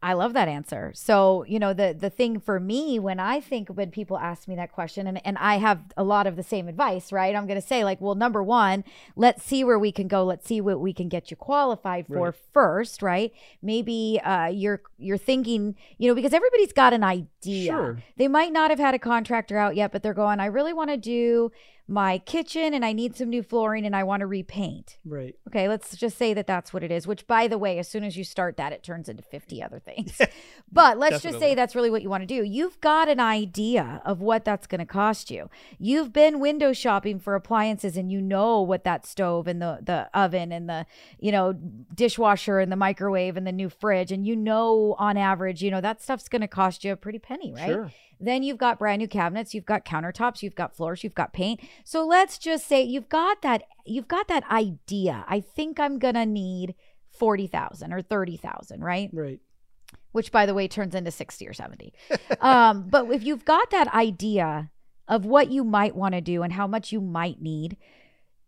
I 0.00 0.12
love 0.12 0.32
that 0.34 0.46
answer. 0.46 0.92
So, 0.94 1.44
you 1.48 1.58
know, 1.58 1.72
the 1.72 1.92
the 1.98 2.08
thing 2.10 2.38
for 2.38 2.60
me 2.60 3.00
when 3.00 3.18
I 3.18 3.40
think 3.40 3.68
when 3.68 3.90
people 3.90 4.16
ask 4.16 4.46
me 4.46 4.54
that 4.54 4.70
question 4.70 5.08
and 5.08 5.20
and 5.26 5.36
I 5.38 5.56
have 5.56 5.80
a 5.96 6.04
lot 6.04 6.26
of 6.28 6.36
the 6.36 6.44
same 6.44 6.68
advice, 6.68 7.10
right? 7.10 7.34
I'm 7.34 7.48
going 7.48 7.60
to 7.60 7.66
say 7.66 7.82
like, 7.82 8.00
well, 8.00 8.14
number 8.14 8.40
1, 8.40 8.84
let's 9.16 9.42
see 9.42 9.64
where 9.64 9.78
we 9.78 9.90
can 9.90 10.06
go. 10.06 10.22
Let's 10.24 10.46
see 10.46 10.60
what 10.60 10.78
we 10.78 10.92
can 10.92 11.08
get 11.08 11.32
you 11.32 11.36
qualified 11.36 12.06
for 12.06 12.26
Right. 12.26 12.34
first, 12.52 13.02
right? 13.02 13.32
Maybe 13.60 14.20
uh 14.24 14.46
you're 14.46 14.82
you're 14.98 15.18
thinking, 15.18 15.74
you 15.98 16.08
know, 16.08 16.14
because 16.14 16.32
everybody's 16.32 16.72
got 16.72 16.92
an 16.92 17.02
idea. 17.02 17.72
Sure. 17.72 17.98
They 18.16 18.28
might 18.28 18.52
not 18.52 18.70
have 18.70 18.78
had 18.78 18.94
a 18.94 18.98
contractor 19.00 19.56
out 19.58 19.74
yet, 19.74 19.90
but 19.90 20.04
they're 20.04 20.14
going, 20.14 20.38
I 20.38 20.46
really 20.46 20.72
want 20.72 20.90
to 20.90 20.96
do 20.96 21.50
my 21.90 22.18
kitchen 22.18 22.74
and 22.74 22.84
I 22.84 22.92
need 22.92 23.16
some 23.16 23.30
new 23.30 23.42
flooring 23.42 23.86
and 23.86 23.96
I 23.96 24.04
want 24.04 24.20
to 24.20 24.26
repaint. 24.26 24.98
right 25.06 25.34
Okay, 25.48 25.68
let's 25.68 25.96
just 25.96 26.18
say 26.18 26.34
that 26.34 26.46
that's 26.46 26.70
what 26.72 26.84
it 26.84 26.90
is, 26.90 27.06
which 27.06 27.26
by 27.26 27.48
the 27.48 27.56
way, 27.56 27.78
as 27.78 27.88
soon 27.88 28.04
as 28.04 28.14
you 28.14 28.24
start 28.24 28.58
that, 28.58 28.72
it 28.74 28.82
turns 28.82 29.08
into 29.08 29.22
50 29.22 29.62
other 29.62 29.78
things. 29.78 30.20
but 30.72 30.98
let's 30.98 31.22
just 31.22 31.38
say 31.38 31.54
that's 31.54 31.74
really 31.74 31.88
what 31.90 32.02
you 32.02 32.10
want 32.10 32.22
to 32.22 32.26
do. 32.26 32.44
You've 32.44 32.78
got 32.82 33.08
an 33.08 33.20
idea 33.20 34.02
of 34.04 34.20
what 34.20 34.44
that's 34.44 34.66
going 34.66 34.80
to 34.80 34.86
cost 34.86 35.30
you. 35.30 35.48
You've 35.78 36.12
been 36.12 36.40
window 36.40 36.74
shopping 36.74 37.18
for 37.18 37.34
appliances 37.34 37.96
and 37.96 38.12
you 38.12 38.20
know 38.20 38.60
what 38.60 38.84
that 38.84 39.06
stove 39.06 39.46
and 39.46 39.62
the, 39.62 39.78
the 39.82 40.10
oven 40.12 40.52
and 40.52 40.68
the, 40.68 40.84
you 41.18 41.32
know, 41.32 41.54
dishwasher 41.94 42.58
and 42.58 42.70
the 42.70 42.76
microwave 42.76 43.38
and 43.38 43.46
the 43.46 43.52
new 43.52 43.70
fridge. 43.70 44.12
And 44.12 44.26
you 44.26 44.36
know, 44.36 44.94
on 44.98 45.16
average, 45.16 45.62
you 45.62 45.70
know, 45.70 45.80
that 45.80 46.02
stuff's 46.02 46.28
going 46.28 46.42
to 46.42 46.48
cost 46.48 46.84
you 46.84 46.92
a 46.92 46.96
pretty 46.96 47.18
penny, 47.18 47.54
right? 47.54 47.66
Sure. 47.66 47.92
Then 48.20 48.42
you've 48.42 48.58
got 48.58 48.78
brand 48.78 49.00
new 49.00 49.08
cabinets, 49.08 49.54
you've 49.54 49.66
got 49.66 49.84
countertops, 49.84 50.42
you've 50.42 50.54
got 50.54 50.76
floors, 50.76 51.04
you've 51.04 51.14
got 51.14 51.32
paint. 51.32 51.60
So 51.84 52.06
let's 52.06 52.38
just 52.38 52.66
say 52.66 52.82
you've 52.82 53.08
got 53.08 53.42
that 53.42 53.64
you've 53.86 54.08
got 54.08 54.28
that 54.28 54.44
idea. 54.50 55.24
I 55.28 55.40
think 55.40 55.78
I'm 55.78 55.98
going 55.98 56.14
to 56.14 56.26
need 56.26 56.74
40,000 57.10 57.92
or 57.92 58.02
30,000, 58.02 58.82
right? 58.82 59.10
right 59.12 59.40
Which 60.12 60.32
by 60.32 60.46
the 60.46 60.54
way 60.54 60.68
turns 60.68 60.94
into 60.94 61.10
60 61.10 61.48
or 61.48 61.52
70. 61.52 61.92
um 62.40 62.88
but 62.88 63.10
if 63.10 63.24
you've 63.24 63.44
got 63.44 63.70
that 63.70 63.92
idea 63.94 64.70
of 65.06 65.24
what 65.24 65.50
you 65.50 65.64
might 65.64 65.96
want 65.96 66.14
to 66.14 66.20
do 66.20 66.42
and 66.42 66.52
how 66.52 66.66
much 66.66 66.92
you 66.92 67.00
might 67.00 67.40
need, 67.40 67.76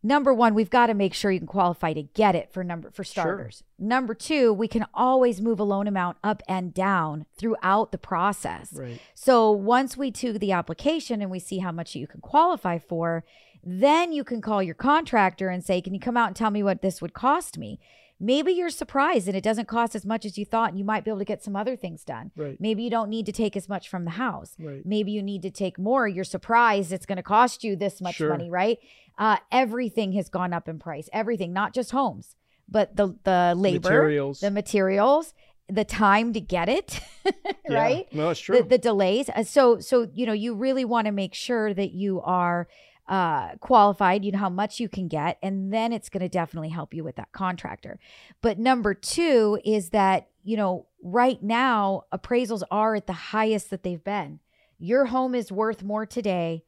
number 0.03 0.33
1, 0.33 0.55
we've 0.55 0.71
got 0.71 0.87
to 0.87 0.95
make 0.95 1.15
sure 1.15 1.31
you 1.31 1.41
can 1.41 1.47
qualify 1.47 1.93
to 1.93 2.03
get 2.03 2.35
it 2.35 2.53
for 2.53 2.65
number 2.65 2.91
for 2.91 3.05
starters. 3.05 3.63
Number 3.79 4.15
2, 4.15 4.53
we 4.53 4.69
can 4.69 4.87
always 4.95 5.41
move 5.41 5.61
a 5.61 5.65
loan 5.65 5.87
amount 5.87 6.19
up 6.23 6.43
and 6.49 6.73
down 6.73 7.27
throughout 7.37 7.93
the 7.93 7.99
process. 7.99 8.73
right 8.75 9.01
So 9.15 9.51
once 9.51 9.97
we 9.97 10.11
do 10.11 10.39
the 10.39 10.53
application 10.53 11.21
and 11.23 11.31
we 11.31 11.39
see 11.39 11.59
how 11.59 11.73
much 11.73 11.95
you 11.95 12.07
can 12.07 12.21
qualify 12.21 12.79
for, 12.79 13.25
then 13.63 14.13
you 14.13 14.25
can 14.25 14.41
call 14.41 14.63
your 14.63 14.75
contractor 14.75 15.49
and 15.49 15.65
say, 15.65 15.81
Can 15.81 15.95
you 15.95 16.01
come 16.01 16.17
out 16.17 16.29
and 16.29 16.37
tell 16.37 16.51
me 16.51 16.63
what 16.63 16.83
this 16.83 17.03
would 17.03 17.15
cost 17.15 17.59
me? 17.59 17.79
Maybe 18.23 18.53
you're 18.53 18.69
surprised 18.71 19.27
and 19.29 19.37
it 19.37 19.43
doesn't 19.43 19.67
cost 19.67 19.95
as 19.95 20.05
much 20.05 20.27
as 20.27 20.37
you 20.37 20.45
thought, 20.45 20.69
and 20.71 20.79
you 20.79 20.85
might 20.85 21.05
be 21.05 21.11
able 21.11 21.21
to 21.21 21.25
get 21.25 21.43
some 21.43 21.57
other 21.57 21.75
things 21.75 22.05
done. 22.05 22.31
Right. 22.37 22.57
Maybe 22.61 22.83
you 22.83 22.91
don't 22.91 23.09
need 23.09 23.25
to 23.27 23.33
take 23.33 23.57
as 23.57 23.67
much 23.69 23.89
from 23.89 24.05
the 24.05 24.11
house. 24.13 24.55
Right. 24.59 24.85
Maybe 24.85 25.11
you 25.13 25.23
need 25.23 25.41
to 25.43 25.51
take 25.51 25.79
more. 25.79 26.07
You're 26.07 26.25
surprised 26.25 26.93
it's 26.93 27.07
going 27.07 27.17
to 27.17 27.23
cost 27.23 27.65
you 27.65 27.77
this 27.77 28.01
much 28.01 28.17
Sure. 28.17 28.29
money, 28.29 28.51
right? 28.51 28.79
Uh, 29.19 29.39
everything 29.51 30.13
has 30.13 30.29
gone 30.29 30.53
up 30.53 30.69
in 30.69 30.79
price. 30.79 31.09
Everything, 31.13 31.53
not 31.53 31.73
just 31.75 31.91
homes, 31.93 32.37
but 32.69 32.95
the 32.97 33.17
the 33.25 33.55
labor, 33.57 33.89
Materials. 33.91 34.41
the 34.41 34.51
materials, 34.51 35.33
the 35.69 35.85
time 35.85 36.33
to 36.35 36.41
get 36.41 36.69
it, 36.69 37.01
Yeah. 37.25 37.75
right? 37.75 38.13
No, 38.13 38.31
it's 38.31 38.41
true. 38.41 38.57
the, 38.59 38.63
the 38.65 38.79
delays. 38.79 39.29
Uh, 39.31 39.45
So 39.45 39.79
so 39.81 40.09
you 40.15 40.27
know 40.27 40.33
you 40.33 40.55
really 40.55 40.85
want 40.85 41.07
to 41.07 41.13
make 41.13 41.35
sure 41.35 41.73
that 41.75 41.93
you 41.93 42.21
are 42.23 42.69
uh, 43.11 43.57
qualified. 43.57 44.25
You 44.25 44.33
know 44.33 44.39
how 44.39 44.49
much 44.49 44.81
you 44.81 44.89
can 44.89 45.09
get, 45.09 45.37
and 45.43 45.73
then 45.73 45.93
it's 45.93 46.09
going 46.09 46.23
to 46.23 46.29
definitely 46.29 46.69
help 46.71 46.95
you 46.95 47.05
with 47.05 47.17
that 47.17 47.33
contractor. 47.33 47.99
But 48.41 48.59
number 48.59 48.95
two 48.95 49.59
is 49.65 49.91
that 49.91 50.29
you 50.45 50.57
know 50.57 50.87
right 51.03 51.43
now 51.43 52.05
appraisals 52.13 52.63
are 52.71 52.95
at 52.95 53.07
the 53.07 53.13
highest 53.13 53.69
that 53.71 53.83
they've 53.83 54.03
been. 54.03 54.39
Your 54.79 55.07
home 55.07 55.35
is 55.35 55.53
worth 55.53 55.83
more 55.83 56.07
today. 56.07 56.65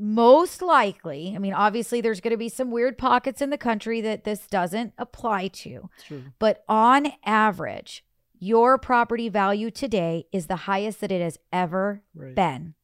Most 0.00 0.62
likely, 0.62 1.32
I 1.34 1.40
mean, 1.40 1.52
obviously, 1.52 2.00
there's 2.00 2.20
going 2.20 2.30
to 2.30 2.36
be 2.36 2.48
some 2.48 2.70
weird 2.70 2.96
pockets 2.96 3.42
in 3.42 3.50
the 3.50 3.58
country 3.58 4.00
that 4.02 4.22
this 4.22 4.46
doesn't 4.46 4.92
apply 4.96 5.48
to. 5.48 5.90
True. 6.06 6.22
But 6.38 6.62
on 6.68 7.08
average, 7.24 8.04
your 8.38 8.78
property 8.78 9.28
value 9.28 9.72
today 9.72 10.26
is 10.30 10.46
the 10.46 10.54
highest 10.54 11.00
that 11.00 11.10
it 11.10 11.20
has 11.20 11.36
ever 11.52 12.04
Right. 12.14 12.32
been. 12.36 12.74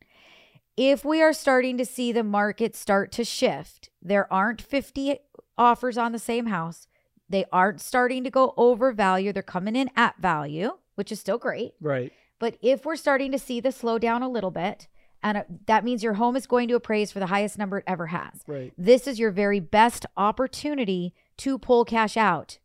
If 0.76 1.04
we 1.04 1.22
are 1.22 1.32
starting 1.32 1.78
to 1.78 1.84
see 1.84 2.10
the 2.10 2.24
market 2.24 2.74
start 2.74 3.12
to 3.12 3.24
shift, 3.24 3.90
there 4.02 4.32
aren't 4.32 4.60
50 4.60 5.18
offers 5.56 5.96
on 5.96 6.10
the 6.10 6.18
same 6.18 6.46
house. 6.46 6.88
They 7.28 7.44
aren't 7.52 7.80
starting 7.80 8.24
to 8.24 8.30
go 8.30 8.54
over 8.56 8.92
value. 8.92 9.32
They're 9.32 9.42
coming 9.42 9.76
in 9.76 9.90
at 9.94 10.18
value, 10.18 10.72
which 10.96 11.12
is 11.12 11.20
still 11.20 11.38
great. 11.38 11.74
Right. 11.80 12.12
But 12.40 12.58
if 12.60 12.84
we're 12.84 12.96
starting 12.96 13.30
to 13.32 13.38
see 13.38 13.60
the 13.60 13.68
slowdown 13.68 14.22
a 14.22 14.28
little 14.28 14.50
bit, 14.50 14.88
and 15.22 15.38
uh, 15.38 15.44
that 15.66 15.84
means 15.84 16.02
your 16.02 16.14
home 16.14 16.36
is 16.36 16.46
going 16.46 16.68
to 16.68 16.74
appraise 16.74 17.12
for 17.12 17.20
the 17.20 17.26
highest 17.26 17.56
number 17.56 17.78
it 17.78 17.84
ever 17.86 18.08
has. 18.08 18.42
Right. 18.46 18.72
This 18.76 19.06
is 19.06 19.18
your 19.18 19.30
very 19.30 19.60
best 19.60 20.04
opportunity 20.16 21.14
to 21.38 21.58
pull 21.58 21.84
cash 21.84 22.16
out 22.16 22.58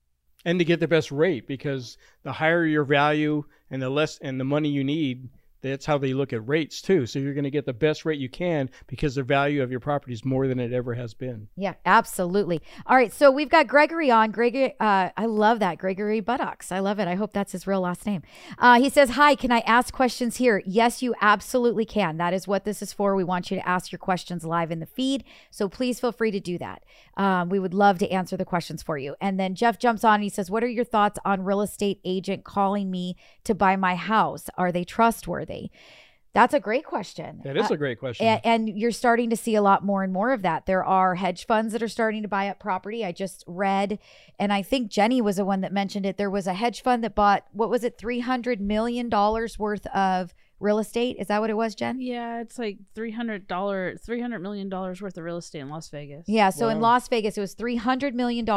And 0.45 0.59
to 0.59 0.65
get 0.65 0.79
the 0.79 0.87
best 0.87 1.11
rate 1.11 1.47
because 1.47 1.97
the 2.23 2.33
higher 2.33 2.65
your 2.65 2.83
value 2.83 3.45
and 3.69 3.81
the 3.81 3.89
less 3.89 4.17
and 4.19 4.39
the 4.39 4.43
money 4.43 4.69
you 4.69 4.83
need, 4.83 5.29
that's 5.61 5.85
how 5.85 5.97
they 5.97 6.13
look 6.13 6.33
at 6.33 6.47
rates 6.47 6.81
too. 6.81 7.05
So 7.05 7.19
you're 7.19 7.33
going 7.33 7.43
to 7.43 7.51
get 7.51 7.65
the 7.65 7.73
best 7.73 8.05
rate 8.05 8.19
you 8.19 8.29
can 8.29 8.69
because 8.87 9.15
the 9.15 9.23
value 9.23 9.61
of 9.61 9.71
your 9.71 9.79
property 9.79 10.13
is 10.13 10.23
more 10.23 10.47
than 10.47 10.59
it 10.59 10.71
ever 10.71 10.93
has 10.93 11.13
been. 11.13 11.47
Yeah, 11.55 11.73
absolutely. 11.85 12.61
All 12.85 12.95
right, 12.95 13.13
so 13.13 13.31
we've 13.31 13.49
got 13.49 13.67
Gregory 13.67 14.09
on. 14.09 14.31
Gregory, 14.31 14.75
uh, 14.79 15.09
I 15.15 15.25
love 15.25 15.59
that. 15.59 15.77
Gregory 15.77 16.21
Buttocks. 16.21 16.71
I 16.71 16.79
love 16.79 16.99
it. 16.99 17.07
I 17.07 17.15
hope 17.15 17.33
that's 17.33 17.51
his 17.51 17.67
real 17.67 17.81
last 17.81 18.05
name. 18.05 18.21
Uh, 18.57 18.79
he 18.79 18.89
says, 18.89 19.11
Hi, 19.11 19.35
can 19.35 19.51
I 19.51 19.59
ask 19.59 19.93
questions 19.93 20.37
here? 20.37 20.61
Yes, 20.65 21.01
you 21.01 21.13
absolutely 21.21 21.85
can. 21.85 22.17
That 22.17 22.33
is 22.33 22.47
what 22.47 22.63
this 22.63 22.81
is 22.81 22.93
for. 22.93 23.15
We 23.15 23.23
want 23.23 23.51
you 23.51 23.57
to 23.57 23.67
ask 23.67 23.91
your 23.91 23.99
questions 23.99 24.45
live 24.45 24.71
in 24.71 24.79
the 24.79 24.85
feed. 24.85 25.23
So 25.51 25.67
please 25.67 25.99
feel 25.99 26.11
free 26.11 26.31
to 26.31 26.39
do 26.39 26.57
that. 26.59 26.83
Um, 27.17 27.49
we 27.49 27.59
would 27.59 27.73
love 27.73 27.99
to 27.99 28.09
answer 28.09 28.37
the 28.37 28.45
questions 28.45 28.81
for 28.81 28.97
you. 28.97 29.15
And 29.19 29.39
then 29.39 29.55
Jeff 29.55 29.77
jumps 29.77 30.03
on 30.03 30.15
and 30.15 30.23
he 30.23 30.29
says, 30.29 30.49
What 30.49 30.63
are 30.63 30.67
your 30.67 30.85
thoughts 30.85 31.19
on 31.25 31.43
real 31.43 31.61
estate 31.61 31.99
agent 32.05 32.43
calling 32.43 32.89
me 32.89 33.17
to 33.43 33.53
buy 33.53 33.75
my 33.75 33.95
house? 33.95 34.49
Are 34.57 34.71
they 34.71 34.83
trustworthy? 34.83 35.48
That's 36.31 36.53
a 36.53 36.59
great 36.59 36.85
question. 36.85 37.41
That 37.43 37.57
is 37.57 37.71
Uh, 37.71 37.73
a 37.73 37.77
great 37.77 37.99
question. 37.99 38.25
and, 38.27 38.41
and 38.43 38.69
you're 38.79 38.91
starting 38.91 39.31
to 39.31 39.35
see 39.35 39.55
a 39.55 39.63
lot 39.63 39.83
more 39.83 40.03
and 40.03 40.13
more 40.13 40.31
of 40.31 40.43
that. 40.43 40.67
There 40.67 40.85
are 40.85 41.15
hedge 41.15 41.47
funds 41.47 41.73
that 41.73 41.81
are 41.81 41.87
starting 41.87 42.21
to 42.21 42.27
buy 42.27 42.47
up 42.49 42.59
property. 42.59 43.03
I 43.03 43.11
just 43.11 43.43
read, 43.47 43.97
and 44.37 44.53
I 44.53 44.61
think 44.61 44.91
Jenny 44.91 45.21
was 45.21 45.37
the 45.37 45.45
one 45.45 45.61
that 45.61 45.73
mentioned 45.73 46.05
it. 46.05 46.17
There 46.17 46.29
was 46.29 46.45
a 46.45 46.53
hedge 46.53 46.83
fund 46.83 47.03
that 47.03 47.15
bought, 47.15 47.45
what 47.51 47.71
was 47.71 47.83
it, 47.83 47.97
$300 47.97 48.59
million 48.59 49.09
worth 49.09 49.87
of 49.87 50.35
real 50.59 50.77
estate. 50.77 51.15
Is 51.19 51.27
that 51.27 51.39
what 51.41 51.49
it 51.49 51.55
was, 51.57 51.73
Jen? 51.73 51.99
Yeah, 51.99 52.41
it's 52.41 52.59
like 52.59 52.77
three 52.93 53.11
hundred 53.11 53.47
dollar, 53.47 53.95
three 53.95 54.19
hundred 54.21 54.39
million 54.39 54.67
dollars 54.69 55.01
worth 55.01 55.17
of 55.17 55.23
real 55.23 55.37
estate 55.37 55.61
in 55.61 55.69
Las 55.69 55.89
Vegas. 55.89 56.25
Yeah. 56.27 56.49
So 56.51 56.67
in 56.69 56.79
Las 56.81 57.07
Vegas, 57.07 57.37
it 57.37 57.41
was 57.41 57.55
$300 57.55 58.13
million 58.13 58.47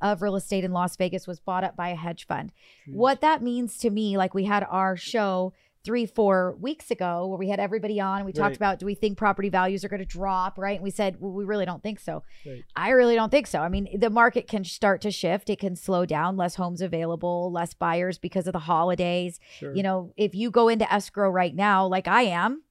of 0.00 0.22
real 0.22 0.36
estate 0.36 0.62
in 0.64 0.72
Las 0.72 0.96
Vegas 0.96 1.26
was 1.26 1.40
bought 1.40 1.64
up 1.64 1.74
by 1.76 1.88
a 1.90 1.96
hedge 1.96 2.26
fund. 2.26 2.52
What 2.86 3.20
that 3.22 3.42
means 3.42 3.76
to 3.78 3.90
me, 3.90 4.16
like 4.16 4.34
we 4.34 4.44
had 4.44 4.64
our 4.70 4.96
show 4.96 5.52
three, 5.88 6.04
four 6.04 6.54
weeks 6.60 6.90
ago 6.90 7.26
where 7.26 7.38
we 7.38 7.48
had 7.48 7.58
everybody 7.58 7.98
on 7.98 8.18
and 8.18 8.26
we 8.26 8.32
talked 8.34 8.54
about 8.54 8.78
do 8.78 8.84
we 8.84 8.94
think 8.94 9.16
property 9.16 9.48
values 9.48 9.82
are 9.86 9.88
going 9.88 10.00
to 10.00 10.04
drop, 10.04 10.58
right? 10.58 10.74
And 10.74 10.84
we 10.84 10.90
said, 10.90 11.16
well, 11.18 11.32
we 11.32 11.46
really 11.46 11.64
don't 11.64 11.82
think 11.82 11.98
so. 11.98 12.22
Right. 12.44 12.62
I 12.76 12.90
really 12.90 13.14
don't 13.14 13.30
think 13.30 13.46
so. 13.46 13.60
I 13.60 13.70
mean, 13.70 13.98
the 13.98 14.10
market 14.10 14.48
can 14.48 14.64
start 14.64 15.00
to 15.00 15.10
shift, 15.10 15.48
it 15.48 15.60
can 15.60 15.76
slow 15.76 16.04
down, 16.04 16.36
less 16.36 16.56
homes 16.56 16.82
available, 16.82 17.50
less 17.50 17.72
buyers 17.72 18.18
because 18.18 18.46
of 18.46 18.52
the 18.52 18.58
holidays. 18.58 19.40
Sure. 19.58 19.74
You 19.74 19.82
know, 19.82 20.12
if 20.18 20.34
you 20.34 20.50
go 20.50 20.68
into 20.68 20.92
escrow 20.92 21.30
right 21.30 21.54
now, 21.54 21.86
like 21.86 22.06
I 22.06 22.24
am, 22.24 22.64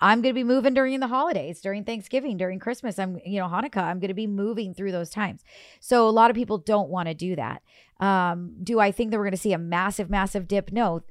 I'm 0.00 0.20
going 0.20 0.34
to 0.34 0.38
be 0.38 0.44
moving 0.44 0.74
during 0.74 0.98
the 0.98 1.06
holidays, 1.06 1.60
during 1.60 1.84
Thanksgiving, 1.84 2.36
during 2.36 2.58
Christmas. 2.58 2.98
I'm, 2.98 3.18
you 3.24 3.38
know, 3.38 3.46
Hanukkah. 3.46 3.84
I'm 3.84 4.00
going 4.00 4.08
to 4.08 4.14
be 4.14 4.26
moving 4.26 4.74
through 4.74 4.90
those 4.92 5.08
times. 5.08 5.42
So 5.78 6.08
a 6.08 6.10
lot 6.10 6.30
of 6.30 6.36
people 6.36 6.58
don't 6.58 6.90
want 6.90 7.06
to 7.08 7.14
do 7.14 7.36
that. 7.36 7.62
Um, 7.98 8.56
do 8.62 8.78
I 8.78 8.92
think 8.92 9.10
that 9.10 9.16
we're 9.16 9.24
going 9.24 9.30
to 9.32 9.38
see 9.38 9.54
a 9.54 9.58
massive, 9.58 10.10
massive 10.10 10.46
dip? 10.46 10.70
No. 10.70 11.02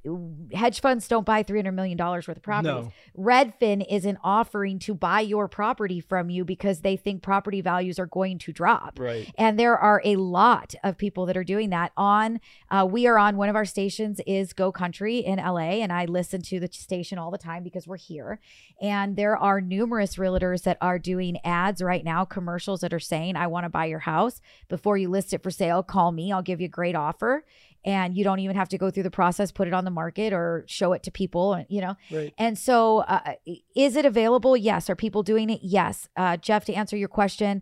Hedge 0.53 0.81
funds 0.81 1.07
don't 1.07 1.25
buy 1.25 1.43
$300 1.43 1.73
million 1.73 1.97
worth 1.97 2.27
of 2.27 2.41
properties. 2.43 2.91
No. 3.15 3.23
Redfin 3.23 3.85
isn't 3.89 4.19
offering 4.23 4.77
to 4.79 4.93
buy 4.93 5.21
your 5.21 5.47
property 5.47 5.99
from 5.99 6.29
you 6.29 6.45
because 6.45 6.81
they 6.81 6.95
think 6.95 7.23
property 7.23 7.61
values 7.61 7.97
are 7.97 8.05
going 8.05 8.37
to 8.39 8.51
drop. 8.51 8.99
Right. 8.99 9.33
And 9.37 9.57
there 9.57 9.77
are 9.77 10.01
a 10.05 10.15
lot 10.17 10.75
of 10.83 10.97
people 10.97 11.25
that 11.25 11.35
are 11.35 11.43
doing 11.43 11.71
that. 11.71 11.91
On, 11.97 12.39
uh, 12.69 12.87
we 12.89 13.07
are 13.07 13.17
on 13.17 13.37
one 13.37 13.49
of 13.49 13.55
our 13.55 13.65
stations 13.65 14.21
is 14.27 14.53
Go 14.53 14.71
Country 14.71 15.17
in 15.17 15.37
LA, 15.37 15.81
and 15.81 15.91
I 15.91 16.05
listen 16.05 16.41
to 16.43 16.59
the 16.59 16.69
station 16.71 17.17
all 17.17 17.31
the 17.31 17.37
time 17.37 17.63
because 17.63 17.87
we're 17.87 17.97
here. 17.97 18.39
And 18.81 19.15
there 19.15 19.37
are 19.37 19.59
numerous 19.59 20.15
realtors 20.17 20.63
that 20.63 20.77
are 20.81 20.99
doing 20.99 21.37
ads 21.43 21.81
right 21.81 22.03
now, 22.03 22.25
commercials 22.25 22.81
that 22.81 22.93
are 22.93 22.99
saying, 22.99 23.35
"I 23.35 23.47
want 23.47 23.63
to 23.63 23.69
buy 23.69 23.85
your 23.85 23.99
house. 23.99 24.41
Before 24.67 24.97
you 24.97 25.09
list 25.09 25.33
it 25.33 25.41
for 25.41 25.51
sale, 25.51 25.81
call 25.81 26.11
me. 26.11 26.31
I'll 26.31 26.41
give 26.41 26.61
you 26.61 26.65
a 26.65 26.69
great 26.75 26.95
offer." 26.95 27.43
And 27.87 28.17
you 28.17 28.23
don't 28.23 28.39
even 28.39 28.55
have 28.55 28.69
to 28.69 28.79
go 28.79 28.89
through 28.89 29.03
the 29.03 29.11
process, 29.21 29.51
put 29.51 29.67
it 29.67 29.73
on 29.73 29.85
the 29.85 29.91
market, 29.91 30.33
or 30.33 30.63
show 30.67 30.93
it 30.93 31.03
to 31.03 31.11
people. 31.11 31.63
You 31.69 31.81
know, 31.81 31.95
Right. 32.11 32.33
and 32.37 32.57
so, 32.57 32.99
uh, 33.15 33.33
is 33.75 33.95
it 33.95 34.05
available? 34.05 34.57
Yes. 34.57 34.89
Are 34.89 34.95
people 34.95 35.21
doing 35.21 35.49
it? 35.51 35.59
Yes. 35.61 36.09
Uh, 36.17 36.35
Jeff, 36.37 36.65
to 36.65 36.73
answer 36.73 36.97
your 36.97 37.09
question, 37.09 37.61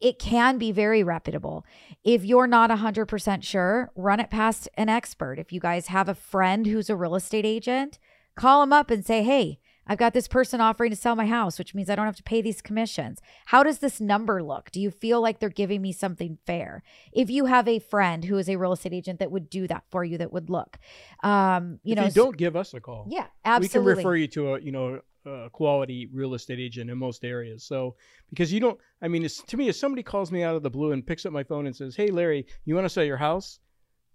it 0.00 0.18
can 0.18 0.56
be 0.56 0.72
very 0.72 1.02
reputable. 1.02 1.66
If 2.02 2.24
you're 2.24 2.46
not 2.46 2.70
100% 2.70 3.44
sure, 3.44 3.90
run 3.94 4.20
it 4.20 4.30
past 4.30 4.68
an 4.74 4.88
expert. 4.88 5.38
If 5.38 5.52
you 5.52 5.60
guys 5.60 5.88
have 5.88 6.08
a 6.08 6.14
friend 6.14 6.66
who's 6.66 6.88
a 6.88 6.96
real 6.96 7.14
estate 7.16 7.44
agent, 7.44 7.98
call 8.36 8.60
them 8.62 8.72
up 8.72 8.90
and 8.90 9.04
say, 9.04 9.22
hey, 9.22 9.58
I've 9.88 9.98
got 9.98 10.12
this 10.12 10.28
person 10.28 10.60
offering 10.60 10.90
to 10.90 10.96
sell 10.96 11.16
my 11.16 11.26
house, 11.26 11.58
which 11.58 11.74
means 11.74 11.88
I 11.88 11.94
don't 11.94 12.06
have 12.06 12.16
to 12.16 12.22
pay 12.22 12.42
these 12.42 12.60
commissions. 12.60 13.20
How 13.46 13.62
does 13.62 13.78
this 13.78 14.00
number 14.00 14.42
look? 14.42 14.70
Do 14.70 14.80
you 14.80 14.90
feel 14.90 15.20
like 15.20 15.40
they're 15.40 15.48
giving 15.48 15.80
me 15.82 15.92
something 15.92 16.38
fair? 16.46 16.82
If 17.12 17.30
you 17.30 17.46
have 17.46 17.66
a 17.66 17.78
friend 17.78 18.24
who 18.24 18.36
is 18.38 18.48
a 18.48 18.56
real 18.56 18.72
estate 18.72 18.92
agent 18.92 19.18
that 19.20 19.30
would 19.30 19.48
do 19.48 19.66
that 19.68 19.84
for 19.90 20.04
you, 20.04 20.18
that 20.18 20.32
would 20.32 20.50
look, 20.50 20.78
um, 21.22 21.80
you 21.82 21.92
if 21.92 21.98
know, 21.98 22.04
you 22.04 22.10
don't 22.12 22.36
give 22.36 22.56
us 22.56 22.74
a 22.74 22.80
call. 22.80 23.06
yeah, 23.08 23.26
absolutely. 23.44 23.78
We 23.80 23.94
can 23.94 23.96
refer 23.96 24.16
you 24.16 24.26
to 24.28 24.54
a 24.54 24.60
you 24.60 24.72
know 24.72 25.00
a 25.26 25.50
quality 25.50 26.08
real 26.12 26.34
estate 26.34 26.58
agent 26.58 26.90
in 26.90 26.98
most 26.98 27.24
areas. 27.24 27.64
So 27.64 27.96
because 28.30 28.52
you 28.52 28.60
don't, 28.60 28.78
I 29.02 29.08
mean, 29.08 29.24
it's, 29.24 29.42
to 29.42 29.56
me, 29.56 29.68
if 29.68 29.76
somebody 29.76 30.02
calls 30.02 30.32
me 30.32 30.42
out 30.42 30.54
of 30.54 30.62
the 30.62 30.70
blue 30.70 30.92
and 30.92 31.06
picks 31.06 31.26
up 31.26 31.32
my 31.32 31.42
phone 31.44 31.66
and 31.66 31.74
says, 31.74 31.96
"Hey, 31.96 32.08
Larry, 32.08 32.46
you 32.64 32.74
want 32.74 32.84
to 32.84 32.90
sell 32.90 33.04
your 33.04 33.16
house?" 33.16 33.58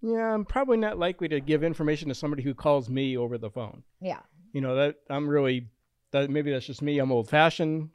Yeah, 0.01 0.33
I'm 0.33 0.43
probably 0.43 0.77
not 0.77 0.99
likely 0.99 1.29
to 1.29 1.39
give 1.39 1.63
information 1.63 2.09
to 2.09 2.15
somebody 2.15 2.43
who 2.43 2.53
calls 2.53 2.89
me 2.89 3.15
over 3.17 3.37
the 3.37 3.49
phone. 3.49 3.83
yeah. 4.01 4.19
You 4.53 4.61
know 4.61 4.75
that 4.75 4.95
I'm 5.09 5.27
really 5.27 5.67
that 6.11 6.29
maybe 6.29 6.51
that's 6.51 6.65
just 6.65 6.81
me. 6.81 6.99
I'm 6.99 7.11
old 7.11 7.29
fashioned, 7.29 7.89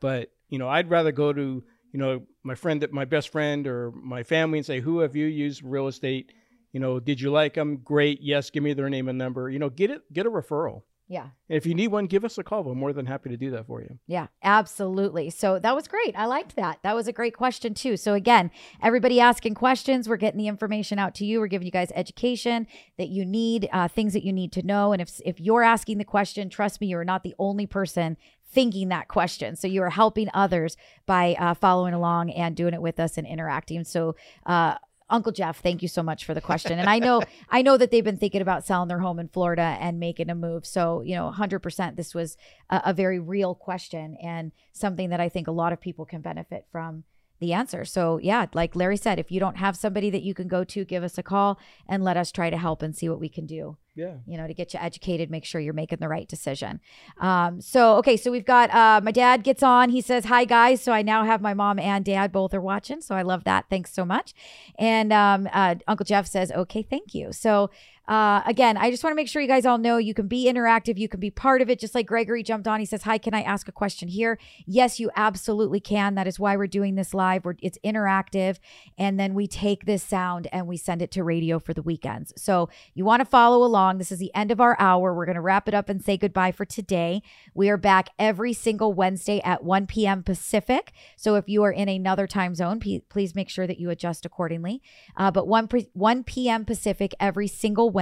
but 0.00 0.30
you 0.48 0.58
know 0.58 0.68
I'd 0.68 0.90
rather 0.90 1.12
go 1.12 1.32
to 1.32 1.64
you 1.92 1.98
know 1.98 2.26
my 2.42 2.54
friend 2.54 2.82
that 2.82 2.92
my 2.92 3.06
best 3.06 3.30
friend 3.30 3.66
or 3.66 3.92
my 3.92 4.22
family 4.22 4.58
and 4.58 4.66
say, 4.66 4.80
"Who 4.80 4.98
have 4.98 5.16
you 5.16 5.26
used 5.26 5.62
real 5.62 5.86
estate?" 5.86 6.32
You 6.72 6.80
know, 6.80 7.00
did 7.00 7.20
you 7.20 7.30
like 7.30 7.54
them? 7.54 7.78
Great. 7.78 8.20
Yes, 8.20 8.50
give 8.50 8.62
me 8.62 8.74
their 8.74 8.90
name 8.90 9.08
and 9.08 9.18
number. 9.18 9.48
You 9.48 9.58
know, 9.58 9.70
get 9.70 9.90
it, 9.90 10.02
get 10.12 10.26
a 10.26 10.30
referral. 10.30 10.82
Yeah. 11.10 11.30
And 11.48 11.56
if 11.56 11.66
you 11.66 11.74
need 11.74 11.88
one, 11.88 12.06
give 12.06 12.24
us 12.24 12.38
a 12.38 12.44
call. 12.44 12.62
We're 12.62 12.76
more 12.76 12.92
than 12.92 13.04
happy 13.04 13.30
to 13.30 13.36
do 13.36 13.50
that 13.50 13.66
for 13.66 13.80
you. 13.80 13.98
Yeah, 14.06 14.28
absolutely. 14.44 15.28
So 15.30 15.58
that 15.58 15.74
was 15.74 15.88
great. 15.88 16.14
I 16.16 16.26
liked 16.26 16.54
that. 16.54 16.78
That 16.84 16.94
was 16.94 17.08
a 17.08 17.12
great 17.12 17.36
question, 17.36 17.74
too. 17.74 17.96
So, 17.96 18.14
again, 18.14 18.52
everybody 18.80 19.18
asking 19.18 19.56
questions, 19.56 20.08
we're 20.08 20.18
getting 20.18 20.38
the 20.38 20.46
information 20.46 21.00
out 21.00 21.16
to 21.16 21.26
you. 21.26 21.40
We're 21.40 21.48
giving 21.48 21.66
you 21.66 21.72
guys 21.72 21.90
education 21.96 22.68
that 22.96 23.08
you 23.08 23.26
need, 23.26 23.68
uh, 23.72 23.88
things 23.88 24.12
that 24.12 24.24
you 24.24 24.32
need 24.32 24.52
to 24.52 24.62
know. 24.62 24.92
And 24.92 25.02
if, 25.02 25.20
if 25.24 25.40
you're 25.40 25.64
asking 25.64 25.98
the 25.98 26.04
question, 26.04 26.48
trust 26.48 26.80
me, 26.80 26.86
you're 26.86 27.04
not 27.04 27.24
the 27.24 27.34
only 27.40 27.66
person 27.66 28.16
thinking 28.52 28.88
that 28.90 29.08
question. 29.08 29.56
So, 29.56 29.66
you 29.66 29.82
are 29.82 29.90
helping 29.90 30.28
others 30.32 30.76
by 31.06 31.34
uh, 31.40 31.54
following 31.54 31.92
along 31.92 32.30
and 32.30 32.54
doing 32.54 32.72
it 32.72 32.82
with 32.82 33.00
us 33.00 33.18
and 33.18 33.26
interacting. 33.26 33.82
So, 33.82 34.14
uh, 34.46 34.76
Uncle 35.10 35.32
Jeff, 35.32 35.60
thank 35.60 35.82
you 35.82 35.88
so 35.88 36.02
much 36.02 36.24
for 36.24 36.32
the 36.32 36.40
question. 36.40 36.78
And 36.78 36.88
I 36.88 36.98
know 36.98 37.22
I 37.50 37.62
know 37.62 37.76
that 37.76 37.90
they've 37.90 38.04
been 38.04 38.16
thinking 38.16 38.40
about 38.40 38.64
selling 38.64 38.88
their 38.88 39.00
home 39.00 39.18
in 39.18 39.28
Florida 39.28 39.76
and 39.80 40.00
making 40.00 40.30
a 40.30 40.34
move. 40.34 40.64
So, 40.64 41.02
you 41.02 41.14
know, 41.14 41.32
100% 41.36 41.96
this 41.96 42.14
was 42.14 42.36
a, 42.70 42.82
a 42.86 42.94
very 42.94 43.18
real 43.18 43.54
question 43.54 44.16
and 44.22 44.52
something 44.72 45.10
that 45.10 45.20
I 45.20 45.28
think 45.28 45.48
a 45.48 45.52
lot 45.52 45.72
of 45.72 45.80
people 45.80 46.06
can 46.06 46.20
benefit 46.20 46.66
from 46.70 47.04
the 47.40 47.52
answer. 47.52 47.84
So, 47.84 48.18
yeah, 48.18 48.46
like 48.52 48.76
Larry 48.76 48.96
said, 48.96 49.18
if 49.18 49.32
you 49.32 49.40
don't 49.40 49.56
have 49.56 49.76
somebody 49.76 50.10
that 50.10 50.22
you 50.22 50.34
can 50.34 50.46
go 50.46 50.62
to, 50.62 50.84
give 50.84 51.02
us 51.02 51.18
a 51.18 51.22
call 51.22 51.58
and 51.88 52.04
let 52.04 52.16
us 52.16 52.30
try 52.30 52.50
to 52.50 52.58
help 52.58 52.82
and 52.82 52.94
see 52.94 53.08
what 53.08 53.20
we 53.20 53.28
can 53.28 53.46
do 53.46 53.78
Yeah. 54.00 54.14
you 54.26 54.38
know, 54.38 54.46
to 54.46 54.54
get 54.54 54.72
you 54.72 54.80
educated, 54.80 55.30
make 55.30 55.44
sure 55.44 55.60
you're 55.60 55.74
making 55.74 55.98
the 56.00 56.08
right 56.08 56.26
decision. 56.26 56.80
Um, 57.20 57.60
so, 57.60 57.96
okay, 57.96 58.16
so 58.16 58.30
we've 58.30 58.46
got 58.46 58.70
uh, 58.74 59.00
my 59.02 59.12
dad 59.12 59.44
gets 59.44 59.62
on. 59.62 59.90
He 59.90 60.00
says, 60.00 60.24
Hi, 60.24 60.44
guys. 60.44 60.80
So 60.80 60.92
I 60.92 61.02
now 61.02 61.24
have 61.24 61.40
my 61.40 61.54
mom 61.54 61.78
and 61.78 62.04
dad 62.04 62.32
both 62.32 62.54
are 62.54 62.60
watching. 62.60 63.00
So 63.00 63.14
I 63.14 63.22
love 63.22 63.44
that. 63.44 63.66
Thanks 63.68 63.92
so 63.92 64.04
much. 64.04 64.32
And 64.78 65.12
um, 65.12 65.48
uh, 65.52 65.74
Uncle 65.86 66.04
Jeff 66.04 66.26
says, 66.26 66.50
Okay, 66.50 66.82
thank 66.82 67.14
you. 67.14 67.32
So, 67.32 67.70
uh, 68.10 68.42
again, 68.44 68.76
I 68.76 68.90
just 68.90 69.04
want 69.04 69.12
to 69.12 69.16
make 69.16 69.28
sure 69.28 69.40
you 69.40 69.46
guys 69.46 69.64
all 69.64 69.78
know 69.78 69.96
you 69.96 70.14
can 70.14 70.26
be 70.26 70.52
interactive. 70.52 70.98
You 70.98 71.08
can 71.08 71.20
be 71.20 71.30
part 71.30 71.62
of 71.62 71.70
it. 71.70 71.78
Just 71.78 71.94
like 71.94 72.06
Gregory 72.06 72.42
jumped 72.42 72.66
on, 72.66 72.80
he 72.80 72.84
says, 72.84 73.04
"Hi, 73.04 73.18
can 73.18 73.34
I 73.34 73.42
ask 73.42 73.68
a 73.68 73.72
question 73.72 74.08
here?" 74.08 74.36
Yes, 74.66 74.98
you 74.98 75.12
absolutely 75.14 75.78
can. 75.78 76.16
That 76.16 76.26
is 76.26 76.36
why 76.36 76.56
we're 76.56 76.66
doing 76.66 76.96
this 76.96 77.14
live. 77.14 77.44
We're, 77.44 77.54
it's 77.62 77.78
interactive, 77.84 78.58
and 78.98 79.20
then 79.20 79.32
we 79.32 79.46
take 79.46 79.86
this 79.86 80.02
sound 80.02 80.48
and 80.50 80.66
we 80.66 80.76
send 80.76 81.02
it 81.02 81.12
to 81.12 81.22
radio 81.22 81.60
for 81.60 81.72
the 81.72 81.82
weekends. 81.82 82.32
So 82.36 82.68
you 82.94 83.04
want 83.04 83.20
to 83.20 83.24
follow 83.24 83.64
along. 83.64 83.98
This 83.98 84.10
is 84.10 84.18
the 84.18 84.34
end 84.34 84.50
of 84.50 84.60
our 84.60 84.76
hour. 84.80 85.14
We're 85.14 85.24
going 85.24 85.36
to 85.36 85.40
wrap 85.40 85.68
it 85.68 85.74
up 85.74 85.88
and 85.88 86.02
say 86.02 86.16
goodbye 86.16 86.50
for 86.50 86.64
today. 86.64 87.22
We 87.54 87.70
are 87.70 87.76
back 87.76 88.08
every 88.18 88.54
single 88.54 88.92
Wednesday 88.92 89.40
at 89.44 89.62
1 89.62 89.86
p.m. 89.86 90.24
Pacific. 90.24 90.90
So 91.14 91.36
if 91.36 91.48
you 91.48 91.62
are 91.62 91.70
in 91.70 91.88
another 91.88 92.26
time 92.26 92.56
zone, 92.56 92.80
p- 92.80 93.04
please 93.08 93.36
make 93.36 93.48
sure 93.48 93.68
that 93.68 93.78
you 93.78 93.88
adjust 93.88 94.26
accordingly. 94.26 94.82
Uh, 95.16 95.30
but 95.30 95.46
1 95.46 95.68
pre- 95.68 95.90
1 95.92 96.24
p.m. 96.24 96.64
Pacific 96.64 97.14
every 97.20 97.46
single 97.46 97.88
Wednesday. 97.88 97.99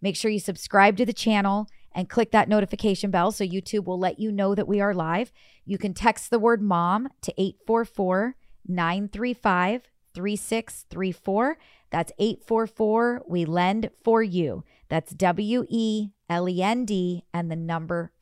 Make 0.00 0.16
sure 0.16 0.30
you 0.30 0.40
subscribe 0.40 0.96
to 0.96 1.06
the 1.06 1.12
channel 1.12 1.68
and 1.92 2.08
click 2.08 2.30
that 2.30 2.48
notification 2.48 3.10
bell 3.10 3.32
so 3.32 3.44
YouTube 3.44 3.84
will 3.84 3.98
let 3.98 4.18
you 4.18 4.30
know 4.30 4.54
that 4.54 4.68
we 4.68 4.80
are 4.80 4.94
live. 4.94 5.32
You 5.64 5.78
can 5.78 5.94
text 5.94 6.30
the 6.30 6.38
word 6.38 6.62
mom 6.62 7.08
to 7.22 7.32
844 7.36 8.36
935 8.66 9.82
3634. 10.14 11.58
That's 11.90 12.12
844 12.18 13.22
We 13.26 13.44
Lend 13.44 13.90
for 14.02 14.22
You. 14.22 14.64
That's 14.88 15.12
W 15.12 15.64
E 15.68 16.10
L 16.28 16.48
E 16.48 16.62
N 16.62 16.84
D 16.84 17.24
and 17.32 17.50
the 17.50 17.56
number 17.56 18.12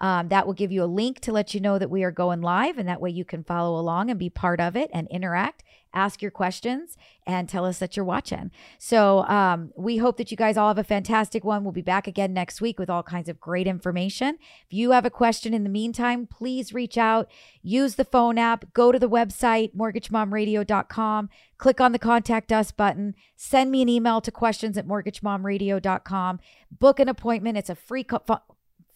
Um, 0.00 0.28
that 0.28 0.46
will 0.46 0.54
give 0.54 0.72
you 0.72 0.82
a 0.82 0.86
link 0.86 1.20
to 1.20 1.32
let 1.32 1.54
you 1.54 1.60
know 1.60 1.78
that 1.78 1.90
we 1.90 2.02
are 2.02 2.10
going 2.10 2.40
live, 2.40 2.78
and 2.78 2.88
that 2.88 3.00
way 3.00 3.10
you 3.10 3.24
can 3.24 3.44
follow 3.44 3.78
along 3.78 4.10
and 4.10 4.18
be 4.18 4.30
part 4.30 4.60
of 4.60 4.76
it 4.76 4.90
and 4.92 5.08
interact, 5.08 5.62
ask 5.94 6.20
your 6.20 6.30
questions, 6.30 6.96
and 7.26 7.48
tell 7.48 7.64
us 7.64 7.78
that 7.78 7.96
you're 7.96 8.04
watching. 8.04 8.50
So 8.78 9.24
um, 9.24 9.72
we 9.76 9.96
hope 9.96 10.16
that 10.18 10.30
you 10.30 10.36
guys 10.36 10.56
all 10.56 10.68
have 10.68 10.78
a 10.78 10.84
fantastic 10.84 11.42
one. 11.42 11.64
We'll 11.64 11.72
be 11.72 11.82
back 11.82 12.06
again 12.06 12.32
next 12.32 12.60
week 12.60 12.78
with 12.78 12.90
all 12.90 13.02
kinds 13.02 13.28
of 13.28 13.40
great 13.40 13.66
information. 13.66 14.38
If 14.66 14.72
you 14.72 14.92
have 14.92 15.04
a 15.04 15.10
question 15.10 15.54
in 15.54 15.64
the 15.64 15.70
meantime, 15.70 16.26
please 16.26 16.72
reach 16.72 16.98
out, 16.98 17.28
use 17.62 17.94
the 17.94 18.04
phone 18.04 18.38
app, 18.38 18.72
go 18.74 18.92
to 18.92 18.98
the 18.98 19.08
website, 19.08 19.74
mortgagemomradio.com, 19.74 21.30
click 21.58 21.80
on 21.80 21.92
the 21.92 21.98
contact 21.98 22.52
us 22.52 22.70
button, 22.70 23.14
send 23.34 23.70
me 23.70 23.82
an 23.82 23.88
email 23.88 24.20
to 24.20 24.30
questions 24.30 24.76
at 24.76 24.86
mortgagemomradio.com, 24.86 26.40
book 26.70 27.00
an 27.00 27.08
appointment. 27.08 27.58
It's 27.58 27.70
a 27.70 27.74
free 27.74 28.04
co- 28.04 28.22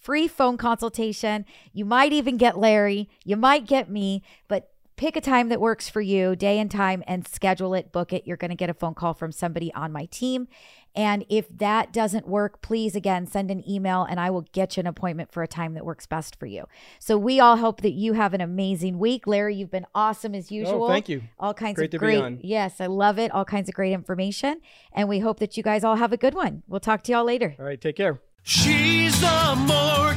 free 0.00 0.26
phone 0.26 0.56
consultation. 0.56 1.44
You 1.72 1.84
might 1.84 2.12
even 2.12 2.36
get 2.36 2.58
Larry, 2.58 3.08
you 3.24 3.36
might 3.36 3.66
get 3.66 3.90
me, 3.90 4.22
but 4.48 4.70
pick 4.96 5.16
a 5.16 5.20
time 5.20 5.48
that 5.48 5.60
works 5.60 5.88
for 5.88 6.02
you, 6.02 6.36
day 6.36 6.58
and 6.58 6.70
time, 6.70 7.02
and 7.06 7.26
schedule 7.26 7.72
it, 7.72 7.90
book 7.90 8.12
it. 8.12 8.26
You're 8.26 8.36
going 8.36 8.50
to 8.50 8.54
get 8.54 8.68
a 8.68 8.74
phone 8.74 8.94
call 8.94 9.14
from 9.14 9.32
somebody 9.32 9.72
on 9.72 9.92
my 9.92 10.04
team. 10.06 10.46
And 10.94 11.24
if 11.28 11.46
that 11.56 11.92
doesn't 11.92 12.26
work, 12.26 12.60
please 12.62 12.96
again 12.96 13.26
send 13.26 13.50
an 13.50 13.66
email 13.68 14.02
and 14.02 14.18
I 14.18 14.28
will 14.30 14.44
get 14.52 14.76
you 14.76 14.80
an 14.80 14.86
appointment 14.86 15.32
for 15.32 15.42
a 15.42 15.48
time 15.48 15.74
that 15.74 15.84
works 15.86 16.04
best 16.04 16.36
for 16.38 16.46
you. 16.46 16.66
So 16.98 17.16
we 17.16 17.38
all 17.38 17.56
hope 17.56 17.80
that 17.82 17.92
you 17.92 18.14
have 18.14 18.34
an 18.34 18.40
amazing 18.40 18.98
week. 18.98 19.26
Larry, 19.26 19.54
you've 19.54 19.70
been 19.70 19.86
awesome 19.94 20.34
as 20.34 20.50
usual. 20.50 20.84
Oh, 20.84 20.88
thank 20.88 21.08
you. 21.08 21.22
All 21.38 21.54
kinds 21.54 21.76
Great 21.76 21.86
of 21.86 21.90
to 21.92 21.98
be 21.98 22.06
great. 22.06 22.20
on. 22.20 22.40
Yes, 22.42 22.80
I 22.80 22.86
love 22.86 23.18
it. 23.18 23.30
All 23.30 23.44
kinds 23.44 23.68
of 23.68 23.74
great 23.74 23.92
information. 23.92 24.60
And 24.92 25.08
we 25.08 25.20
hope 25.20 25.38
that 25.38 25.56
you 25.56 25.62
guys 25.62 25.84
all 25.84 25.96
have 25.96 26.12
a 26.12 26.16
good 26.18 26.34
one. 26.34 26.62
We'll 26.66 26.80
talk 26.80 27.04
to 27.04 27.12
y'all 27.12 27.24
later. 27.24 27.54
All 27.58 27.64
right. 27.64 27.80
Take 27.80 27.96
care. 27.96 28.20
She's 28.42 29.20
the 29.20 29.54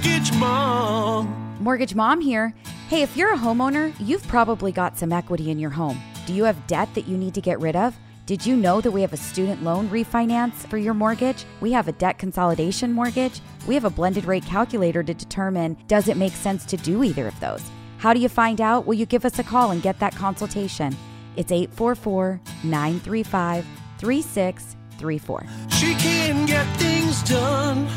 mortgage 0.03 0.33
mom. 0.33 1.57
Mortgage 1.61 1.95
Mom 1.95 2.19
here. 2.19 2.53
Hey, 2.89 3.03
if 3.03 3.15
you're 3.15 3.33
a 3.33 3.37
homeowner, 3.37 3.93
you've 3.99 4.27
probably 4.27 4.73
got 4.73 4.97
some 4.97 5.13
equity 5.13 5.49
in 5.49 5.59
your 5.59 5.69
home. 5.69 5.97
Do 6.25 6.33
you 6.33 6.43
have 6.43 6.67
debt 6.67 6.93
that 6.95 7.07
you 7.07 7.17
need 7.17 7.33
to 7.35 7.41
get 7.41 7.61
rid 7.61 7.77
of? 7.77 7.95
Did 8.25 8.45
you 8.45 8.57
know 8.57 8.81
that 8.81 8.91
we 8.91 8.99
have 8.99 9.13
a 9.13 9.17
student 9.17 9.63
loan 9.63 9.87
refinance 9.87 10.67
for 10.67 10.77
your 10.77 10.93
mortgage? 10.93 11.45
We 11.61 11.71
have 11.71 11.87
a 11.87 11.93
debt 11.93 12.17
consolidation 12.17 12.91
mortgage. 12.91 13.39
We 13.65 13.75
have 13.75 13.85
a 13.85 13.89
blended 13.89 14.25
rate 14.25 14.45
calculator 14.45 15.03
to 15.03 15.13
determine 15.13 15.77
does 15.87 16.09
it 16.09 16.17
make 16.17 16.33
sense 16.33 16.65
to 16.65 16.75
do 16.75 17.01
either 17.05 17.25
of 17.25 17.39
those? 17.39 17.63
How 17.97 18.13
do 18.13 18.19
you 18.19 18.27
find 18.27 18.59
out? 18.59 18.85
Will 18.85 18.95
you 18.95 19.05
give 19.05 19.23
us 19.23 19.39
a 19.39 19.43
call 19.43 19.71
and 19.71 19.81
get 19.81 19.99
that 19.99 20.15
consultation? 20.17 20.97
It's 21.37 21.53
844 21.53 22.41
935 22.65 23.65
3634. 23.99 25.45
She 25.69 25.95
can 25.95 26.45
get 26.45 26.67
things 26.77 27.23
done 27.23 27.87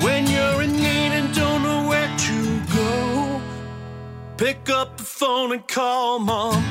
when 0.00 0.26
you're 0.26 0.62
in 0.62 0.72
need 0.72 1.12
and 1.12 1.34
don't 1.34 1.62
know 1.62 1.88
where 1.88 2.16
to 2.16 2.60
go. 2.74 3.40
Pick 4.36 4.70
up 4.70 4.98
the 4.98 5.04
phone 5.04 5.52
and 5.52 5.66
call 5.66 6.18
mom. 6.18 6.64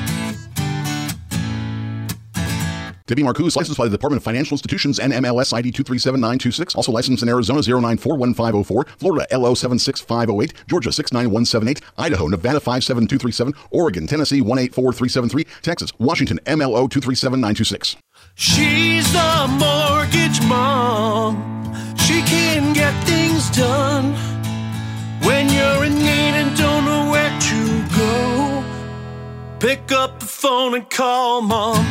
Debbie 3.08 3.22
Marcoux, 3.22 3.56
licensed 3.56 3.78
by 3.78 3.86
the 3.86 3.90
Department 3.90 4.18
of 4.20 4.24
Financial 4.24 4.52
Institutions 4.54 4.98
and 4.98 5.14
MLS 5.14 5.54
ID 5.54 5.72
237926. 5.72 6.74
Also 6.74 6.92
licensed 6.92 7.22
in 7.22 7.28
Arizona 7.30 7.60
0941504, 7.60 8.86
Florida 8.98 9.26
LO 9.32 9.54
76508, 9.54 10.52
Georgia 10.68 10.92
69178, 10.92 11.80
Idaho, 11.96 12.28
Nevada 12.28 12.60
57237, 12.60 13.54
Oregon, 13.70 14.06
Tennessee 14.06 14.42
184373, 14.42 15.46
Texas, 15.62 15.90
Washington 15.98 16.38
MLO 16.44 16.88
237926. 16.90 17.96
She's 18.34 19.10
the 19.10 19.46
mortgage 19.58 20.42
mom. 20.46 21.58
She 21.96 22.20
can 22.20 22.57
get 22.57 22.57
things 22.57 22.57
done 23.58 24.14
when 25.26 25.48
you're 25.48 25.84
in 25.84 25.94
need 25.94 26.34
and 26.40 26.56
don't 26.56 26.84
know 26.84 27.10
where 27.10 27.32
to 27.40 27.60
go. 27.96 28.64
Pick 29.58 29.90
up 29.90 30.20
the 30.20 30.26
phone 30.26 30.76
and 30.76 30.88
call 30.88 31.42
mom. 31.42 31.84